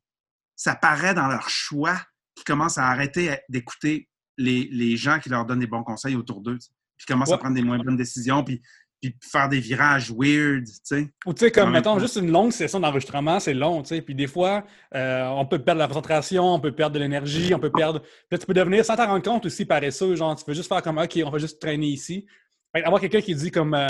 ça 0.57 0.75
paraît 0.75 1.15
dans 1.15 1.29
leur 1.29 1.49
choix 1.49 1.97
qu'ils 2.35 2.45
commencent 2.45 2.79
à 2.79 2.87
arrêter 2.87 3.37
d'écouter 3.49 4.09
les, 4.37 4.97
gens 4.97 5.19
qui 5.19 5.29
leur 5.29 5.45
donnent 5.45 5.61
des 5.61 5.67
bons 5.67 5.85
conseils 5.85 6.17
autour 6.17 6.41
d'eux. 6.41 6.59
Puis 6.97 7.07
commencent 7.07 7.33
à 7.33 7.39
prendre 7.39 7.55
des 7.55 7.63
moins 7.63 7.79
bonnes 7.79 7.97
décisions, 7.97 8.43
puis, 8.43 8.61
puis 9.01 9.17
faire 9.23 9.49
des 9.49 9.61
virages 9.61 10.11
weird, 10.11 10.65
tu 10.65 10.73
sais. 10.83 11.09
Ou 11.27 11.33
tu 11.33 11.45
sais, 11.45 11.53
comme, 11.53 11.71
mettons, 11.71 11.99
juste 12.01 12.17
une 12.17 12.33
longue 12.33 12.51
session 12.51 12.81
d'enregistrement, 12.81 13.39
c'est 13.39 13.55
long, 13.55 13.83
tu 13.83 13.91
sais. 13.91 14.03
Puis 14.03 14.17
des 14.17 14.27
fois, 14.27 14.65
euh, 14.97 15.27
on 15.29 15.47
peut 15.47 15.61
perdre 15.61 15.79
la 15.79 15.87
concentration, 15.87 16.55
on 16.55 16.61
peut 16.61 16.75
perdre 16.75 16.95
de 16.95 16.99
l'énergie, 16.99 17.55
on 17.55 17.61
peut 17.61 17.71
perdre... 17.71 18.03
Puis 18.29 18.39
tu 18.39 18.47
peux 18.47 18.55
devenir, 18.55 18.85
sans 18.85 18.97
t'en 18.97 19.07
rendre 19.07 19.23
compte 19.23 19.47
aussi, 19.47 19.65
paresseux, 19.65 20.17
genre, 20.17 20.35
tu 20.35 20.45
peux 20.45 20.55
juste 20.55 20.69
faire 20.69 20.83
comme, 20.83 20.99
OK, 20.99 21.19
on 21.25 21.31
va 21.31 21.39
juste 21.39 21.61
traîner 21.61 21.87
ici. 21.87 22.27
avoir 22.75 23.01
quelqu'un 23.01 23.21
qui 23.21 23.35
dit 23.37 23.53
comme, 23.53 23.75
euh, 23.75 23.87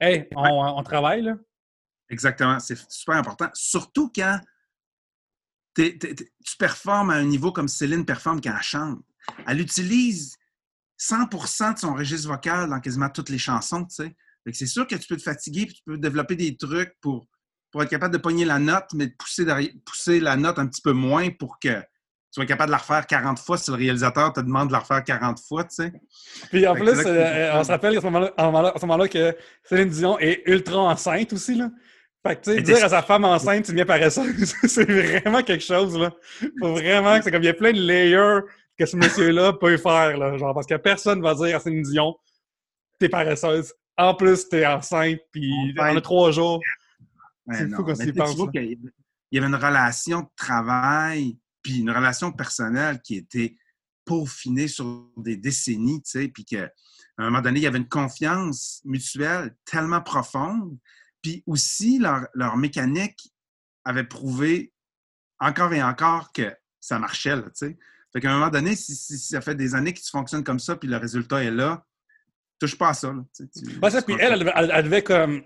Hey, 0.00 0.28
on, 0.36 0.78
on 0.78 0.82
travaille, 0.82 1.22
là. 1.22 1.34
Exactement, 2.10 2.60
c'est 2.60 2.78
super 2.90 3.16
important. 3.16 3.48
Surtout 3.54 4.10
quand 4.14 4.38
tu 5.74 6.56
performes 6.58 7.10
à 7.10 7.14
un 7.14 7.24
niveau 7.24 7.52
comme 7.52 7.68
Céline 7.68 8.04
performe 8.04 8.40
quand 8.40 8.54
elle 8.56 8.62
chante. 8.62 9.00
Elle 9.46 9.60
utilise 9.60 10.36
100% 11.00 11.74
de 11.74 11.78
son 11.78 11.94
registre 11.94 12.28
vocal 12.28 12.68
dans 12.68 12.80
quasiment 12.80 13.08
toutes 13.08 13.28
les 13.28 13.38
chansons, 13.38 13.84
tu 13.84 13.96
sais. 13.96 14.16
C'est 14.52 14.66
sûr 14.66 14.86
que 14.86 14.94
tu 14.94 15.06
peux 15.08 15.16
te 15.16 15.22
fatiguer 15.22 15.66
puis 15.66 15.76
tu 15.76 15.82
peux 15.86 15.96
développer 15.96 16.36
des 16.36 16.56
trucs 16.56 16.94
pour, 17.00 17.26
pour 17.70 17.82
être 17.82 17.88
capable 17.88 18.12
de 18.12 18.18
pogner 18.18 18.44
la 18.44 18.58
note, 18.58 18.84
mais 18.94 19.06
de 19.06 19.14
pousser, 19.18 19.44
pousser 19.86 20.20
la 20.20 20.36
note 20.36 20.58
un 20.58 20.66
petit 20.66 20.82
peu 20.82 20.92
moins 20.92 21.30
pour 21.30 21.58
que 21.58 21.80
tu 21.80 22.40
sois 22.40 22.46
capable 22.46 22.68
de 22.68 22.72
la 22.72 22.78
refaire 22.78 23.06
40 23.06 23.38
fois 23.38 23.56
si 23.56 23.70
le 23.70 23.76
réalisateur 23.76 24.32
te 24.32 24.40
demande 24.40 24.68
de 24.68 24.72
la 24.72 24.80
refaire 24.80 25.02
40 25.02 25.40
fois, 25.40 25.64
tu 25.64 25.76
sais. 25.76 25.92
Puis 26.50 26.66
en 26.66 26.74
plus, 26.74 26.90
euh, 27.06 27.52
on 27.54 27.64
se 27.64 27.70
rappelle 27.70 27.96
à 27.96 28.00
ce 28.00 28.06
moment-là 28.86 29.08
que 29.08 29.36
Céline 29.62 29.88
Dion 29.88 30.18
est 30.18 30.42
ultra 30.46 30.78
enceinte 30.78 31.32
aussi, 31.32 31.54
là. 31.54 31.70
Fait 32.26 32.36
que, 32.36 32.40
tu 32.40 32.54
sais, 32.54 32.62
dire 32.62 32.82
à 32.82 32.88
sa 32.88 33.02
femme 33.02 33.24
enceinte, 33.24 33.66
tu 33.66 33.72
deviens 33.72 33.84
paresseuse, 33.84 34.54
c'est 34.66 34.90
vraiment 34.90 35.42
quelque 35.42 35.64
chose, 35.64 35.98
là. 35.98 36.10
Faut 36.58 36.72
vraiment 36.72 37.18
que 37.18 37.24
c'est 37.24 37.30
comme, 37.30 37.42
il 37.42 37.46
y 37.46 37.50
a 37.50 37.54
plein 37.54 37.72
de 37.72 37.80
layers 37.80 38.40
que 38.78 38.86
ce 38.86 38.96
monsieur-là 38.96 39.52
peut 39.52 39.76
faire, 39.76 40.16
là. 40.16 40.36
Genre, 40.38 40.54
parce 40.54 40.66
que 40.66 40.76
personne 40.76 41.20
va 41.20 41.34
dire 41.34 41.56
à 41.56 41.60
Céline 41.60 41.82
Dion, 41.82 42.16
t'es 42.98 43.10
paresseuse. 43.10 43.74
En 43.98 44.14
plus, 44.14 44.48
t'es 44.48 44.66
enceinte, 44.66 45.20
puis 45.32 45.52
on 45.78 45.96
a 45.96 46.00
trois 46.00 46.30
jours. 46.30 46.60
c'est 47.52 47.68
fou 47.68 47.84
qu'on 47.84 47.94
s'y 47.94 48.12
pense. 48.12 48.36
Il 48.54 48.78
y 49.32 49.38
avait 49.38 49.46
une 49.46 49.54
relation 49.54 50.20
de 50.20 50.28
travail, 50.34 51.36
puis 51.62 51.80
une 51.80 51.90
relation 51.90 52.32
personnelle 52.32 53.00
qui 53.02 53.16
était 53.16 53.54
peaufinée 54.06 54.68
sur 54.68 55.08
des 55.18 55.36
décennies, 55.36 56.02
tu 56.02 56.10
sais, 56.10 56.28
puis 56.28 56.44
qu'à 56.44 56.70
un 57.18 57.24
moment 57.24 57.42
donné, 57.42 57.60
il 57.60 57.62
y 57.64 57.66
avait 57.66 57.78
une 57.78 57.88
confiance 57.88 58.80
mutuelle 58.84 59.54
tellement 59.66 60.00
profonde 60.00 60.78
puis 61.24 61.42
aussi, 61.46 61.98
leur, 61.98 62.56
mécanique 62.58 63.32
avait 63.82 64.04
prouvé 64.04 64.74
encore 65.40 65.72
et 65.72 65.82
encore 65.82 66.32
que 66.32 66.54
ça 66.80 66.98
marchait, 66.98 67.34
sais. 67.54 67.78
Fait 68.12 68.20
qu'à 68.20 68.30
un 68.30 68.34
moment 68.34 68.50
donné, 68.50 68.76
si, 68.76 68.94
ça 68.94 69.40
fait 69.40 69.54
des 69.54 69.74
années 69.74 69.94
que 69.94 70.00
tu 70.00 70.10
fonctionnes 70.10 70.44
comme 70.44 70.60
ça, 70.60 70.76
puis 70.76 70.86
le 70.86 70.98
résultat 70.98 71.42
est 71.42 71.50
là, 71.50 71.84
touche 72.60 72.76
pas 72.76 72.90
à 72.90 72.94
ça, 72.94 73.12
là, 73.12 73.90
ça, 73.90 74.02
puis 74.02 74.16
elle, 74.20 74.52
elle, 74.54 74.84
devait 74.84 75.02
comme... 75.02 75.42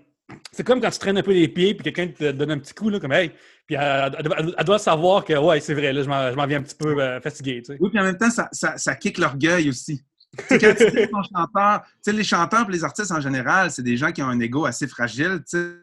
C'est 0.51 0.63
comme 0.63 0.79
quand 0.79 0.91
tu 0.91 0.99
traînes 0.99 1.17
un 1.17 1.23
peu 1.23 1.31
les 1.31 1.47
pieds, 1.47 1.73
puis 1.73 1.91
quelqu'un 1.91 2.09
te 2.09 2.31
donne 2.31 2.51
un 2.51 2.59
petit 2.59 2.73
coup, 2.73 2.89
là, 2.89 2.99
comme 2.99 3.11
«Hey!» 3.13 3.31
Puis 3.65 3.77
elle, 3.79 4.65
doit 4.65 4.79
savoir 4.79 5.23
que, 5.23 5.33
ouais, 5.33 5.61
c'est 5.61 5.73
vrai, 5.73 5.93
là, 5.93 6.03
je 6.03 6.09
m'en 6.35 6.45
viens 6.45 6.59
un 6.59 6.63
petit 6.63 6.75
peu 6.75 7.01
euh, 7.01 7.21
fatigué, 7.21 7.61
tu 7.61 7.73
sais. 7.73 7.77
Oui, 7.79 7.89
puis 7.89 7.99
en 7.99 8.03
même 8.03 8.17
temps, 8.17 8.29
ça, 8.29 8.49
ça, 8.51 8.77
ça 8.77 8.95
kick 8.95 9.17
l'orgueil 9.17 9.69
aussi. 9.69 10.03
Quand 10.49 10.57
tu 10.57 10.91
dis 10.91 11.09
ton 11.09 11.23
chanteur, 11.23 11.83
tu 11.83 11.91
sais, 12.01 12.13
les 12.13 12.23
chanteurs 12.23 12.69
et 12.69 12.71
les 12.71 12.83
artistes 12.83 13.11
en 13.11 13.21
général, 13.21 13.71
c'est 13.71 13.81
des 13.81 13.97
gens 13.97 14.11
qui 14.11 14.21
ont 14.21 14.27
un 14.27 14.39
ego 14.39 14.65
assez 14.65 14.87
fragile. 14.87 15.41
Sais. 15.45 15.75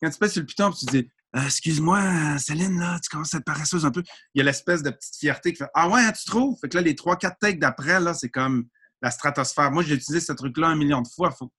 Quand 0.00 0.10
tu 0.10 0.18
passes 0.18 0.32
sur 0.32 0.40
le 0.40 0.46
piton 0.46 0.70
tu 0.70 0.86
dis 0.86 1.08
euh, 1.36 1.44
Excuse-moi, 1.44 2.38
Céline, 2.38 2.78
là, 2.78 2.98
tu 3.02 3.10
commences 3.10 3.34
à 3.34 3.38
être 3.38 3.44
paresseuse 3.44 3.84
un 3.84 3.90
peu. 3.90 4.02
Il 4.34 4.38
y 4.38 4.40
a 4.40 4.44
l'espèce 4.44 4.82
de 4.82 4.90
petite 4.90 5.16
fierté 5.16 5.52
qui 5.52 5.58
fait 5.58 5.70
Ah 5.74 5.88
ouais, 5.88 6.02
hein, 6.02 6.12
tu 6.12 6.24
trouves? 6.24 6.58
Fait 6.60 6.68
que 6.68 6.76
là, 6.76 6.82
les 6.82 6.94
trois, 6.94 7.16
quatre 7.16 7.38
takes 7.38 7.58
d'après, 7.58 8.00
là, 8.00 8.14
c'est 8.14 8.30
comme 8.30 8.66
la 9.00 9.10
stratosphère. 9.10 9.70
Moi, 9.70 9.82
j'ai 9.82 9.94
utilisé 9.94 10.24
ce 10.24 10.32
truc-là 10.32 10.68
un 10.68 10.76
million 10.76 11.02
de 11.02 11.08
fois. 11.08 11.30
Faut... 11.30 11.52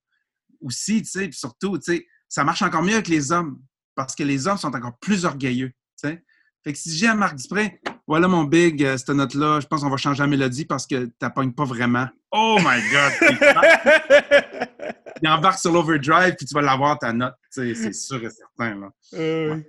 Aussi, 0.60 1.02
tu 1.02 1.10
sais, 1.10 1.28
puis 1.28 1.38
surtout, 1.38 1.78
tu 1.78 1.92
sais, 1.92 2.06
ça 2.28 2.42
marche 2.42 2.62
encore 2.62 2.82
mieux 2.82 2.94
avec 2.94 3.08
les 3.08 3.32
hommes 3.32 3.60
parce 3.94 4.14
que 4.14 4.22
les 4.22 4.46
hommes 4.48 4.58
sont 4.58 4.74
encore 4.74 4.98
plus 4.98 5.24
orgueilleux. 5.24 5.72
Sais. 5.96 6.24
Fait 6.64 6.72
que 6.72 6.78
si 6.78 6.96
j'ai 6.96 7.06
à 7.06 7.14
Marc 7.14 7.36
Dupré, 7.36 7.80
voilà 8.06 8.28
mon 8.28 8.44
big, 8.44 8.84
euh, 8.84 8.96
cette 8.96 9.10
note-là, 9.10 9.60
je 9.60 9.66
pense 9.66 9.82
qu'on 9.82 9.90
va 9.90 9.96
changer 9.96 10.22
la 10.22 10.26
mélodie 10.26 10.66
parce 10.66 10.86
que 10.86 11.06
tu 11.06 11.30
pognes 11.34 11.52
pas 11.52 11.64
vraiment. 11.64 12.06
Oh 12.30 12.58
my 12.58 12.80
God! 12.90 13.12
il 15.22 15.28
embarque 15.28 15.58
sur 15.58 15.72
l'overdrive 15.72 16.34
puis 16.36 16.46
tu 16.46 16.54
vas 16.54 16.62
l'avoir 16.62 16.98
ta 16.98 17.12
note. 17.12 17.34
C'est 17.50 17.74
sûr 17.94 18.22
et 18.24 18.30
certain. 18.30 18.80
Là. 18.80 18.90
Euh, 19.14 19.60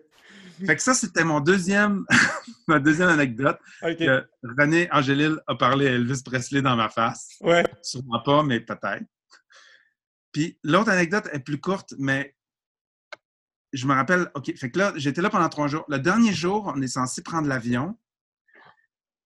fait 0.66 0.78
que 0.78 0.82
ça, 0.82 0.94
c'était 0.94 1.26
mon 1.26 1.42
deuxième, 1.42 2.06
ma 2.68 2.80
deuxième 2.80 3.10
anecdote. 3.10 3.60
Que 3.82 4.26
René 4.58 4.88
Angélil 4.92 5.38
a 5.48 5.56
parlé 5.56 5.88
à 5.88 5.92
Elvis 5.92 6.22
Presley 6.24 6.62
dans 6.62 6.78
ma 6.78 6.88
face. 6.88 7.32
Ouais. 7.42 7.66
Sûrement 7.82 8.22
pas, 8.22 8.42
mais 8.42 8.62
peut-être. 8.62 9.04
Puis 10.32 10.58
l'autre 10.64 10.90
anecdote 10.90 11.28
est 11.34 11.40
plus 11.40 11.60
courte, 11.60 11.94
mais 11.98 12.36
je 13.74 13.86
me 13.86 13.94
rappelle, 13.94 14.32
OK, 14.34 14.56
fait 14.56 14.72
que 14.72 14.80
là, 14.80 14.94
j'étais 14.96 15.22
là 15.22 15.30
pendant 15.30 15.50
trois 15.50 15.68
jours. 15.68 15.84
Le 15.90 16.00
dernier 16.00 16.34
jour, 16.34 16.72
on 16.74 16.82
est 16.82 16.88
censé 16.88 17.22
prendre 17.22 17.48
l'avion. 17.50 17.98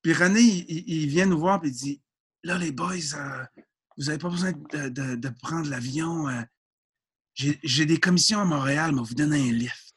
Puis 0.01 0.13
René, 0.13 0.39
il, 0.39 1.07
vient 1.09 1.25
nous 1.25 1.39
voir 1.39 1.63
et 1.63 1.67
il 1.67 1.73
dit 1.73 2.01
Là, 2.43 2.57
les 2.57 2.71
boys, 2.71 2.93
euh, 3.15 3.45
vous 3.97 4.05
n'avez 4.05 4.17
pas 4.17 4.29
besoin 4.29 4.51
de, 4.51 5.29
prendre 5.41 5.69
l'avion. 5.69 6.29
Euh, 6.29 6.41
j'ai 7.35 7.85
des 7.85 7.99
commissions 7.99 8.39
à 8.39 8.45
Montréal, 8.45 8.91
mais 8.93 9.01
vous 9.01 9.13
donnez 9.13 9.49
un 9.49 9.53
lift. 9.53 9.95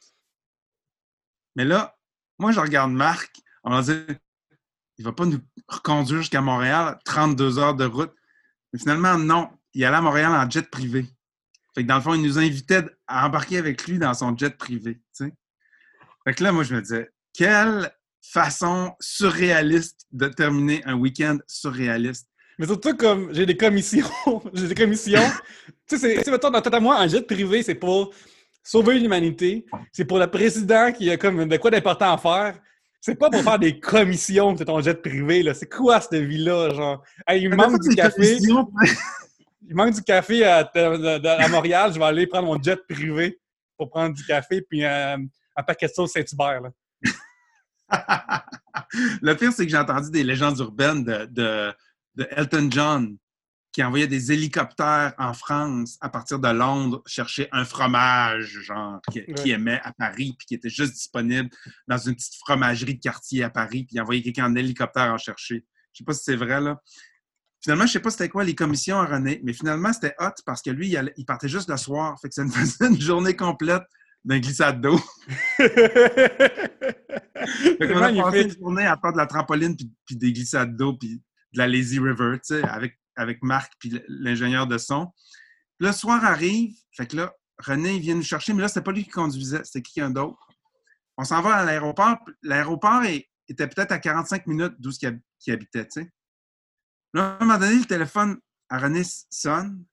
Mais 1.56 1.64
là, 1.64 1.96
moi, 2.38 2.52
je 2.52 2.60
regarde 2.60 2.92
Marc, 2.92 3.40
on 3.64 3.70
va 3.70 3.82
dire 3.82 4.06
il 4.98 5.04
ne 5.04 5.10
va 5.10 5.14
pas 5.14 5.24
nous 5.24 5.40
reconduire 5.68 6.20
jusqu'à 6.20 6.40
Montréal, 6.40 6.98
32 7.04 7.58
heures 7.58 7.74
de 7.74 7.84
route. 7.84 8.12
Mais 8.72 8.78
finalement, 8.78 9.18
non. 9.18 9.50
Il 9.74 9.84
allait 9.84 9.96
à 9.96 10.00
Montréal 10.00 10.32
en 10.32 10.48
jet 10.48 10.68
privé. 10.70 11.06
Fait 11.74 11.82
que 11.82 11.88
dans 11.88 11.96
le 11.96 12.02
fond, 12.02 12.14
il 12.14 12.22
nous 12.22 12.38
invitait 12.38 12.84
à 13.06 13.26
embarquer 13.26 13.58
avec 13.58 13.86
lui 13.86 13.98
dans 13.98 14.12
son 14.12 14.36
jet 14.36 14.56
privé. 14.56 15.00
Fait 15.16 16.34
que 16.34 16.44
là, 16.44 16.52
moi, 16.52 16.62
je 16.62 16.74
me 16.74 16.82
disais, 16.82 17.10
quelle 17.32 17.90
façon 18.22 18.92
surréaliste 19.00 20.06
de 20.12 20.28
terminer 20.28 20.82
un 20.84 20.94
week-end 20.94 21.38
surréaliste. 21.46 22.28
Mais 22.58 22.66
surtout, 22.66 22.96
comme 22.96 23.34
j'ai 23.34 23.44
des 23.44 23.56
commissions, 23.56 24.06
j'ai 24.54 24.68
des 24.68 24.74
commissions. 24.74 25.20
tu 25.88 25.98
sais, 25.98 26.22
c'est, 26.22 26.30
mettons, 26.30 26.50
dans 26.50 26.60
tête 26.60 26.74
à 26.74 26.80
moi, 26.80 26.98
un 26.98 27.08
jet 27.08 27.26
privé, 27.26 27.62
c'est 27.62 27.74
pour 27.74 28.12
sauver 28.62 28.98
l'humanité. 28.98 29.66
C'est 29.92 30.04
pour 30.04 30.18
le 30.18 30.28
président 30.28 30.92
qui 30.92 31.10
a 31.10 31.16
comme 31.16 31.48
de 31.48 31.56
quoi 31.56 31.70
d'important 31.70 32.12
à 32.12 32.18
faire. 32.18 32.60
C'est 33.00 33.16
pas 33.16 33.30
pour 33.30 33.42
faire 33.42 33.58
des 33.58 33.80
commissions, 33.80 34.56
c'est 34.56 34.66
ton 34.66 34.80
jet 34.80 35.02
privé, 35.02 35.42
là. 35.42 35.54
C'est 35.54 35.68
quoi 35.68 36.00
cette 36.00 36.22
vie-là, 36.22 36.70
genre? 36.70 37.02
il 37.30 37.52
manque 37.52 37.80
du 37.80 37.96
café. 37.96 38.38
il 38.40 39.74
manque 39.74 39.94
du 39.94 40.02
café 40.02 40.44
à, 40.44 40.70
Montréal, 41.50 41.92
je 41.92 41.98
vais 41.98 42.04
aller 42.04 42.26
prendre 42.28 42.46
mon 42.46 42.62
jet 42.62 42.78
privé 42.88 43.40
pour 43.76 43.90
prendre 43.90 44.14
du 44.14 44.24
café 44.24 44.62
puis 44.62 44.84
euh, 44.84 45.16
un 45.56 45.62
paquet 45.64 45.88
de 45.88 45.92
sauce 45.92 46.12
Saint-Hubert, 46.12 46.60
là. 46.60 46.70
le 49.22 49.34
pire, 49.34 49.52
c'est 49.52 49.64
que 49.64 49.70
j'ai 49.70 49.78
entendu 49.78 50.10
des 50.10 50.24
légendes 50.24 50.58
urbaines 50.58 51.04
de, 51.04 51.74
Elton 52.30 52.68
John 52.70 53.16
qui 53.72 53.82
envoyait 53.82 54.06
des 54.06 54.32
hélicoptères 54.32 55.14
en 55.16 55.32
France 55.32 55.96
à 56.02 56.10
partir 56.10 56.38
de 56.38 56.48
Londres 56.48 57.02
chercher 57.06 57.48
un 57.52 57.64
fromage, 57.64 58.58
genre, 58.60 59.00
qu'il 59.10 59.50
aimait 59.50 59.80
à 59.82 59.92
Paris, 59.92 60.34
puis 60.36 60.46
qui 60.46 60.54
était 60.54 60.68
juste 60.68 60.92
disponible 60.92 61.48
dans 61.88 61.96
une 61.96 62.14
petite 62.14 62.34
fromagerie 62.34 62.96
de 62.96 63.00
quartier 63.00 63.44
à 63.44 63.50
Paris, 63.50 63.84
puis 63.84 63.96
il 63.96 64.00
envoyait 64.00 64.22
quelqu'un 64.22 64.50
en 64.50 64.54
hélicoptère 64.54 65.10
en 65.10 65.16
chercher. 65.16 65.64
Je 65.94 65.98
sais 65.98 66.04
pas 66.04 66.12
si 66.12 66.24
c'est 66.24 66.36
vrai, 66.36 66.60
là. 66.60 66.82
Finalement, 67.62 67.86
je 67.86 67.92
sais 67.92 68.00
pas 68.00 68.10
c'était 68.10 68.28
quoi 68.28 68.44
les 68.44 68.54
commissions 68.54 68.98
à 68.98 69.06
René, 69.06 69.40
mais 69.44 69.52
finalement, 69.52 69.92
c'était 69.92 70.14
hot 70.18 70.34
parce 70.44 70.60
que 70.60 70.70
lui, 70.70 70.96
il, 71.16 71.24
partait 71.24 71.48
juste 71.48 71.70
le 71.70 71.76
soir. 71.76 72.18
Fait 72.20 72.28
que 72.28 72.34
ça 72.34 72.44
nous 72.44 72.50
faisait 72.50 72.88
une 72.88 73.00
journée 73.00 73.36
complète 73.36 73.84
d'un 74.24 74.38
glissade 74.38 74.80
d'eau. 74.80 74.98
on 75.58 75.64
a 78.02 78.12
passé 78.12 78.42
une 78.42 78.54
journée 78.58 78.86
à 78.86 78.96
faire 78.96 79.12
de 79.12 79.18
la 79.18 79.26
trampoline, 79.26 79.76
puis, 79.76 80.16
des 80.16 80.32
glissades 80.32 80.76
d'eau, 80.76 80.96
puis 80.96 81.22
de 81.52 81.58
la 81.58 81.66
lazy 81.66 81.98
river, 81.98 82.38
tu 82.38 82.54
sais, 82.54 82.62
avec, 82.62 82.98
avec 83.16 83.42
Marc, 83.42 83.72
puis 83.78 84.00
l'ingénieur 84.08 84.66
de 84.66 84.78
son. 84.78 85.12
le 85.78 85.92
soir 85.92 86.24
arrive, 86.24 86.74
fait 86.92 87.06
que 87.06 87.16
là, 87.16 87.34
René, 87.58 87.98
vient 87.98 88.14
nous 88.14 88.22
chercher, 88.22 88.52
mais 88.54 88.62
là, 88.62 88.68
c'était 88.68 88.82
pas 88.82 88.92
lui 88.92 89.04
qui 89.04 89.10
conduisait, 89.10 89.62
c'était 89.64 89.82
quelqu'un 89.82 90.10
d'autre. 90.10 90.48
On 91.16 91.24
s'en 91.24 91.42
va 91.42 91.56
à 91.56 91.64
l'aéroport. 91.64 92.18
L'aéroport 92.42 93.02
était 93.04 93.68
peut-être 93.68 93.92
à 93.92 93.98
45 93.98 94.46
minutes 94.46 94.74
d'où 94.78 94.90
il 94.90 95.52
habitait, 95.52 95.84
tu 95.86 96.02
sais. 96.02 96.10
Là, 97.14 97.36
à 97.38 97.42
un 97.42 97.44
moment 97.44 97.58
donné, 97.58 97.78
le 97.78 97.84
téléphone 97.84 98.38
à 98.68 98.78
René 98.78 99.02
sonne. 99.30 99.84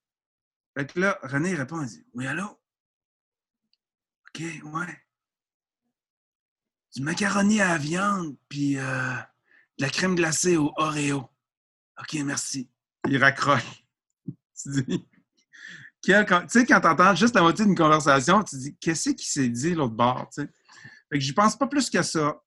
Fait 0.78 0.86
que 0.86 1.00
là, 1.00 1.20
René 1.24 1.54
répond, 1.54 1.82
il 1.82 1.88
dit 1.88 2.06
Oui, 2.14 2.26
allô? 2.28 2.59
OK, 4.40 4.46
ouais. 4.64 4.98
Du 6.96 7.02
macaroni 7.02 7.62
à 7.62 7.70
la 7.70 7.78
viande, 7.78 8.36
puis 8.48 8.78
euh, 8.78 9.14
de 9.78 9.84
la 9.84 9.90
crème 9.90 10.16
glacée 10.16 10.56
au 10.56 10.72
Oreo. 10.78 11.30
OK, 12.00 12.14
merci. 12.24 12.70
Il 13.08 13.18
raccroche. 13.18 13.84
tu 14.26 14.70
dis, 14.70 15.08
tu 16.02 16.14
sais, 16.48 16.66
quand 16.66 16.82
tu 16.82 16.88
entends 16.88 17.16
juste 17.16 17.36
la 17.36 17.42
moitié 17.42 17.66
d'une 17.66 17.76
conversation, 17.76 18.44
tu 18.44 18.58
dis, 18.58 18.78
qu'est-ce 18.78 19.10
qui 19.10 19.30
s'est 19.30 19.50
dit 19.50 19.76
l'autre 19.76 19.96
bord, 19.96 20.30
tu 20.34 20.42
sais? 20.42 20.50
Fait 21.12 21.18
que 21.18 21.20
j'y 21.20 21.34
pense 21.34 21.58
pas 21.58 21.68
plus 21.68 21.90
que 21.90 22.02
ça. 22.02 22.42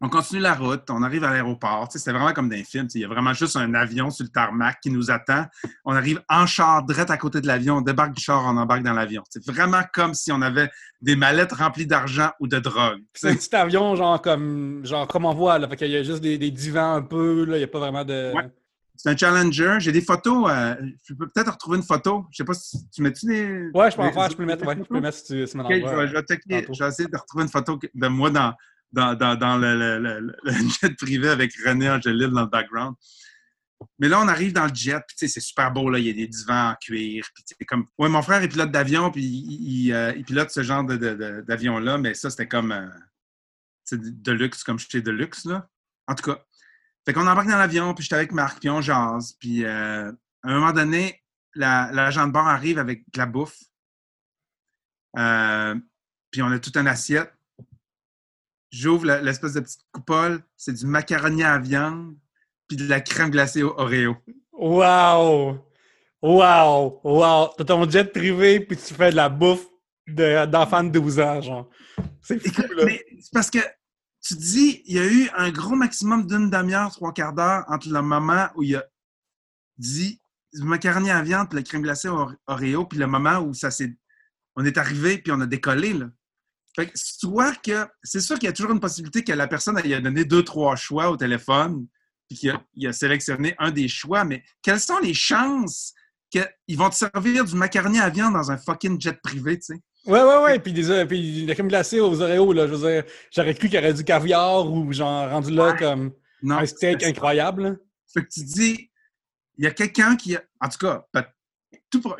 On 0.00 0.08
continue 0.08 0.40
la 0.40 0.54
route, 0.54 0.88
on 0.90 1.02
arrive 1.02 1.24
à 1.24 1.30
l'aéroport. 1.30 1.88
C'était 1.90 2.12
vraiment 2.12 2.32
comme 2.32 2.48
dans 2.48 2.56
un 2.56 2.62
film. 2.62 2.86
Il 2.94 3.00
y 3.00 3.04
a 3.04 3.08
vraiment 3.08 3.32
juste 3.32 3.56
un 3.56 3.74
avion 3.74 4.10
sur 4.10 4.24
le 4.24 4.30
tarmac 4.30 4.78
qui 4.80 4.90
nous 4.90 5.10
attend. 5.10 5.46
On 5.84 5.92
arrive 5.92 6.22
en 6.28 6.46
char, 6.46 6.84
direct 6.84 7.10
à 7.10 7.16
côté 7.16 7.40
de 7.40 7.48
l'avion. 7.48 7.78
On 7.78 7.80
débarque 7.80 8.12
du 8.12 8.22
char, 8.22 8.44
on 8.46 8.56
embarque 8.56 8.84
dans 8.84 8.92
l'avion. 8.92 9.24
C'est 9.28 9.44
vraiment 9.44 9.82
comme 9.92 10.14
si 10.14 10.30
on 10.30 10.40
avait 10.40 10.70
des 11.02 11.16
mallettes 11.16 11.52
remplies 11.52 11.86
d'argent 11.86 12.30
ou 12.38 12.46
de 12.46 12.60
drogue. 12.60 13.00
C'est 13.12 13.30
un 13.30 13.34
petit 13.34 13.54
avion, 13.56 13.96
genre 13.96 14.22
comme, 14.22 14.82
genre 14.84 15.08
comme 15.08 15.24
on 15.24 15.34
voit. 15.34 15.58
Là. 15.58 15.68
il 15.80 15.88
y 15.88 15.96
a 15.96 16.04
juste 16.04 16.22
des, 16.22 16.38
divans 16.52 16.94
un 16.94 17.02
peu. 17.02 17.44
Là. 17.44 17.56
Il 17.56 17.60
n'y 17.60 17.64
a 17.64 17.68
pas 17.68 17.80
vraiment 17.80 18.04
de. 18.04 18.32
C'est 18.94 19.10
un 19.10 19.16
Challenger. 19.16 19.78
J'ai 19.80 19.92
des 19.92 20.00
photos. 20.00 20.48
Euh, 20.48 20.76
je 21.04 21.14
peux 21.14 21.26
peut-être 21.26 21.52
retrouver 21.52 21.78
une 21.78 21.84
photo. 21.84 22.24
Je 22.30 22.36
sais 22.36 22.44
pas 22.44 22.54
si 22.54 22.88
tu 22.90 23.02
mets-tu 23.02 23.26
des. 23.26 23.70
Ouais, 23.74 23.90
je 23.90 23.96
peux 23.96 24.02
en 24.02 24.12
faire. 24.12 24.30
Je 24.30 24.36
peux 24.36 24.42
le 24.42 24.46
mettre. 24.46 24.64
Ouais, 24.64 24.76
je 24.76 24.82
peux 24.84 24.94
le 24.94 25.00
mettre 25.00 25.18
si 25.18 25.24
tu, 25.24 25.46
si 25.46 25.58
je, 25.58 25.62
vais, 25.68 25.80
je, 25.80 26.84
vais, 26.84 26.88
essayer 26.88 27.08
de 27.08 27.16
retrouver 27.16 27.44
une 27.44 27.50
photo 27.50 27.78
de 27.94 28.08
moi 28.08 28.30
dans, 28.30 28.54
dans, 28.92 29.58
le, 29.58 30.36
jet 30.80 30.96
privé 30.96 31.28
avec 31.28 31.52
René 31.64 31.90
Angélil 31.90 32.28
dans 32.28 32.42
le 32.42 32.48
background. 32.48 32.94
Mais 33.98 34.08
là, 34.08 34.20
on 34.20 34.28
arrive 34.28 34.52
dans 34.52 34.66
le 34.66 34.74
jet, 34.74 35.00
puis 35.06 35.28
c'est 35.28 35.40
super 35.40 35.72
beau, 35.72 35.88
là, 35.88 35.98
il 35.98 36.06
y 36.06 36.10
a 36.10 36.12
des 36.12 36.26
divans 36.26 36.70
en 36.70 36.74
cuir. 36.74 37.28
Puis 37.34 37.66
comme... 37.66 37.86
Mon 37.98 38.22
frère 38.22 38.42
est 38.42 38.48
pilote 38.48 38.72
d'avion, 38.72 39.10
puis 39.10 39.22
il, 39.22 39.92
euh, 39.92 40.12
il, 40.16 40.24
pilote 40.24 40.50
ce 40.50 40.62
genre 40.62 40.84
d'avion-là, 40.84 41.98
mais 41.98 42.14
ça, 42.14 42.30
c'était 42.30 42.48
comme 42.48 42.72
euh, 42.72 42.88
de 43.92 44.32
luxe, 44.32 44.64
comme 44.64 44.78
j'étais 44.78 45.00
de 45.00 45.12
luxe, 45.12 45.44
là. 45.44 45.68
En 46.08 46.14
tout 46.14 46.24
cas. 46.24 46.42
Fait 47.04 47.12
qu'on 47.12 47.26
embarque 47.26 47.48
dans 47.48 47.56
l'avion, 47.56 47.94
puis 47.94 48.02
j'étais 48.02 48.16
avec 48.16 48.32
Marc, 48.32 48.58
puis 48.58 48.68
on 48.68 48.80
jase. 48.80 49.34
Puis 49.38 49.64
euh, 49.64 50.10
à 50.42 50.50
un 50.50 50.54
moment 50.54 50.72
donné, 50.72 51.22
l'agent 51.54 52.26
de 52.26 52.32
bord 52.32 52.48
arrive 52.48 52.78
avec 52.78 53.04
la 53.14 53.26
bouffe. 53.26 53.58
puis 55.14 56.42
on 56.42 56.50
a 56.50 56.58
toute 56.58 56.76
une 56.76 56.88
assiette. 56.88 57.32
J'ouvre 58.70 59.06
l'espèce 59.06 59.54
de 59.54 59.60
petite 59.60 59.80
coupole, 59.92 60.42
c'est 60.56 60.74
du 60.74 60.86
macaroni 60.86 61.42
à 61.42 61.58
viande, 61.58 62.14
puis 62.66 62.76
de 62.76 62.86
la 62.86 63.00
crème 63.00 63.30
glacée 63.30 63.62
au 63.62 63.74
Oreo. 63.78 64.16
Wow! 64.52 65.64
Wow! 66.22 67.00
Wow! 67.02 67.48
T'as 67.56 67.64
ton 67.64 67.88
jet 67.88 68.12
privé, 68.12 68.60
puis 68.60 68.76
tu 68.76 68.92
fais 68.92 69.10
de 69.10 69.16
la 69.16 69.28
bouffe 69.28 69.64
d'enfants 70.06 70.84
de, 70.84 70.90
12 70.90 71.20
ans, 71.20 71.40
genre. 71.40 71.70
C'est 72.20 72.46
fou, 72.46 72.62
là. 72.74 72.84
C'est 73.20 73.32
parce 73.32 73.50
que 73.50 73.58
tu 74.22 74.34
dis, 74.34 74.82
il 74.84 74.96
y 74.96 74.98
a 74.98 75.06
eu 75.06 75.30
un 75.36 75.50
gros 75.50 75.74
maximum 75.74 76.26
d'une 76.26 76.50
demi-heure, 76.50 76.90
trois 76.92 77.12
quarts 77.12 77.32
d'heure 77.32 77.64
entre 77.68 77.88
le 77.88 78.02
moment 78.02 78.48
où 78.56 78.62
il 78.62 78.76
a 78.76 78.84
dit 79.78 80.20
du 80.52 80.62
macaroni 80.62 81.10
à 81.10 81.22
viande, 81.22 81.48
puis 81.48 81.58
la 81.58 81.62
crème 81.62 81.82
glacée 81.82 82.08
au 82.08 82.28
Oreo, 82.46 82.84
puis 82.84 82.98
le 82.98 83.06
moment 83.06 83.38
où 83.38 83.54
ça 83.54 83.70
s'est... 83.70 83.96
On 84.56 84.64
est 84.64 84.76
arrivé, 84.76 85.18
puis 85.18 85.32
on 85.32 85.40
a 85.40 85.46
décollé, 85.46 85.92
là. 85.92 86.10
Fait 86.78 86.86
que 86.86 86.92
c'est 86.94 88.20
sûr 88.20 88.38
qu'il 88.38 88.46
y 88.46 88.50
a 88.50 88.52
toujours 88.52 88.70
une 88.70 88.78
possibilité 88.78 89.24
que 89.24 89.32
la 89.32 89.48
personne 89.48 89.76
ait 89.78 90.00
donné 90.00 90.24
deux, 90.24 90.44
trois 90.44 90.76
choix 90.76 91.10
au 91.10 91.16
téléphone, 91.16 91.88
puis 92.28 92.38
qu'il 92.38 92.86
a, 92.86 92.92
sélectionné 92.92 93.56
un 93.58 93.72
des 93.72 93.88
choix, 93.88 94.22
mais 94.22 94.44
quelles 94.62 94.78
sont 94.78 95.00
les 95.00 95.12
chances 95.12 95.92
qu'ils 96.30 96.76
vont 96.76 96.88
te 96.88 96.94
servir 96.94 97.44
du 97.44 97.56
macaroni 97.56 97.98
à 97.98 98.10
viande 98.10 98.34
dans 98.34 98.52
un 98.52 98.58
fucking 98.58 99.00
jet 99.00 99.20
privé, 99.20 99.58
tu 99.58 99.74
sais? 99.74 99.80
Ouais, 100.06 100.22
ouais, 100.22 100.38
ouais. 100.44 100.58
Puis, 100.60 100.72
des, 100.72 101.04
puis 101.04 101.46
la 101.46 101.54
crème 101.54 101.66
glacée 101.66 101.98
aux 101.98 102.22
Oreos, 102.22 102.52
là, 102.52 102.68
je 102.68 102.74
veux 102.74 102.88
dire, 102.88 103.02
j'aurais 103.34 103.54
cru 103.54 103.68
qu'il 103.68 103.74
y 103.74 103.78
aurait 103.78 103.94
du 103.94 104.04
caviar 104.04 104.70
ou 104.70 104.92
genre 104.92 105.28
rendu 105.30 105.50
là 105.50 105.72
comme 105.72 106.12
un 106.48 106.64
steak 106.64 107.02
incroyable. 107.02 107.80
Fait 108.14 108.22
que 108.22 108.28
tu 108.28 108.44
dis, 108.44 108.88
il 109.56 109.64
y 109.64 109.66
a 109.66 109.72
quelqu'un 109.72 110.14
qui. 110.14 110.36
En 110.60 110.68
tout 110.68 110.78
cas, 110.78 111.04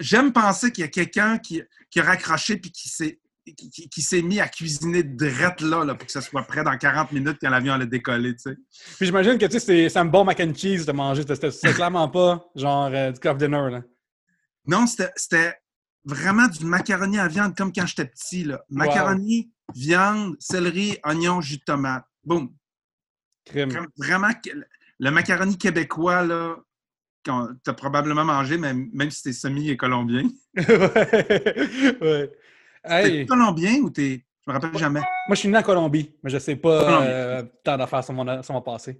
j'aime 0.01 0.33
penser 0.33 0.73
qu'il 0.73 0.83
y 0.83 0.85
a 0.85 0.91
quelqu'un 0.91 1.39
qui, 1.39 1.63
qui 1.91 2.01
a 2.01 2.03
raccroché 2.03 2.57
puis 2.57 2.73
qui 2.73 2.89
s'est 2.89 3.21
qui, 3.55 4.03
s'est 4.03 4.23
mis 4.23 4.41
à 4.41 4.49
cuisiner 4.49 5.03
direct 5.03 5.61
là, 5.61 5.85
là, 5.85 5.95
pour 5.95 6.07
que 6.07 6.13
ça 6.13 6.21
soit 6.21 6.43
prêt 6.43 6.65
dans 6.65 6.77
40 6.77 7.13
minutes 7.13 7.39
quand 7.41 7.51
l'avion 7.51 7.75
allait 7.75 7.87
décoller, 7.87 8.35
tu 8.35 8.51
sais. 8.51 8.57
Puis 8.97 9.07
j'imagine 9.07 9.39
que, 9.39 9.47
tu 9.47 9.59
sais, 9.59 9.89
c'est 9.89 9.99
un 9.99 10.05
bon 10.05 10.25
mac 10.25 10.41
and 10.41 10.55
cheese 10.55 10.85
de 10.85 10.93
manger. 10.93 11.23
C'était 11.27 11.73
clairement 11.73 12.09
pas, 12.09 12.45
genre, 12.55 12.91
euh, 12.93 13.13
du 13.13 13.21
coffee 13.21 13.39
dinner, 13.39 13.71
là. 13.71 13.83
Non, 14.67 14.87
c'était 14.87 15.55
vraiment 16.05 16.47
du 16.47 16.65
macaroni 16.65 17.19
à 17.19 17.29
viande, 17.29 17.57
comme 17.57 17.73
quand 17.73 17.87
j'étais 17.87 18.07
petit, 18.07 18.45
là. 18.45 18.63
Macaroni, 18.71 19.51
viande, 19.75 20.37
céleri, 20.39 20.99
oignon, 21.05 21.41
jus 21.41 21.59
de 21.59 21.65
tomate. 21.65 22.05
Boum. 22.25 22.55
Crème. 23.45 23.71
Vraiment, 23.97 24.31
le 24.99 25.11
macaroni 25.11 25.57
québécois, 25.57 26.25
là, 26.25 26.57
tu 27.25 27.31
as 27.71 27.75
probablement 27.75 28.25
mangé, 28.25 28.59
même, 28.59 28.89
même 28.93 29.11
si 29.11 29.23
t'es 29.23 29.33
semi-colombien. 29.33 30.29
ouais. 30.57 31.99
ouais. 32.01 32.33
T'es 32.87 33.27
colombien 33.27 33.77
ou 33.81 33.91
t'es. 33.91 34.25
Je 34.47 34.51
me 34.51 34.59
rappelle 34.59 34.79
jamais? 34.79 35.01
Moi, 35.01 35.35
je 35.35 35.41
suis 35.41 35.49
né 35.49 35.59
en 35.59 35.63
Colombie, 35.63 36.15
mais 36.23 36.31
je 36.31 36.39
sais 36.39 36.57
pas 36.57 37.03
euh, 37.03 37.43
tant 37.63 37.77
d'affaires 37.77 38.03
sur 38.03 38.15
mon, 38.15 38.43
sur 38.43 38.55
mon 38.55 38.63
passé. 38.63 38.99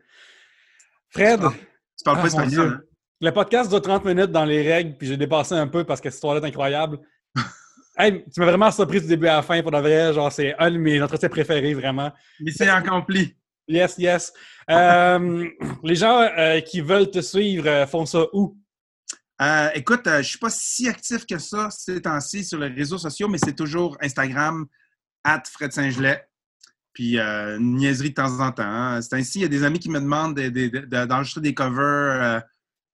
Fred. 1.09 1.41
Tu 1.41 2.05
parles, 2.05 2.19
pas 2.19 2.23
ah, 2.23 2.27
espagnol. 2.27 2.69
Hein? 2.69 2.89
Le 3.21 3.31
podcast 3.31 3.71
dure 3.71 3.81
30 3.81 4.05
minutes 4.05 4.31
dans 4.31 4.45
les 4.45 4.63
règles, 4.63 4.97
puis 4.97 5.09
j'ai 5.09 5.17
dépassé 5.17 5.55
un 5.55 5.67
peu 5.67 5.85
parce 5.85 6.01
que 6.01 6.11
cette 6.11 6.17
histoire-là 6.17 6.41
est 6.41 6.49
incroyable. 6.49 7.01
hey, 7.99 8.25
tu 8.33 8.41
m'as 8.41 8.47
vraiment 8.47 8.71
surpris 8.71 9.01
du 9.01 9.07
début 9.07 9.27
à 9.27 9.37
la 9.37 9.43
fin, 9.43 9.61
pour 9.63 9.73
de 9.73 9.79
vrai. 9.79 10.13
Genre, 10.13 10.31
c'est 10.31 10.55
un 10.59 10.71
de 10.71 10.77
mes 10.77 11.03
entretiens 11.03 11.29
préférés, 11.29 11.75
vraiment. 11.75 12.13
c'est 12.49 12.69
accompli. 12.69 13.35
Yes, 13.67 13.97
yes. 13.99 14.33
Euh, 14.71 15.49
les 15.83 15.95
gens 15.95 16.21
euh, 16.21 16.61
qui 16.61 16.81
veulent 16.81 17.11
te 17.11 17.21
suivre 17.21 17.87
font 17.87 18.07
ça 18.07 18.25
où? 18.33 18.57
Euh, 19.41 19.71
écoute, 19.75 20.07
euh, 20.07 20.15
je 20.15 20.19
ne 20.19 20.23
suis 20.23 20.39
pas 20.39 20.51
si 20.51 20.89
actif 20.89 21.25
que 21.25 21.39
ça 21.39 21.71
ces 21.71 22.03
temps-ci 22.03 22.45
sur 22.45 22.59
les 22.59 22.69
réseaux 22.69 22.99
sociaux, 22.99 23.29
mais 23.29 23.39
c'est 23.39 23.55
toujours 23.55 23.97
Instagram, 24.01 24.67
at 25.23 25.43
Fred 25.51 25.73
Saint-Gelais. 25.73 26.27
Puis 26.93 27.19
euh, 27.19 27.59
une 27.59 27.77
niaiserie 27.77 28.11
de 28.11 28.15
temps 28.15 28.41
en 28.41 28.51
temps. 28.51 28.65
Hein. 28.65 29.01
C'est 29.01 29.15
ainsi, 29.15 29.39
il 29.39 29.43
y 29.43 29.45
a 29.45 29.49
des 29.49 29.63
amis 29.63 29.79
qui 29.79 29.91
me 29.91 30.01
demandent 30.01 30.35
d'enregistrer 30.35 31.41
des 31.41 31.55
covers 31.55 32.43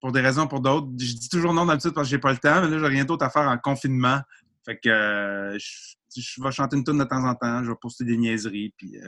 pour 0.01 0.13
des 0.13 0.21
raisons 0.21 0.43
ou 0.43 0.49
pour 0.49 0.61
d'autres. 0.61 0.89
Je 0.99 1.15
dis 1.15 1.29
toujours 1.31 1.55
non 1.55 1.65
d'habitude 1.65 1.93
parce 1.95 2.09
que 2.09 2.11
j'ai 2.11 2.19
pas 2.19 2.33
le 2.33 2.39
temps, 2.39 2.61
mais 2.61 2.69
là, 2.69 2.79
j'ai 2.79 2.87
rien 2.87 3.05
d'autre 3.07 3.25
à 3.25 3.31
faire 3.31 3.49
en 3.49 3.57
confinement. 3.57 4.21
Fait 4.67 4.77
que 4.77 5.57
je, 5.59 6.43
vais 6.43 6.51
chanter 6.51 6.77
une 6.77 6.85
tune 6.85 6.99
de 6.99 7.05
temps 7.05 7.25
en 7.25 7.35
temps, 7.35 7.65
je 7.65 7.71
vais 7.71 7.77
poster 7.81 8.05
des 8.05 8.19
niaiseries, 8.19 8.75
puis 8.77 8.99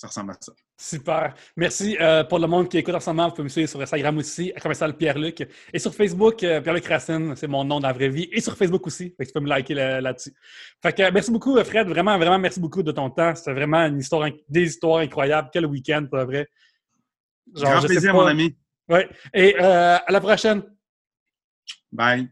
ça 0.00 0.06
ressemble 0.06 0.30
à 0.30 0.36
ça. 0.40 0.52
Super. 0.78 1.34
Merci 1.58 1.94
euh, 2.00 2.24
pour 2.24 2.38
le 2.38 2.46
monde 2.46 2.70
qui 2.70 2.78
écoute 2.78 2.94
en 2.94 3.00
ce 3.00 3.10
moment. 3.10 3.26
Vous 3.28 3.32
pouvez 3.34 3.44
me 3.44 3.48
suivre 3.50 3.68
sur 3.68 3.78
Instagram 3.82 4.16
aussi, 4.16 4.50
à 4.56 4.60
commercial 4.60 4.96
Pierre-Luc. 4.96 5.46
Et 5.74 5.78
sur 5.78 5.94
Facebook, 5.94 6.42
euh, 6.42 6.62
Pierre-Luc 6.62 6.86
Racine, 6.86 7.36
c'est 7.36 7.46
mon 7.46 7.64
nom 7.64 7.80
dans 7.80 7.88
la 7.88 7.92
vraie 7.92 8.08
vie. 8.08 8.26
Et 8.32 8.40
sur 8.40 8.56
Facebook 8.56 8.86
aussi. 8.86 9.10
Fait 9.14 9.24
que 9.24 9.28
tu 9.28 9.32
peux 9.34 9.40
me 9.40 9.48
liker 9.48 9.74
là- 9.74 10.00
là-dessus. 10.00 10.32
fait 10.82 10.94
que 10.96 11.02
euh, 11.02 11.10
merci 11.12 11.30
beaucoup, 11.30 11.54
Fred. 11.62 11.86
Vraiment, 11.86 12.16
vraiment, 12.16 12.38
merci 12.38 12.58
beaucoup 12.60 12.82
de 12.82 12.92
ton 12.92 13.10
temps. 13.10 13.34
C'était 13.34 13.52
vraiment 13.52 13.84
une 13.84 13.98
histoire, 13.98 14.26
des 14.48 14.62
histoires 14.68 15.00
incroyables. 15.00 15.50
Quel 15.52 15.66
week-end, 15.66 16.06
pour 16.10 16.24
vrai. 16.24 16.48
Genre, 17.54 17.70
Grand 17.70 17.82
plaisir, 17.86 18.12
pas. 18.12 18.18
mon 18.18 18.26
ami. 18.26 18.56
Ouais. 18.88 19.06
Et 19.34 19.54
à 19.58 20.02
la 20.10 20.20
prochaine. 20.20 20.62
Bye. 21.92 22.30